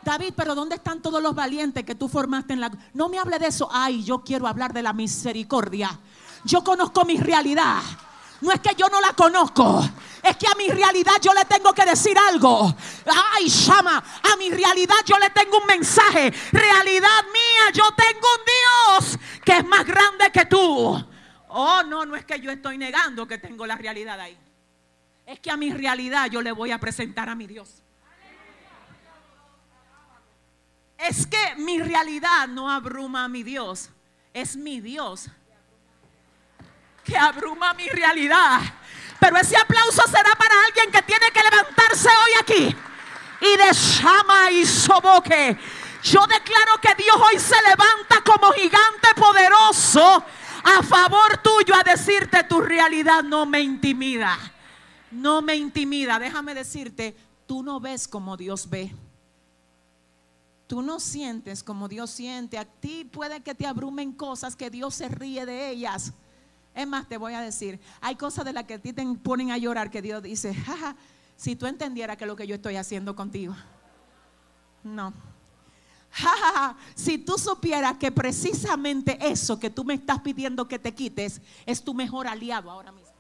David, 0.03 0.35
pero 0.37 0.55
¿dónde 0.55 0.77
están 0.77 1.01
todos 1.01 1.23
los 1.23 1.35
valientes 1.35 1.85
que 1.85 1.95
tú 1.95 2.09
formaste 2.09 2.53
en 2.53 2.61
la... 2.61 2.71
No 2.93 3.09
me 3.09 3.19
hable 3.19 3.39
de 3.39 3.47
eso. 3.47 3.69
Ay, 3.71 4.03
yo 4.03 4.23
quiero 4.25 4.47
hablar 4.47 4.73
de 4.73 4.83
la 4.83 4.93
misericordia. 4.93 5.99
Yo 6.45 6.65
conozco 6.65 7.05
mi 7.05 7.17
realidad. 7.19 7.81
No 8.41 8.51
es 8.51 8.61
que 8.61 8.75
yo 8.77 8.89
no 8.89 9.01
la 9.01 9.13
conozco. 9.13 9.89
Es 10.21 10.37
que 10.37 10.49
a 10.49 10.57
mi 10.57 10.69
realidad 10.69 11.13
yo 11.23 11.33
le 11.33 11.45
tengo 11.45 11.73
que 11.73 11.85
decir 11.85 12.17
algo. 12.19 12.75
Ay, 13.35 13.49
llama. 13.49 14.03
A 14.33 14.37
mi 14.37 14.51
realidad 14.51 14.97
yo 15.07 15.17
le 15.19 15.31
tengo 15.31 15.59
un 15.59 15.67
mensaje. 15.67 16.33
Realidad 16.51 17.23
mía, 17.33 17.73
yo 17.73 17.85
tengo 17.97 18.27
un 18.39 19.05
Dios 19.05 19.19
que 19.45 19.59
es 19.59 19.65
más 19.65 19.87
grande 19.87 20.33
que 20.33 20.45
tú. 20.47 21.07
Oh, 21.49 21.83
no, 21.85 22.05
no 22.05 22.17
es 22.17 22.25
que 22.25 22.41
yo 22.41 22.51
estoy 22.51 22.79
negando 22.79 23.29
que 23.29 23.39
tengo 23.39 23.65
la 23.67 23.77
realidad 23.77 24.19
ahí. 24.19 24.37
Es 25.25 25.39
que 25.39 25.51
a 25.53 25.57
mi 25.57 25.73
realidad 25.73 26.29
yo 26.29 26.43
le 26.43 26.51
voy 26.51 26.73
a 26.73 26.81
presentar 26.81 27.29
a 27.29 27.37
mi 27.37 27.47
Dios. 27.47 27.83
Es 31.09 31.27
que 31.27 31.57
mi 31.57 31.81
realidad 31.81 32.49
no 32.49 32.71
abruma 32.71 33.25
a 33.25 33.29
mi 33.29 33.43
Dios. 33.43 33.91
Es 34.33 34.57
mi 34.57 34.81
Dios 34.81 35.29
que 37.05 37.17
abruma 37.17 37.75
mi 37.75 37.89
realidad. 37.89 38.61
Pero 39.19 39.37
ese 39.37 39.57
aplauso 39.57 40.03
será 40.07 40.35
para 40.37 40.55
alguien 40.67 40.91
que 40.91 41.03
tiene 41.03 41.31
que 41.31 41.43
levantarse 41.43 42.09
hoy 42.09 42.33
aquí 42.41 42.77
y 43.41 43.57
de 43.57 43.73
llama 43.73 44.51
y 44.51 44.67
soboque. 44.67 45.59
Yo 46.03 46.27
declaro 46.27 46.81
que 46.81 46.95
Dios 46.97 47.17
hoy 47.17 47.39
se 47.39 47.57
levanta 47.63 48.23
como 48.25 48.53
gigante 48.53 49.09
poderoso 49.15 50.25
a 50.65 50.83
favor 50.83 51.39
tuyo 51.39 51.75
a 51.75 51.83
decirte 51.83 52.45
tu 52.45 52.61
realidad 52.61 53.23
no 53.23 53.47
me 53.47 53.61
intimida. 53.61 54.37
No 55.11 55.43
me 55.43 55.55
intimida. 55.55 56.19
Déjame 56.19 56.55
decirte, 56.55 57.17
tú 57.47 57.63
no 57.63 57.79
ves 57.79 58.09
como 58.09 58.37
Dios 58.37 58.69
ve. 58.69 58.93
Tú 60.73 60.81
no 60.81 61.01
sientes 61.01 61.63
como 61.63 61.87
Dios 61.87 62.11
siente. 62.11 62.57
A 62.57 62.65
ti 62.65 63.05
puede 63.05 63.43
que 63.43 63.55
te 63.55 63.67
abrumen 63.67 64.11
cosas 64.11 64.57
que 64.57 64.71
Dios 64.71 64.95
se 64.95 65.07
ríe 65.07 65.45
de 65.45 65.69
ellas. 65.69 66.15
Es 66.75 66.87
más, 66.87 67.07
te 67.07 67.19
voy 67.19 67.35
a 67.35 67.43
decir, 67.43 67.79
hay 68.01 68.17
cosas 68.17 68.47
de 68.47 68.55
las 68.55 68.65
que 68.65 68.73
a 68.73 68.79
ti 68.79 68.95
te 68.95 69.05
ponen 69.23 69.51
a 69.51 69.59
llorar 69.59 69.91
que 69.91 70.01
Dios 70.01 70.23
dice, 70.23 70.55
jaja, 70.55 70.97
si 71.37 71.57
tú 71.57 71.67
entendieras 71.67 72.17
que 72.17 72.25
es 72.25 72.29
lo 72.29 72.37
que 72.37 72.47
yo 72.47 72.55
estoy 72.55 72.77
haciendo 72.77 73.15
contigo. 73.15 73.55
No. 74.83 75.13
Jajaja, 76.11 76.79
si 76.95 77.19
tú 77.19 77.37
supieras 77.37 77.99
que 77.99 78.11
precisamente 78.11 79.19
eso 79.21 79.61
que 79.61 79.69
tú 79.69 79.85
me 79.85 79.93
estás 79.93 80.23
pidiendo 80.23 80.69
que 80.69 80.79
te 80.79 80.95
quites 80.95 81.43
es 81.67 81.85
tu 81.85 81.93
mejor 81.93 82.27
aliado 82.27 82.71
ahora 82.71 82.93
mismo. 82.93 83.12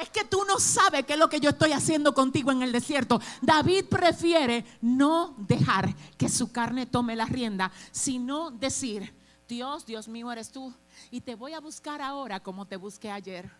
Es 0.00 0.08
que 0.08 0.24
tú 0.24 0.44
no 0.48 0.58
sabes 0.58 1.04
qué 1.04 1.12
es 1.12 1.18
lo 1.18 1.28
que 1.28 1.40
yo 1.40 1.50
estoy 1.50 1.72
haciendo 1.72 2.14
contigo 2.14 2.50
en 2.50 2.62
el 2.62 2.72
desierto. 2.72 3.20
David 3.42 3.84
prefiere 3.84 4.64
no 4.80 5.34
dejar 5.36 5.94
que 6.16 6.30
su 6.30 6.50
carne 6.50 6.86
tome 6.86 7.14
la 7.14 7.26
rienda, 7.26 7.70
sino 7.90 8.50
decir, 8.50 9.12
Dios, 9.46 9.84
Dios 9.84 10.08
mío 10.08 10.32
eres 10.32 10.50
tú 10.50 10.72
y 11.10 11.20
te 11.20 11.34
voy 11.34 11.52
a 11.52 11.60
buscar 11.60 12.00
ahora 12.00 12.40
como 12.40 12.66
te 12.66 12.76
busqué 12.76 13.10
ayer. 13.10 13.50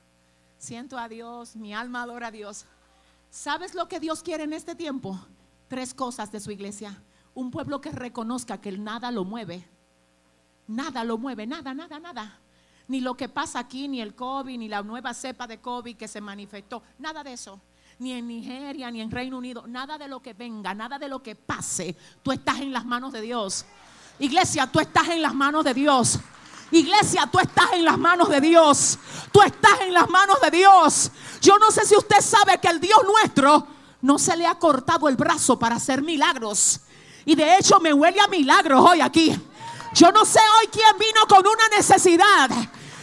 Siento 0.57 0.97
a 0.97 1.09
Dios, 1.09 1.57
mi 1.57 1.75
alma 1.75 2.03
adora 2.03 2.29
a 2.29 2.31
Dios. 2.31 2.65
¿Sabes 3.31 3.75
lo 3.75 3.87
que 3.87 4.01
Dios 4.01 4.23
quiere 4.23 4.45
en 4.45 4.55
este 4.55 4.75
tiempo? 4.75 5.21
Tres 5.69 5.93
cosas 5.93 6.33
de 6.33 6.41
su 6.41 6.51
iglesia. 6.51 7.03
Un 7.35 7.51
pueblo 7.51 7.83
que 7.83 7.91
reconozca 7.91 8.61
que 8.61 8.73
nada 8.73 9.11
lo 9.11 9.25
mueve. 9.25 9.69
Nada 10.67 11.05
lo 11.05 11.19
mueve, 11.19 11.47
nada, 11.47 11.75
nada, 11.75 12.01
nada. 12.01 12.41
Ni 12.91 13.01
lo 13.01 13.15
que 13.15 13.29
pasa 13.29 13.61
aquí, 13.61 13.87
ni 13.87 14.01
el 14.01 14.17
COVID, 14.17 14.59
ni 14.59 14.67
la 14.67 14.83
nueva 14.83 15.15
cepa 15.15 15.47
de 15.47 15.61
COVID 15.61 15.97
que 15.97 16.09
se 16.09 16.21
manifestó. 16.21 16.83
Nada 16.99 17.23
de 17.23 17.35
eso. 17.35 17.61
Ni 18.01 18.11
en 18.11 18.27
Nigeria, 18.27 18.91
ni 18.91 19.01
en 19.01 19.13
Reino 19.13 19.39
Unido. 19.39 19.65
Nada 19.69 19.97
de 19.97 20.09
lo 20.09 20.21
que 20.21 20.33
venga, 20.33 20.75
nada 20.75 20.99
de 20.99 21.07
lo 21.09 21.23
que 21.23 21.37
pase. 21.37 21.95
Tú 22.21 22.33
estás 22.33 22.59
en 22.59 22.73
las 22.73 22.85
manos 22.85 23.13
de 23.13 23.21
Dios. 23.21 23.65
Iglesia, 24.19 24.67
tú 24.67 24.81
estás 24.81 25.07
en 25.07 25.23
las 25.23 25.33
manos 25.33 25.63
de 25.63 25.73
Dios. 25.73 26.19
Iglesia, 26.73 27.29
tú 27.31 27.39
estás 27.39 27.75
en 27.75 27.85
las 27.85 27.97
manos 27.97 28.29
de 28.29 28.41
Dios. 28.41 28.99
Tú 29.31 29.41
estás 29.41 29.83
en 29.83 29.95
las 29.95 30.11
manos 30.11 30.41
de 30.41 30.51
Dios. 30.51 31.13
Yo 31.41 31.59
no 31.59 31.71
sé 31.71 31.87
si 31.87 31.97
usted 31.97 32.21
sabe 32.21 32.59
que 32.59 32.67
el 32.67 32.81
Dios 32.81 32.99
nuestro 33.07 33.69
no 34.03 34.19
se 34.19 34.37
le 34.37 34.49
ha 34.49 34.57
cortado 34.57 35.09
el 35.09 35.15
brazo 35.15 35.57
para 35.61 35.77
hacer 35.77 36.03
milagros. 36.03 36.81
Y 37.25 37.37
de 37.37 37.57
hecho 37.57 37.79
me 37.79 37.95
huele 37.95 38.21
a 38.21 38.27
milagros 38.27 38.85
hoy 38.85 39.01
aquí. 39.01 39.33
Yo 39.95 40.11
no 40.11 40.25
sé 40.25 40.41
hoy 40.59 40.67
quién 40.73 40.99
vino 40.99 41.25
con 41.29 41.47
una 41.47 41.69
necesidad. 41.77 42.51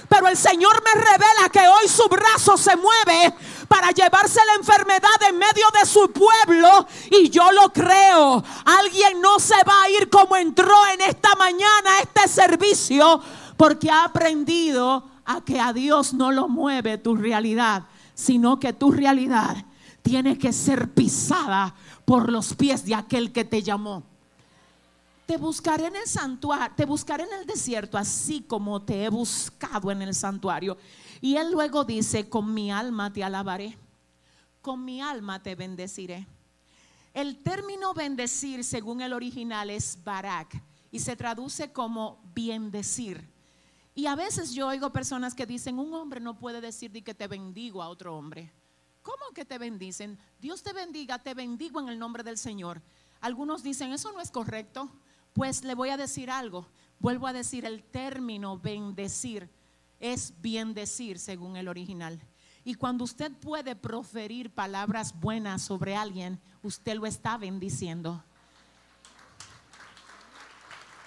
Pero 0.09 0.27
el 0.27 0.37
Señor 0.37 0.81
me 0.83 1.01
revela 1.01 1.49
que 1.51 1.67
hoy 1.67 1.87
su 1.87 2.07
brazo 2.07 2.57
se 2.57 2.75
mueve 2.75 3.33
para 3.67 3.91
llevarse 3.91 4.39
la 4.45 4.55
enfermedad 4.55 5.21
en 5.29 5.37
medio 5.37 5.65
de 5.79 5.85
su 5.85 6.11
pueblo. 6.11 6.87
Y 7.11 7.29
yo 7.29 7.51
lo 7.51 7.71
creo. 7.73 8.43
Alguien 8.65 9.21
no 9.21 9.39
se 9.39 9.55
va 9.67 9.83
a 9.83 9.89
ir 9.89 10.09
como 10.09 10.35
entró 10.35 10.75
en 10.93 11.01
esta 11.01 11.35
mañana 11.35 11.99
este 12.01 12.27
servicio 12.27 13.21
porque 13.57 13.89
ha 13.89 14.05
aprendido 14.05 15.03
a 15.25 15.41
que 15.41 15.59
a 15.59 15.73
Dios 15.73 16.13
no 16.13 16.31
lo 16.31 16.47
mueve 16.47 16.97
tu 16.97 17.15
realidad, 17.15 17.83
sino 18.13 18.59
que 18.59 18.71
tu 18.71 18.91
realidad 18.91 19.57
tiene 20.01 20.37
que 20.37 20.53
ser 20.53 20.93
pisada 20.93 21.75
por 22.05 22.31
los 22.31 22.53
pies 22.53 22.85
de 22.85 22.95
aquel 22.95 23.33
que 23.33 23.43
te 23.43 23.61
llamó. 23.61 24.03
Te 25.27 25.35
buscaré 25.35 25.87
en 25.87 25.97
el 25.97 26.07
santuario, 26.07 26.73
te 26.75 26.85
buscaré 26.85 27.25
en 27.25 27.33
el 27.33 27.45
desierto, 27.45 27.97
así 27.97 28.41
como 28.41 28.81
te 28.81 29.03
he 29.03 29.09
buscado 29.09 29.91
en 29.91 30.01
el 30.01 30.15
santuario. 30.15 30.77
Y 31.19 31.35
él 31.35 31.51
luego 31.51 31.83
dice, 31.83 32.29
con 32.29 32.53
mi 32.53 32.71
alma 32.71 33.11
te 33.11 33.25
alabaré, 33.25 33.77
con 34.61 34.85
mi 34.85 35.01
alma 35.01 35.43
te 35.43 35.53
bendeciré. 35.53 36.25
El 37.13 37.43
término 37.43 37.93
bendecir, 37.93 38.63
según 38.63 39.01
el 39.01 39.11
original, 39.11 39.69
es 39.69 39.99
barak 40.01 40.63
y 40.91 40.99
se 40.99 41.17
traduce 41.17 41.73
como 41.73 42.21
bendecir. 42.33 43.27
Y 43.95 44.05
a 44.05 44.15
veces 44.15 44.53
yo 44.53 44.67
oigo 44.67 44.93
personas 44.93 45.35
que 45.35 45.45
dicen, 45.45 45.77
un 45.77 45.93
hombre 45.93 46.21
no 46.21 46.37
puede 46.37 46.61
decir 46.61 46.91
que 47.03 47.13
te 47.13 47.27
bendigo 47.27 47.83
a 47.83 47.89
otro 47.89 48.15
hombre. 48.15 48.53
¿Cómo 49.01 49.33
que 49.33 49.43
te 49.43 49.57
bendicen? 49.57 50.17
Dios 50.39 50.63
te 50.63 50.71
bendiga, 50.71 51.19
te 51.19 51.33
bendigo 51.33 51.81
en 51.81 51.89
el 51.89 51.99
nombre 51.99 52.23
del 52.23 52.37
Señor. 52.37 52.81
Algunos 53.19 53.61
dicen, 53.61 53.91
eso 53.91 54.13
no 54.13 54.21
es 54.21 54.31
correcto. 54.31 54.89
Pues 55.37 55.63
le 55.63 55.75
voy 55.75 55.89
a 55.89 55.97
decir 55.97 56.31
algo. 56.31 56.67
Vuelvo 56.97 57.27
a 57.27 57.31
decir 57.31 57.63
el 57.63 57.83
término 57.83 58.57
bendecir. 58.57 59.47
es 59.99 60.33
bien 60.41 60.73
decir 60.73 61.19
según 61.19 61.57
el 61.57 61.67
original. 61.67 62.19
Y 62.63 62.73
cuando 62.73 63.03
usted 63.03 63.31
puede 63.31 63.75
proferir 63.75 64.49
palabras 64.49 65.13
buenas 65.19 65.61
sobre 65.61 65.95
alguien, 65.95 66.41
usted 66.63 66.95
lo 66.95 67.05
está 67.05 67.37
bendiciendo. 67.37 68.23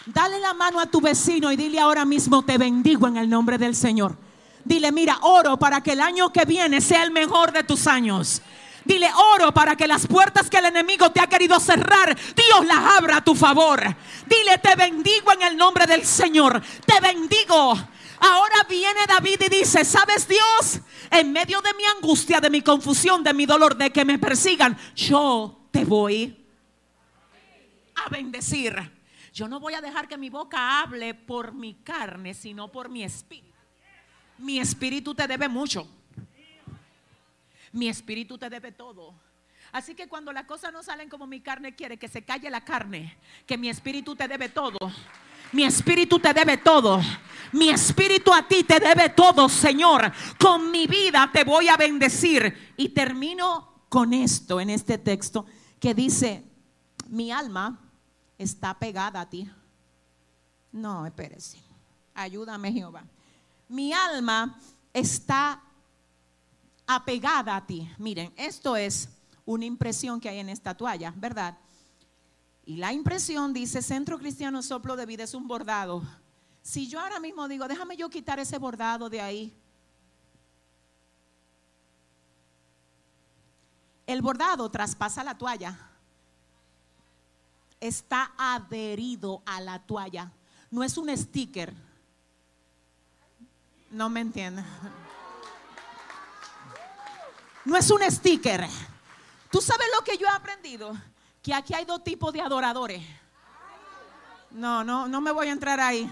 Dale 0.06 0.38
la 0.38 0.54
mano 0.54 0.78
a 0.78 0.86
tu 0.86 1.00
vecino 1.00 1.50
y 1.50 1.56
dile 1.56 1.80
ahora 1.80 2.04
mismo, 2.04 2.44
te 2.44 2.56
bendigo 2.56 3.08
en 3.08 3.16
el 3.16 3.28
nombre 3.28 3.58
del 3.58 3.74
Señor. 3.74 4.16
Dile, 4.64 4.92
mira, 4.92 5.18
oro 5.22 5.58
para 5.58 5.80
que 5.80 5.92
el 5.92 6.00
año 6.00 6.32
que 6.32 6.44
viene 6.44 6.80
sea 6.80 7.02
el 7.02 7.10
mejor 7.10 7.50
de 7.50 7.64
tus 7.64 7.88
años. 7.88 8.42
Dile, 8.84 9.10
oro 9.34 9.52
para 9.52 9.76
que 9.76 9.86
las 9.86 10.06
puertas 10.06 10.48
que 10.48 10.58
el 10.58 10.66
enemigo 10.66 11.10
te 11.10 11.20
ha 11.20 11.26
querido 11.26 11.60
cerrar, 11.60 12.16
Dios 12.34 12.66
las 12.66 12.98
abra 12.98 13.18
a 13.18 13.24
tu 13.24 13.34
favor. 13.34 13.80
Dile, 14.26 14.58
te 14.58 14.74
bendigo 14.74 15.32
en 15.32 15.42
el 15.42 15.56
nombre 15.56 15.86
del 15.86 16.04
Señor. 16.04 16.62
Te 16.86 17.00
bendigo. 17.00 17.78
Ahora 18.20 18.66
viene 18.68 19.00
David 19.06 19.40
y 19.46 19.48
dice, 19.48 19.84
¿sabes 19.84 20.28
Dios? 20.28 20.80
En 21.10 21.32
medio 21.32 21.60
de 21.62 21.74
mi 21.74 21.84
angustia, 21.96 22.40
de 22.40 22.50
mi 22.50 22.62
confusión, 22.62 23.22
de 23.22 23.32
mi 23.32 23.46
dolor, 23.46 23.76
de 23.76 23.90
que 23.90 24.04
me 24.04 24.18
persigan, 24.18 24.76
yo 24.94 25.68
te 25.70 25.84
voy 25.84 26.36
a 27.94 28.08
bendecir. 28.08 28.76
Yo 29.32 29.48
no 29.48 29.60
voy 29.60 29.74
a 29.74 29.80
dejar 29.80 30.08
que 30.08 30.18
mi 30.18 30.28
boca 30.28 30.80
hable 30.80 31.14
por 31.14 31.52
mi 31.52 31.74
carne, 31.74 32.34
sino 32.34 32.70
por 32.70 32.88
mi 32.88 33.04
espíritu. 33.04 33.48
Mi 34.38 34.58
espíritu 34.58 35.14
te 35.14 35.26
debe 35.26 35.48
mucho. 35.48 35.86
Mi 37.72 37.88
espíritu 37.88 38.38
te 38.38 38.50
debe 38.50 38.72
todo. 38.72 39.14
Así 39.72 39.94
que 39.94 40.08
cuando 40.08 40.32
las 40.32 40.44
cosas 40.44 40.72
no 40.72 40.82
salen 40.82 41.08
como 41.08 41.26
mi 41.26 41.40
carne 41.40 41.74
quiere, 41.74 41.98
que 41.98 42.08
se 42.08 42.24
calle 42.24 42.50
la 42.50 42.64
carne, 42.64 43.16
que 43.46 43.56
mi 43.56 43.68
espíritu 43.68 44.16
te 44.16 44.26
debe 44.26 44.48
todo. 44.48 44.78
Mi 45.52 45.64
espíritu 45.64 46.18
te 46.18 46.32
debe 46.32 46.56
todo. 46.58 47.00
Mi 47.52 47.68
espíritu 47.68 48.32
a 48.32 48.46
ti 48.46 48.64
te 48.64 48.78
debe 48.78 49.10
todo, 49.10 49.48
Señor. 49.48 50.12
Con 50.38 50.70
mi 50.70 50.86
vida 50.86 51.30
te 51.32 51.44
voy 51.44 51.68
a 51.68 51.76
bendecir. 51.76 52.74
Y 52.76 52.90
termino 52.90 53.84
con 53.88 54.12
esto 54.12 54.60
en 54.60 54.70
este 54.70 54.98
texto 54.98 55.46
que 55.78 55.94
dice, 55.94 56.44
mi 57.08 57.32
alma 57.32 57.80
está 58.38 58.78
pegada 58.78 59.20
a 59.20 59.28
ti. 59.28 59.50
No, 60.72 61.06
espérese. 61.06 61.58
Ayúdame, 62.14 62.72
Jehová. 62.72 63.04
Mi 63.68 63.92
alma 63.92 64.58
está 64.92 65.62
apegada 66.94 67.54
a 67.54 67.64
ti. 67.64 67.88
Miren, 67.98 68.32
esto 68.36 68.74
es 68.74 69.08
una 69.44 69.64
impresión 69.64 70.20
que 70.20 70.28
hay 70.28 70.40
en 70.40 70.48
esta 70.48 70.76
toalla, 70.76 71.14
¿verdad? 71.16 71.56
Y 72.66 72.76
la 72.78 72.92
impresión 72.92 73.52
dice, 73.52 73.80
Centro 73.80 74.18
Cristiano 74.18 74.60
Soplo 74.60 74.96
de 74.96 75.06
Vida 75.06 75.22
es 75.22 75.34
un 75.34 75.46
bordado. 75.46 76.02
Si 76.62 76.88
yo 76.88 76.98
ahora 76.98 77.20
mismo 77.20 77.46
digo, 77.46 77.68
déjame 77.68 77.96
yo 77.96 78.10
quitar 78.10 78.40
ese 78.40 78.58
bordado 78.58 79.08
de 79.08 79.20
ahí. 79.20 79.56
El 84.04 84.20
bordado 84.20 84.68
traspasa 84.68 85.22
la 85.22 85.38
toalla. 85.38 85.78
Está 87.78 88.32
adherido 88.36 89.42
a 89.46 89.60
la 89.60 89.78
toalla. 89.78 90.32
No 90.72 90.82
es 90.82 90.98
un 90.98 91.16
sticker. 91.16 91.72
No 93.92 94.10
me 94.10 94.20
entienden. 94.20 94.64
No 97.64 97.76
es 97.76 97.90
un 97.90 98.02
sticker. 98.10 98.66
¿Tú 99.50 99.60
sabes 99.60 99.86
lo 99.94 100.04
que 100.04 100.16
yo 100.16 100.26
he 100.26 100.30
aprendido? 100.30 100.96
Que 101.42 101.52
aquí 101.54 101.74
hay 101.74 101.84
dos 101.84 102.02
tipos 102.02 102.32
de 102.32 102.40
adoradores. 102.40 103.02
No, 104.50 104.82
no, 104.84 105.06
no 105.08 105.20
me 105.20 105.30
voy 105.30 105.48
a 105.48 105.52
entrar 105.52 105.80
ahí. 105.80 106.10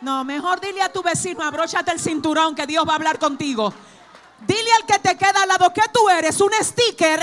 No, 0.00 0.24
mejor 0.24 0.60
dile 0.60 0.82
a 0.82 0.92
tu 0.92 1.02
vecino, 1.02 1.42
abróchate 1.42 1.90
el 1.90 2.00
cinturón 2.00 2.54
que 2.54 2.66
Dios 2.66 2.86
va 2.86 2.92
a 2.92 2.96
hablar 2.96 3.18
contigo. 3.18 3.72
Dile 4.46 4.72
al 4.74 4.86
que 4.86 4.98
te 4.98 5.16
queda 5.16 5.42
al 5.42 5.48
lado 5.48 5.72
que 5.72 5.82
tú 5.92 6.08
eres 6.08 6.40
un 6.40 6.50
sticker 6.60 7.22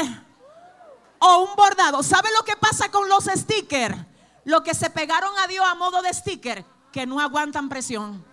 o 1.20 1.38
un 1.40 1.56
bordado. 1.56 2.02
¿Sabe 2.02 2.30
lo 2.36 2.44
que 2.44 2.56
pasa 2.56 2.90
con 2.90 3.08
los 3.08 3.26
stickers? 3.26 3.98
Lo 4.46 4.64
que 4.64 4.74
se 4.74 4.90
pegaron 4.90 5.32
a 5.40 5.48
Dios 5.48 5.66
a 5.70 5.76
modo 5.76 6.02
de 6.02 6.14
sticker, 6.14 6.66
que 6.92 7.06
no 7.06 7.20
aguantan 7.20 7.70
presión. 7.70 8.26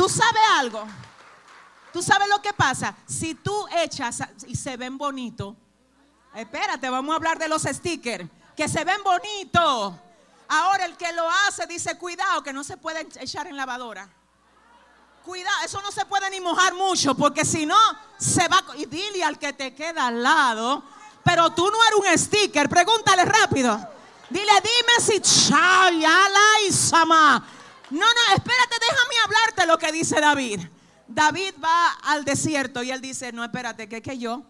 Tú 0.00 0.08
sabes 0.08 0.42
algo. 0.56 0.86
Tú 1.92 2.02
sabes 2.02 2.26
lo 2.26 2.40
que 2.40 2.54
pasa. 2.54 2.96
Si 3.06 3.34
tú 3.34 3.66
echas 3.82 4.22
y 4.46 4.56
se 4.56 4.78
ven 4.78 4.96
bonitos. 4.96 5.54
Espérate, 6.34 6.88
vamos 6.88 7.12
a 7.12 7.16
hablar 7.16 7.38
de 7.38 7.46
los 7.46 7.64
stickers. 7.64 8.26
Que 8.56 8.66
se 8.66 8.82
ven 8.82 9.02
bonitos. 9.04 9.92
Ahora 10.48 10.86
el 10.86 10.96
que 10.96 11.12
lo 11.12 11.28
hace 11.46 11.66
dice, 11.66 11.98
cuidado, 11.98 12.42
que 12.42 12.50
no 12.50 12.64
se 12.64 12.78
puede 12.78 13.06
echar 13.20 13.46
en 13.46 13.58
lavadora. 13.58 14.08
Cuidado, 15.22 15.56
eso 15.66 15.82
no 15.82 15.92
se 15.92 16.06
puede 16.06 16.30
ni 16.30 16.40
mojar 16.40 16.72
mucho, 16.72 17.14
porque 17.14 17.44
si 17.44 17.66
no, 17.66 17.76
se 18.16 18.48
va. 18.48 18.64
Y 18.78 18.86
dile 18.86 19.22
al 19.22 19.38
que 19.38 19.52
te 19.52 19.74
queda 19.74 20.06
al 20.06 20.22
lado, 20.22 20.82
pero 21.22 21.50
tú 21.50 21.70
no 21.70 21.76
eres 21.84 21.98
un 21.98 22.18
sticker, 22.18 22.70
pregúntale 22.70 23.26
rápido. 23.26 23.78
Dile, 24.30 24.52
dime 24.62 24.98
si 24.98 25.20
no, 27.90 27.98
no, 27.98 28.34
espérate, 28.36 28.76
déjame 28.80 29.14
hablarte 29.24 29.66
lo 29.66 29.78
que 29.78 29.92
dice 29.92 30.20
David. 30.20 30.60
David 31.06 31.54
va 31.62 31.92
al 32.04 32.24
desierto 32.24 32.82
y 32.82 32.90
él 32.90 33.00
dice, 33.00 33.32
no, 33.32 33.42
espérate, 33.42 33.88
que 33.88 34.00
que 34.00 34.18
yo 34.18 34.44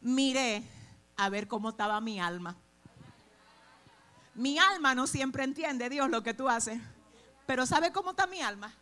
miré 0.00 0.62
a 1.16 1.28
ver 1.28 1.46
cómo 1.46 1.70
estaba 1.70 2.00
mi 2.00 2.20
alma. 2.20 2.56
Mi 4.34 4.58
alma 4.58 4.94
no 4.94 5.06
siempre 5.06 5.44
entiende, 5.44 5.88
Dios, 5.88 6.08
lo 6.08 6.22
que 6.22 6.34
tú 6.34 6.48
haces. 6.48 6.80
Pero 7.46 7.66
¿sabe 7.66 7.92
cómo 7.92 8.10
está 8.10 8.26
mi 8.26 8.40
alma? 8.40 8.72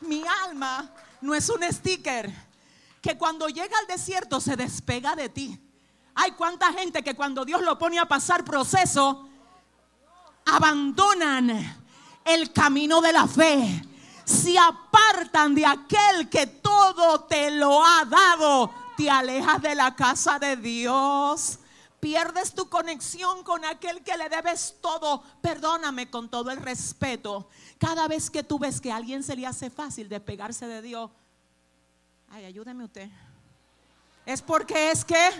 Mi 0.00 0.24
alma 0.44 0.90
no 1.20 1.34
es 1.34 1.48
un 1.50 1.62
sticker 1.70 2.32
que 3.02 3.18
cuando 3.18 3.48
llega 3.48 3.78
al 3.78 3.86
desierto 3.86 4.40
se 4.40 4.56
despega 4.56 5.14
de 5.16 5.28
ti. 5.28 5.60
Hay 6.14 6.32
cuánta 6.32 6.72
gente 6.72 7.02
que 7.02 7.14
cuando 7.14 7.44
Dios 7.44 7.62
lo 7.62 7.78
pone 7.78 7.98
a 7.98 8.06
pasar 8.06 8.44
proceso, 8.44 9.28
abandonan 10.46 11.50
el 12.24 12.52
camino 12.52 13.00
de 13.00 13.12
la 13.12 13.26
fe. 13.26 13.82
Se 14.24 14.58
apartan 14.58 15.54
de 15.54 15.66
aquel 15.66 16.28
que 16.28 16.46
todo 16.46 17.24
te 17.24 17.50
lo 17.50 17.84
ha 17.84 18.04
dado. 18.04 18.72
Te 18.96 19.10
alejas 19.10 19.62
de 19.62 19.74
la 19.74 19.94
casa 19.94 20.38
de 20.38 20.56
Dios. 20.56 21.58
Pierdes 22.00 22.54
tu 22.54 22.68
conexión 22.68 23.42
con 23.42 23.64
aquel 23.64 24.02
que 24.02 24.16
le 24.16 24.28
debes 24.28 24.76
todo. 24.80 25.22
Perdóname 25.42 26.10
con 26.10 26.30
todo 26.30 26.50
el 26.50 26.56
respeto. 26.56 27.48
Cada 27.78 28.08
vez 28.08 28.30
que 28.30 28.42
tú 28.42 28.58
ves 28.58 28.80
que 28.80 28.90
a 28.90 28.96
alguien 28.96 29.22
se 29.22 29.36
le 29.36 29.46
hace 29.46 29.68
fácil 29.68 30.08
despegarse 30.08 30.66
de 30.66 30.80
Dios, 30.80 31.10
ay, 32.30 32.44
ayúdeme 32.44 32.84
usted. 32.84 33.10
Es 34.24 34.40
porque 34.40 34.90
es 34.90 35.04
que 35.04 35.30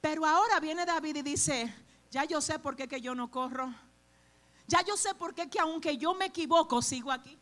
pero 0.00 0.24
ahora 0.24 0.60
viene 0.60 0.86
David 0.86 1.16
y 1.16 1.22
dice, 1.22 1.72
ya 2.10 2.24
yo 2.24 2.40
sé 2.40 2.58
por 2.58 2.74
qué 2.74 2.88
que 2.88 3.00
yo 3.00 3.14
no 3.14 3.30
corro. 3.30 3.72
Ya 4.66 4.82
yo 4.82 4.96
sé 4.96 5.14
por 5.14 5.34
qué 5.34 5.50
que 5.50 5.58
aunque 5.58 5.96
yo 5.96 6.14
me 6.14 6.26
equivoco, 6.26 6.80
sigo 6.80 7.10
aquí. 7.10 7.36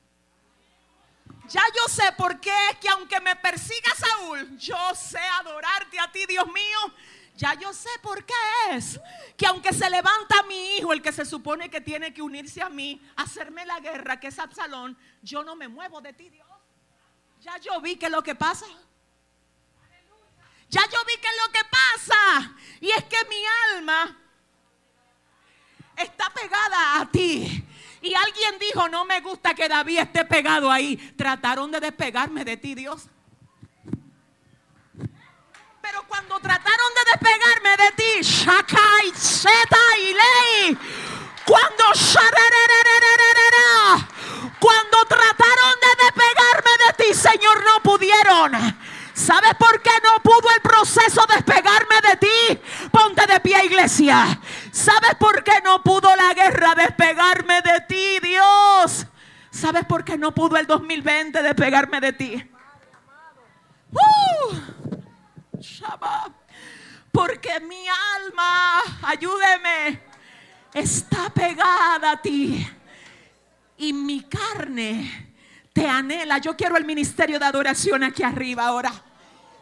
Ya 1.48 1.62
yo 1.74 1.88
sé 1.88 2.12
por 2.16 2.40
qué 2.40 2.56
que 2.80 2.88
aunque 2.88 3.20
me 3.20 3.36
persiga 3.36 3.94
Saúl, 3.94 4.58
yo 4.58 4.76
sé 4.94 5.20
adorarte 5.40 5.98
a 5.98 6.10
ti, 6.10 6.26
Dios 6.26 6.46
mío. 6.46 6.94
Ya 7.36 7.54
yo 7.54 7.72
sé 7.72 7.88
por 8.02 8.24
qué 8.24 8.34
es 8.72 8.98
que 9.36 9.46
aunque 9.46 9.72
se 9.72 9.88
levanta 9.88 10.42
mi 10.48 10.76
hijo, 10.76 10.92
el 10.92 11.00
que 11.00 11.12
se 11.12 11.24
supone 11.24 11.70
que 11.70 11.80
tiene 11.80 12.12
que 12.12 12.20
unirse 12.20 12.60
a 12.60 12.68
mí, 12.68 13.00
hacerme 13.14 13.64
la 13.64 13.78
guerra, 13.78 14.18
que 14.18 14.26
es 14.26 14.38
Absalón, 14.38 14.98
yo 15.22 15.44
no 15.44 15.54
me 15.54 15.68
muevo 15.68 16.00
de 16.00 16.12
ti, 16.12 16.28
Dios. 16.28 16.48
Ya 17.40 17.56
yo 17.58 17.80
vi 17.80 17.96
que 17.96 18.10
lo 18.10 18.22
que 18.22 18.34
pasa 18.34 18.66
ya 20.68 20.82
yo 20.90 21.04
vi 21.06 21.16
qué 21.16 21.28
es 21.28 21.36
lo 21.46 21.52
que 21.52 21.60
pasa. 21.70 22.54
Y 22.80 22.90
es 22.90 23.04
que 23.04 23.16
mi 23.28 23.42
alma 23.74 24.16
está 25.96 26.30
pegada 26.30 27.00
a 27.00 27.10
ti. 27.10 27.64
Y 28.00 28.14
alguien 28.14 28.58
dijo, 28.58 28.88
no 28.88 29.04
me 29.04 29.20
gusta 29.20 29.54
que 29.54 29.68
David 29.68 29.98
esté 29.98 30.24
pegado 30.24 30.70
ahí. 30.70 30.96
Trataron 31.16 31.70
de 31.70 31.80
despegarme 31.80 32.44
de 32.44 32.56
ti, 32.56 32.74
Dios. 32.74 33.08
Pero 35.82 36.04
cuando 36.06 36.38
trataron 36.38 36.92
de 36.94 37.10
despegarme 37.12 37.76
de 37.76 37.92
ti, 37.92 38.22
Shakai, 38.22 39.12
Zeta 39.16 39.98
y 39.98 40.14
Ley, 40.14 40.78
cuando, 41.44 41.84
cuando 44.60 45.04
trataron 45.06 45.74
de 45.80 46.04
despegarme 46.04 46.70
de 46.86 47.04
ti, 47.04 47.14
Señor, 47.14 47.64
no 47.64 47.82
pudieron. 47.82 48.52
¿Sabes 49.18 49.52
por 49.58 49.82
qué 49.82 49.90
no 50.04 50.22
pudo 50.22 50.48
el 50.54 50.62
proceso 50.62 51.26
despegarme 51.26 51.96
de 52.08 52.16
ti? 52.18 52.60
Ponte 52.92 53.26
de 53.26 53.40
pie, 53.40 53.64
iglesia. 53.64 54.40
¿Sabes 54.70 55.16
por 55.18 55.42
qué 55.42 55.60
no 55.64 55.82
pudo 55.82 56.14
la 56.14 56.32
guerra 56.34 56.76
despegarme 56.76 57.60
de 57.62 57.80
ti, 57.88 58.20
Dios? 58.22 59.06
¿Sabes 59.50 59.84
por 59.86 60.04
qué 60.04 60.16
no 60.16 60.32
pudo 60.32 60.56
el 60.56 60.68
2020 60.68 61.42
despegarme 61.42 62.00
de 62.00 62.12
ti? 62.12 62.50
Uh. 63.90 64.54
Porque 67.10 67.58
mi 67.58 67.86
alma, 67.88 68.82
ayúdeme, 69.02 70.00
está 70.72 71.28
pegada 71.30 72.12
a 72.12 72.22
ti. 72.22 72.64
Y 73.78 73.92
mi 73.92 74.22
carne 74.22 75.34
te 75.72 75.88
anhela. 75.88 76.38
Yo 76.38 76.56
quiero 76.56 76.76
el 76.76 76.84
ministerio 76.84 77.40
de 77.40 77.46
adoración 77.46 78.04
aquí 78.04 78.22
arriba 78.22 78.64
ahora. 78.68 79.07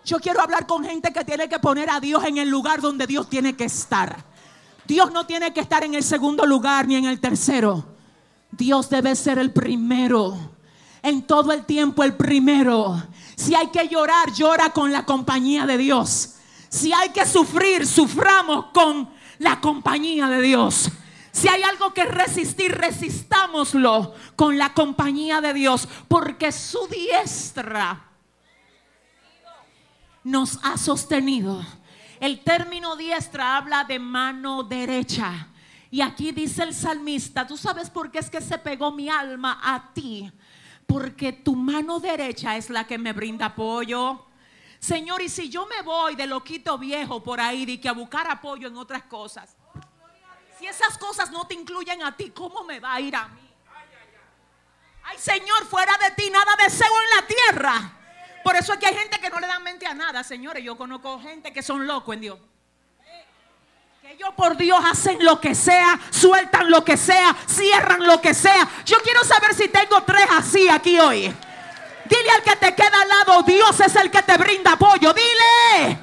Yo 0.07 0.21
quiero 0.21 0.41
hablar 0.41 0.69
con 0.69 0.85
gente 0.85 1.13
que 1.13 1.25
tiene 1.25 1.49
que 1.49 1.59
poner 1.59 1.91
a 1.91 1.99
Dios 1.99 2.25
en 2.25 2.39
el 2.39 2.49
lugar 2.49 2.81
donde 2.81 3.09
Dios 3.09 3.29
tiene 3.29 3.57
que 3.57 3.65
estar. 3.65 4.25
Dios 4.87 5.11
no 5.11 5.27
tiene 5.27 5.53
que 5.53 5.59
estar 5.59 5.83
en 5.83 5.95
el 5.95 6.05
segundo 6.05 6.47
lugar 6.47 6.87
ni 6.87 6.95
en 6.95 7.07
el 7.07 7.19
tercero. 7.19 7.85
Dios 8.53 8.89
debe 8.89 9.17
ser 9.17 9.37
el 9.39 9.53
primero. 9.53 10.39
En 11.03 11.27
todo 11.27 11.51
el 11.51 11.65
tiempo 11.65 12.05
el 12.05 12.15
primero. 12.15 13.03
Si 13.35 13.57
hay 13.57 13.67
que 13.67 13.89
llorar, 13.89 14.33
llora 14.33 14.71
con 14.71 14.93
la 14.93 15.05
compañía 15.05 15.67
de 15.67 15.77
Dios. 15.77 16.37
Si 16.69 16.93
hay 16.93 17.09
que 17.09 17.27
sufrir, 17.27 17.85
suframos 17.85 18.67
con 18.67 19.11
la 19.39 19.61
compañía 19.61 20.29
de 20.29 20.41
Dios. 20.41 20.89
Si 21.33 21.49
hay 21.49 21.65
algo 21.65 21.93
que 21.93 22.05
resistir, 22.05 22.71
resistámoslo 22.71 24.15
con 24.37 24.57
la 24.57 24.73
compañía 24.73 25.41
de 25.41 25.53
Dios. 25.53 25.89
Porque 26.07 26.53
su 26.53 26.87
diestra 26.87 28.06
nos 30.27 30.59
ha 30.65 30.77
sostenido. 30.77 31.65
El 32.19 32.43
término 32.43 32.97
diestra 32.97 33.57
habla 33.57 33.85
de 33.85 34.01
mano 34.01 34.65
derecha. 34.65 35.47
Y 35.89 36.01
aquí 36.01 36.33
dice 36.33 36.65
el 36.65 36.75
salmista, 36.75 37.47
¿tú 37.47 37.57
sabes 37.57 37.91
por 37.91 38.11
qué 38.11 38.19
es 38.19 38.29
que 38.29 38.41
se 38.41 38.59
pegó 38.59 38.91
mi 38.91 39.09
alma 39.09 39.61
a 39.63 39.93
ti? 39.95 40.29
Porque 40.85 41.33
tu 41.33 41.55
mano 41.55 42.01
derecha 42.01 42.57
es 42.57 42.71
la 42.71 42.85
que 42.85 42.99
me 42.99 43.13
brinda 43.13 43.47
apoyo. 43.47 44.27
Señor, 44.81 45.23
y 45.23 45.29
si 45.29 45.49
yo 45.49 45.65
me 45.67 45.83
voy 45.83 46.17
de 46.17 46.27
loquito 46.27 46.77
viejo 46.77 47.23
por 47.23 47.41
ahí 47.41 47.65
de 47.65 47.81
que 47.81 47.89
a 47.89 47.93
buscar 47.93 48.29
apoyo 48.29 48.67
en 48.67 48.77
otras 48.77 49.05
cosas, 49.05 49.57
si 50.59 50.67
esas 50.67 50.99
cosas 50.99 51.31
no 51.31 51.47
te 51.47 51.55
incluyen 51.55 52.03
a 52.03 52.17
ti, 52.17 52.31
¿cómo 52.31 52.65
me 52.65 52.81
va 52.81 52.95
a 52.95 53.01
ir 53.01 53.15
a 53.15 53.29
mí? 53.29 53.49
Ay, 55.05 55.19
Señor, 55.19 55.65
fuera 55.71 55.97
de 55.99 56.11
ti 56.21 56.29
nada 56.31 56.57
deseo 56.61 56.89
en 56.89 57.17
la 57.17 57.27
tierra. 57.29 57.97
Por 58.47 58.55
eso 58.55 58.75
es 58.75 58.79
que 58.79 58.87
hay 58.87 58.95
gente 58.95 59.19
que 59.19 59.29
no 59.29 59.41
le 59.41 59.49
dan 59.49 59.61
mente 59.65 59.89
a 59.89 59.93
nada, 59.93 60.23
señores. 60.23 60.63
Yo 60.63 60.77
conozco 60.77 61.19
gente 61.19 61.53
que 61.53 61.65
son 61.65 61.85
locos 61.85 62.15
en 62.15 62.21
Dios. 62.21 62.39
Que 64.01 64.13
ellos 64.13 64.29
por 64.37 64.57
Dios 64.57 64.79
hacen 64.89 65.25
lo 65.25 65.41
que 65.41 65.53
sea, 65.53 65.99
sueltan 66.11 66.71
lo 66.71 66.85
que 66.85 66.97
sea, 66.97 67.37
cierran 67.45 68.07
lo 68.07 68.21
que 68.21 68.35
sea. 68.35 68.69
Yo 68.85 68.99
quiero 69.03 69.25
saber 69.25 69.53
si 69.53 69.67
tengo 69.67 70.01
tres 70.05 70.29
así 70.31 70.69
aquí 70.69 70.97
hoy. 71.01 71.23
Dile 71.23 72.31
al 72.37 72.43
que 72.45 72.55
te 72.55 72.73
queda 72.73 73.03
al 73.03 73.09
lado, 73.09 73.43
Dios 73.43 73.81
es 73.81 73.97
el 73.97 74.13
que 74.13 74.23
te 74.23 74.37
brinda 74.37 74.75
apoyo. 74.75 75.13
Dile. 75.13 75.99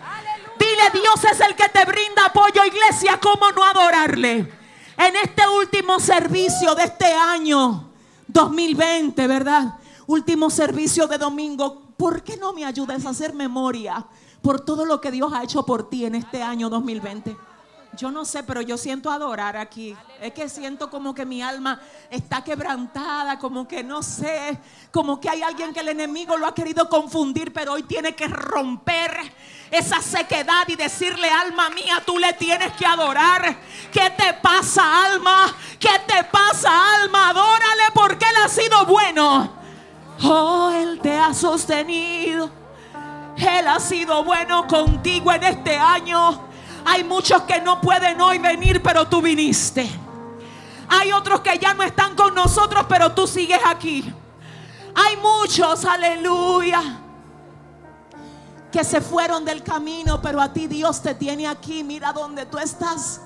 Dile, 0.59 1.01
Dios 1.01 1.23
es 1.23 1.39
el 1.39 1.55
que 1.55 1.69
te 1.69 1.85
brinda 1.85 2.25
apoyo, 2.25 2.65
iglesia. 2.65 3.21
¿Cómo 3.21 3.53
no 3.53 3.63
adorarle? 3.63 4.51
En 4.97 5.15
este 5.15 5.47
último 5.47 5.97
servicio 5.97 6.75
de 6.75 6.83
este 6.83 7.05
año 7.05 7.89
2020, 8.27 9.27
¿verdad? 9.27 9.75
Último 10.07 10.49
servicio 10.49 11.07
de 11.07 11.17
domingo. 11.17 11.92
¿Por 11.97 12.23
qué 12.23 12.37
no 12.37 12.53
me 12.53 12.65
ayudas 12.65 13.05
a 13.05 13.09
hacer 13.09 13.33
memoria 13.33 14.05
por 14.41 14.61
todo 14.61 14.85
lo 14.85 14.99
que 14.99 15.11
Dios 15.11 15.31
ha 15.33 15.43
hecho 15.43 15.65
por 15.65 15.89
ti 15.89 16.05
en 16.05 16.15
este 16.15 16.41
año 16.41 16.69
2020? 16.69 17.35
Yo 17.95 18.09
no 18.09 18.25
sé, 18.25 18.41
pero 18.41 18.61
yo 18.61 18.75
siento 18.75 19.11
adorar 19.11 19.55
aquí. 19.55 19.95
Es 20.19 20.33
que 20.33 20.49
siento 20.49 20.89
como 20.89 21.13
que 21.13 21.27
mi 21.27 21.43
alma 21.43 21.79
está 22.09 22.43
quebrantada, 22.43 23.37
como 23.37 23.67
que 23.67 23.83
no 23.83 24.01
sé, 24.01 24.57
como 24.91 25.19
que 25.19 25.29
hay 25.29 25.43
alguien 25.43 25.71
que 25.73 25.81
el 25.81 25.89
enemigo 25.89 26.35
lo 26.35 26.47
ha 26.47 26.55
querido 26.55 26.89
confundir, 26.89 27.53
pero 27.53 27.73
hoy 27.73 27.83
tiene 27.83 28.15
que 28.15 28.27
romper 28.27 29.15
esa 29.69 30.01
sequedad 30.01 30.67
y 30.67 30.75
decirle, 30.75 31.29
alma 31.29 31.69
mía, 31.69 32.01
tú 32.03 32.17
le 32.17 32.33
tienes 32.33 32.73
que 32.73 32.85
adorar. 32.85 33.57
¿Qué 33.91 34.09
te 34.17 34.33
pasa, 34.41 35.05
alma? 35.05 35.55
¿Qué 35.79 36.01
te 36.07 36.23
pasa, 36.23 36.95
alma? 36.95 37.29
Adórale 37.29 37.83
porque 37.93 38.25
Él 38.25 38.35
ha 38.43 38.49
sido 38.49 38.87
bueno. 38.87 39.62
Oh, 40.21 40.71
Él 40.73 40.99
te 41.01 41.17
ha 41.17 41.33
sostenido. 41.33 42.49
Él 43.37 43.67
ha 43.67 43.79
sido 43.79 44.23
bueno 44.23 44.67
contigo 44.67 45.31
en 45.31 45.43
este 45.43 45.75
año. 45.77 46.39
Hay 46.85 47.03
muchos 47.03 47.41
que 47.43 47.61
no 47.61 47.81
pueden 47.81 48.19
hoy 48.21 48.37
venir, 48.37 48.81
pero 48.83 49.07
tú 49.07 49.21
viniste. 49.21 49.89
Hay 50.89 51.11
otros 51.11 51.41
que 51.41 51.57
ya 51.57 51.73
no 51.73 51.83
están 51.83 52.15
con 52.15 52.35
nosotros, 52.35 52.85
pero 52.87 53.11
tú 53.13 53.25
sigues 53.25 53.59
aquí. 53.65 54.13
Hay 54.95 55.17
muchos, 55.17 55.85
aleluya, 55.85 56.81
que 58.71 58.83
se 58.83 59.01
fueron 59.01 59.43
del 59.43 59.63
camino, 59.63 60.21
pero 60.21 60.39
a 60.39 60.53
ti 60.53 60.67
Dios 60.67 61.01
te 61.01 61.15
tiene 61.15 61.47
aquí. 61.47 61.83
Mira 61.83 62.13
dónde 62.13 62.45
tú 62.45 62.59
estás. 62.59 63.21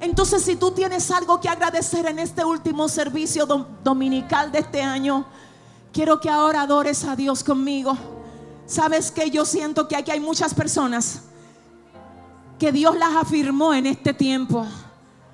Entonces, 0.00 0.44
si 0.44 0.56
tú 0.56 0.70
tienes 0.70 1.10
algo 1.10 1.40
que 1.40 1.48
agradecer 1.48 2.06
en 2.06 2.18
este 2.18 2.44
último 2.44 2.88
servicio 2.88 3.46
dominical 3.82 4.52
de 4.52 4.60
este 4.60 4.82
año, 4.82 5.24
Quiero 5.92 6.20
que 6.20 6.28
ahora 6.28 6.62
adores 6.62 7.04
a 7.04 7.16
Dios 7.16 7.42
conmigo. 7.42 7.96
Sabes 8.66 9.10
que 9.10 9.30
yo 9.30 9.44
siento 9.44 9.88
que 9.88 9.96
aquí 9.96 10.10
hay 10.10 10.20
muchas 10.20 10.52
personas 10.52 11.22
que 12.58 12.72
Dios 12.72 12.96
las 12.96 13.16
afirmó 13.16 13.72
en 13.72 13.86
este 13.86 14.12
tiempo. 14.12 14.66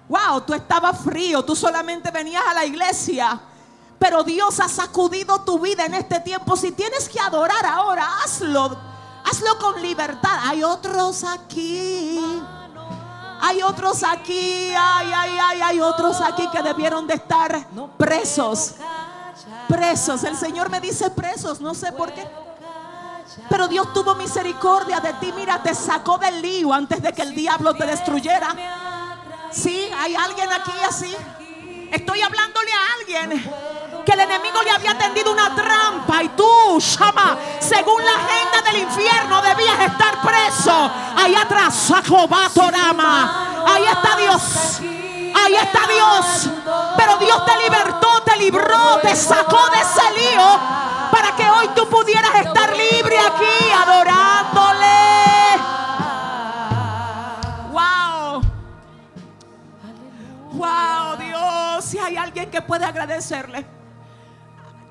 Wow, 0.08 0.42
tú 0.42 0.54
estabas 0.54 1.00
frío, 1.00 1.44
tú 1.44 1.56
solamente 1.56 2.10
venías 2.10 2.42
a 2.46 2.54
la 2.54 2.64
iglesia. 2.64 3.40
Pero 3.98 4.22
Dios 4.22 4.60
ha 4.60 4.68
sacudido 4.68 5.40
tu 5.40 5.58
vida 5.58 5.86
en 5.86 5.94
este 5.94 6.20
tiempo. 6.20 6.56
Si 6.56 6.72
tienes 6.72 7.08
que 7.08 7.18
adorar 7.18 7.64
ahora, 7.66 8.06
hazlo. 8.22 8.76
Hazlo 9.24 9.58
con 9.58 9.80
libertad. 9.80 10.40
Hay 10.42 10.62
otros 10.62 11.24
aquí. 11.24 12.20
Hay 13.40 13.62
otros 13.62 14.02
aquí. 14.02 14.68
Hay, 14.76 15.12
hay, 15.12 15.38
hay, 15.38 15.60
hay 15.62 15.80
otros 15.80 16.20
aquí 16.20 16.46
que 16.52 16.62
debieron 16.62 17.06
de 17.06 17.14
estar 17.14 17.66
presos 17.96 18.74
presos. 19.68 20.24
El 20.24 20.36
Señor 20.36 20.70
me 20.70 20.80
dice 20.80 21.10
presos, 21.10 21.60
no 21.60 21.74
sé 21.74 21.92
por 21.92 22.12
qué. 22.12 22.26
Pero 23.48 23.68
Dios 23.68 23.92
tuvo 23.92 24.14
misericordia 24.14 25.00
de 25.00 25.12
ti. 25.14 25.32
Mira, 25.36 25.62
te 25.62 25.74
sacó 25.74 26.18
del 26.18 26.40
lío 26.40 26.72
antes 26.72 27.02
de 27.02 27.12
que 27.12 27.22
el 27.22 27.34
diablo 27.34 27.74
te 27.74 27.86
destruyera. 27.86 28.48
Sí, 29.50 29.88
hay 29.98 30.14
alguien 30.14 30.52
aquí 30.52 30.72
así. 30.88 31.14
Estoy 31.90 32.22
hablándole 32.22 32.70
a 32.72 32.94
alguien 32.98 33.74
que 34.04 34.12
el 34.12 34.20
enemigo 34.20 34.62
le 34.62 34.70
había 34.70 34.98
tendido 34.98 35.32
una 35.32 35.54
trampa 35.54 36.22
y 36.22 36.28
tú, 36.30 36.78
Shama, 36.78 37.38
según 37.60 38.04
la 38.04 38.10
agenda 38.10 38.70
del 38.70 38.82
infierno 38.82 39.40
debías 39.42 39.80
estar 39.80 40.20
preso. 40.20 40.90
Ahí 41.16 41.34
atrás, 41.34 41.92
Rama. 42.56 43.64
Ahí 43.66 43.84
está 43.84 44.16
Dios. 44.16 44.80
Ahí 45.34 45.54
está 45.54 45.86
Dios. 45.86 46.50
Pero 46.96 47.16
Dios 47.18 47.44
te 47.46 47.56
libertó, 47.58 48.13
libró, 48.36 48.98
te 49.02 49.16
sacó 49.16 49.58
de 49.70 49.80
ese 49.80 50.02
lío 50.20 50.60
para 51.10 51.34
que 51.36 51.48
hoy 51.48 51.68
tú 51.74 51.88
pudieras 51.88 52.34
estar 52.34 52.76
libre 52.76 53.18
aquí 53.18 53.70
adorándole. 53.72 55.56
Wow. 57.72 58.42
Wow, 60.52 61.16
Dios. 61.18 61.84
Si 61.84 61.98
hay 61.98 62.16
alguien 62.16 62.50
que 62.50 62.62
puede 62.62 62.84
agradecerle. 62.84 63.66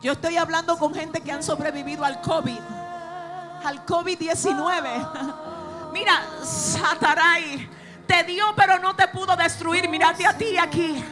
Yo 0.01 0.13
estoy 0.13 0.37
hablando 0.37 0.77
con 0.77 0.93
gente 0.93 1.21
que 1.21 1.31
han 1.31 1.43
sobrevivido 1.43 2.03
al 2.03 2.21
COVID. 2.21 2.59
Al 3.63 3.85
COVID-19. 3.85 5.91
Mira, 5.93 6.21
Sataray 6.43 7.69
te 8.05 8.23
dio, 8.23 8.45
pero 8.55 8.79
no 8.79 8.95
te 8.95 9.07
pudo 9.07 9.35
destruir. 9.35 9.87
Mírate 9.87 10.25
a 10.25 10.37
ti 10.37 10.57
aquí. 10.57 11.03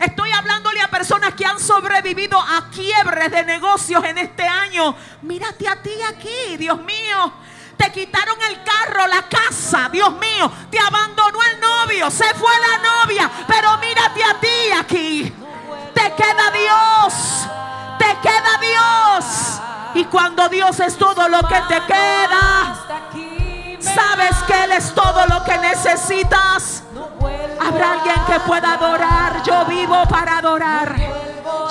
Estoy 0.00 0.32
hablándole 0.32 0.80
a 0.80 0.88
personas 0.88 1.34
que 1.34 1.44
han 1.44 1.60
sobrevivido 1.60 2.40
a 2.40 2.70
quiebres 2.70 3.30
de 3.30 3.44
negocios 3.44 4.02
en 4.04 4.16
este 4.16 4.42
año. 4.42 4.96
Mírate 5.22 5.68
a 5.68 5.76
ti 5.76 5.92
aquí, 6.08 6.56
Dios 6.56 6.80
mío. 6.82 7.32
Te 7.76 7.92
quitaron 7.92 8.36
el 8.42 8.62
carro, 8.62 9.06
la 9.06 9.22
casa, 9.28 9.90
Dios 9.92 10.12
mío. 10.18 10.50
Te 10.70 10.78
abandonó 10.78 11.38
el 11.52 11.60
novio, 11.60 12.10
se 12.10 12.32
fue 12.34 12.52
la 12.60 13.04
novia. 13.04 13.30
Pero 13.46 13.76
mírate 13.78 14.24
a 14.24 14.40
ti 14.40 14.72
aquí. 14.78 15.34
Te 15.94 16.14
queda 16.14 16.50
Dios. 16.50 17.48
Te 17.98 18.16
queda 18.22 18.58
Dios. 18.58 19.60
Y 19.94 20.04
cuando 20.06 20.48
Dios 20.48 20.80
es 20.80 20.96
todo 20.96 21.28
lo 21.28 21.40
que 21.46 21.60
te 21.68 21.80
queda 21.86 22.86
Sabes 23.80 24.36
que 24.46 24.64
Él 24.64 24.72
es 24.72 24.94
todo 24.94 25.26
lo 25.26 25.42
que 25.44 25.56
necesitas. 25.58 26.84
Habrá 27.60 27.92
alguien 27.92 28.16
que 28.26 28.40
pueda 28.40 28.74
adorar. 28.74 29.42
Yo 29.42 29.64
vivo 29.66 30.02
para 30.08 30.38
adorar. 30.38 30.96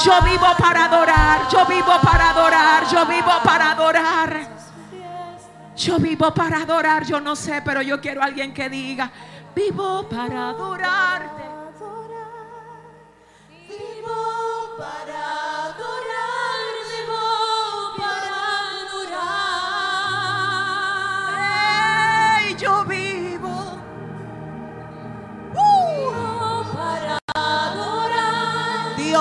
Yo 0.04 0.22
vivo 0.22 0.48
para 0.58 0.86
adorar. 0.86 1.48
Yo 1.50 1.66
vivo 1.66 2.00
para 2.02 2.30
adorar. 2.30 2.88
Yo 2.90 3.06
vivo 3.06 3.32
para 3.44 3.72
adorar. 3.72 4.60
Yo 5.76 5.98
vivo 6.00 6.34
para 6.34 6.58
adorar. 6.62 7.04
Yo 7.06 7.20
no 7.20 7.36
sé, 7.36 7.62
pero 7.64 7.82
yo 7.82 8.00
quiero 8.00 8.22
alguien 8.22 8.54
que 8.54 8.70
diga, 8.70 9.10
vivo 9.56 10.08
para 10.10 10.50
adorarte. 10.50 11.39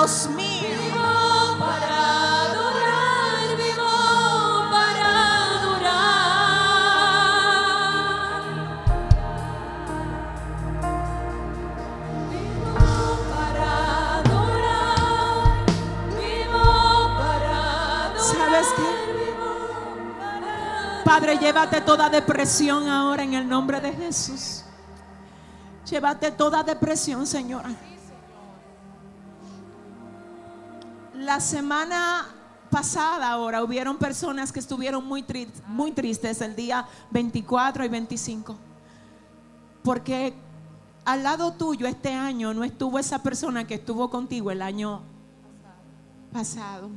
Dios 0.09 0.27
mío. 0.35 0.61
Vivo 0.63 1.59
para 1.59 2.41
adorar, 2.41 3.55
vivo 3.57 3.93
para 4.71 5.09
adorar. 5.53 6.49
Vivo 12.31 12.73
para 13.29 13.69
adorar, 14.17 15.65
vivo 16.17 16.65
para 17.19 17.53
adorar. 18.05 18.19
¿Sabes 18.19 18.67
qué? 18.75 18.89
Padre, 21.05 21.37
llévate 21.37 21.81
toda 21.81 22.09
depresión 22.09 22.89
ahora 22.89 23.21
en 23.21 23.35
el 23.35 23.47
nombre 23.47 23.79
de 23.79 23.93
Jesús. 23.93 24.63
Llévate 25.87 26.31
toda 26.31 26.63
depresión, 26.63 27.27
Señora. 27.27 27.69
La 31.19 31.41
semana 31.41 32.27
pasada 32.69 33.29
ahora 33.29 33.61
hubieron 33.61 33.97
personas 33.97 34.53
que 34.53 34.59
estuvieron 34.61 35.05
muy, 35.05 35.25
muy 35.67 35.91
tristes 35.91 36.39
el 36.39 36.55
día 36.55 36.87
24 37.11 37.83
y 37.83 37.89
25. 37.89 38.55
Porque 39.83 40.33
al 41.03 41.23
lado 41.23 41.51
tuyo 41.51 41.87
este 41.87 42.13
año 42.13 42.53
no 42.53 42.63
estuvo 42.63 42.97
esa 42.97 43.21
persona 43.21 43.67
que 43.67 43.73
estuvo 43.73 44.09
contigo 44.09 44.49
el 44.49 44.61
año 44.61 45.01
pasado. 46.31 46.89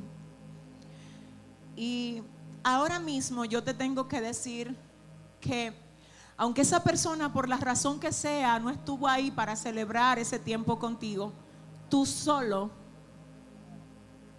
Y 1.74 2.22
ahora 2.62 3.00
mismo 3.00 3.44
yo 3.44 3.64
te 3.64 3.74
tengo 3.74 4.06
que 4.06 4.20
decir 4.20 4.76
que 5.40 5.72
aunque 6.36 6.60
esa 6.60 6.84
persona 6.84 7.32
por 7.32 7.48
la 7.48 7.56
razón 7.56 7.98
que 7.98 8.12
sea 8.12 8.60
no 8.60 8.70
estuvo 8.70 9.08
ahí 9.08 9.32
para 9.32 9.56
celebrar 9.56 10.20
ese 10.20 10.38
tiempo 10.38 10.78
contigo, 10.78 11.32
tú 11.88 12.06
solo 12.06 12.81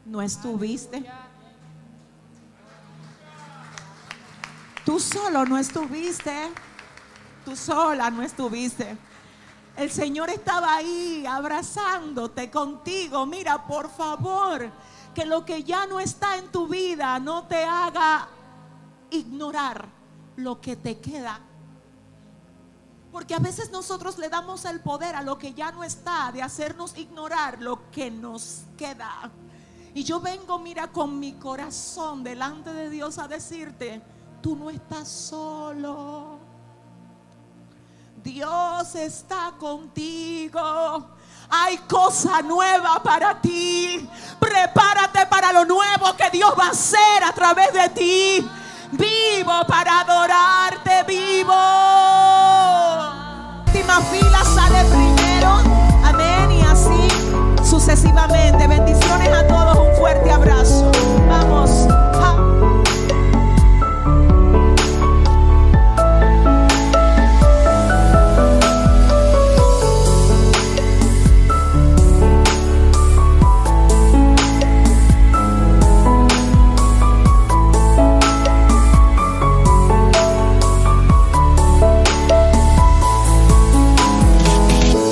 no 0.06 0.22
estuviste. 0.22 1.04
Tú 4.86 5.00
solo 5.00 5.46
no 5.46 5.58
estuviste. 5.58 6.52
Tú 7.46 7.56
sola 7.56 8.10
no 8.10 8.22
estuviste. 8.22 8.98
El 9.76 9.92
Señor 9.92 10.30
estaba 10.30 10.76
ahí 10.76 11.26
abrazándote 11.26 12.50
contigo. 12.50 13.26
Mira, 13.26 13.66
por 13.66 13.90
favor, 13.90 14.72
que 15.14 15.26
lo 15.26 15.44
que 15.44 15.64
ya 15.64 15.88
no 15.88 16.00
está 16.00 16.38
en 16.38 16.52
tu 16.52 16.68
vida 16.68 17.20
no 17.20 17.44
te 17.48 17.64
haga 17.64 18.28
ignorar 19.10 19.88
lo 20.38 20.62
que 20.62 20.76
te 20.76 21.00
queda. 21.00 21.40
Porque 23.12 23.36
a 23.36 23.40
veces 23.40 23.72
nosotros 23.72 24.18
le 24.18 24.30
damos 24.30 24.66
el 24.66 24.80
poder 24.80 25.16
a 25.16 25.22
lo 25.22 25.38
que 25.38 25.54
ya 25.54 25.72
no 25.72 25.84
está, 25.84 26.32
de 26.32 26.42
hacernos 26.42 26.98
ignorar 26.98 27.62
lo 27.62 27.92
que 27.92 28.10
nos 28.10 28.64
queda. 28.78 29.32
Y 29.96 30.04
yo 30.04 30.20
vengo, 30.20 30.58
mira, 30.58 30.88
con 30.88 31.20
mi 31.20 31.34
corazón 31.34 32.24
delante 32.24 32.74
de 32.74 32.90
Dios 32.90 33.20
a 33.20 33.28
decirte, 33.28 34.02
tú 34.42 34.56
no 34.56 34.70
estás 34.70 35.08
solo. 35.08 36.40
Dios 38.24 38.96
está 38.96 39.54
contigo. 39.60 41.10
Hay 41.50 41.78
cosa 41.80 42.42
nueva 42.42 43.04
para 43.04 43.40
ti. 43.40 44.10
Prepárate 44.40 45.28
para 45.28 45.54
lo 45.54 45.66
nuevo 45.66 46.16
que 46.18 46.30
Dios 46.32 46.54
va 46.58 46.68
a 46.68 46.72
hacer 46.72 47.24
a 47.24 47.32
través 47.34 47.72
de 47.74 47.90
ti. 47.90 48.50
Vivo 48.94 49.54
para 49.68 50.00
adorarte, 50.00 51.04
vivo. 51.04 51.54
Última 53.68 54.02
fila 54.02 54.44
sale 54.44 54.86
primero. 54.86 55.50
Amén. 56.04 56.52
Y 56.52 56.62
así 56.62 57.64
sucesivamente. 57.64 58.68
Bendiciones 58.68 59.30
a 59.30 59.48
todos 59.48 59.63
fuerte 60.04 60.32
abrazo. 60.32 60.93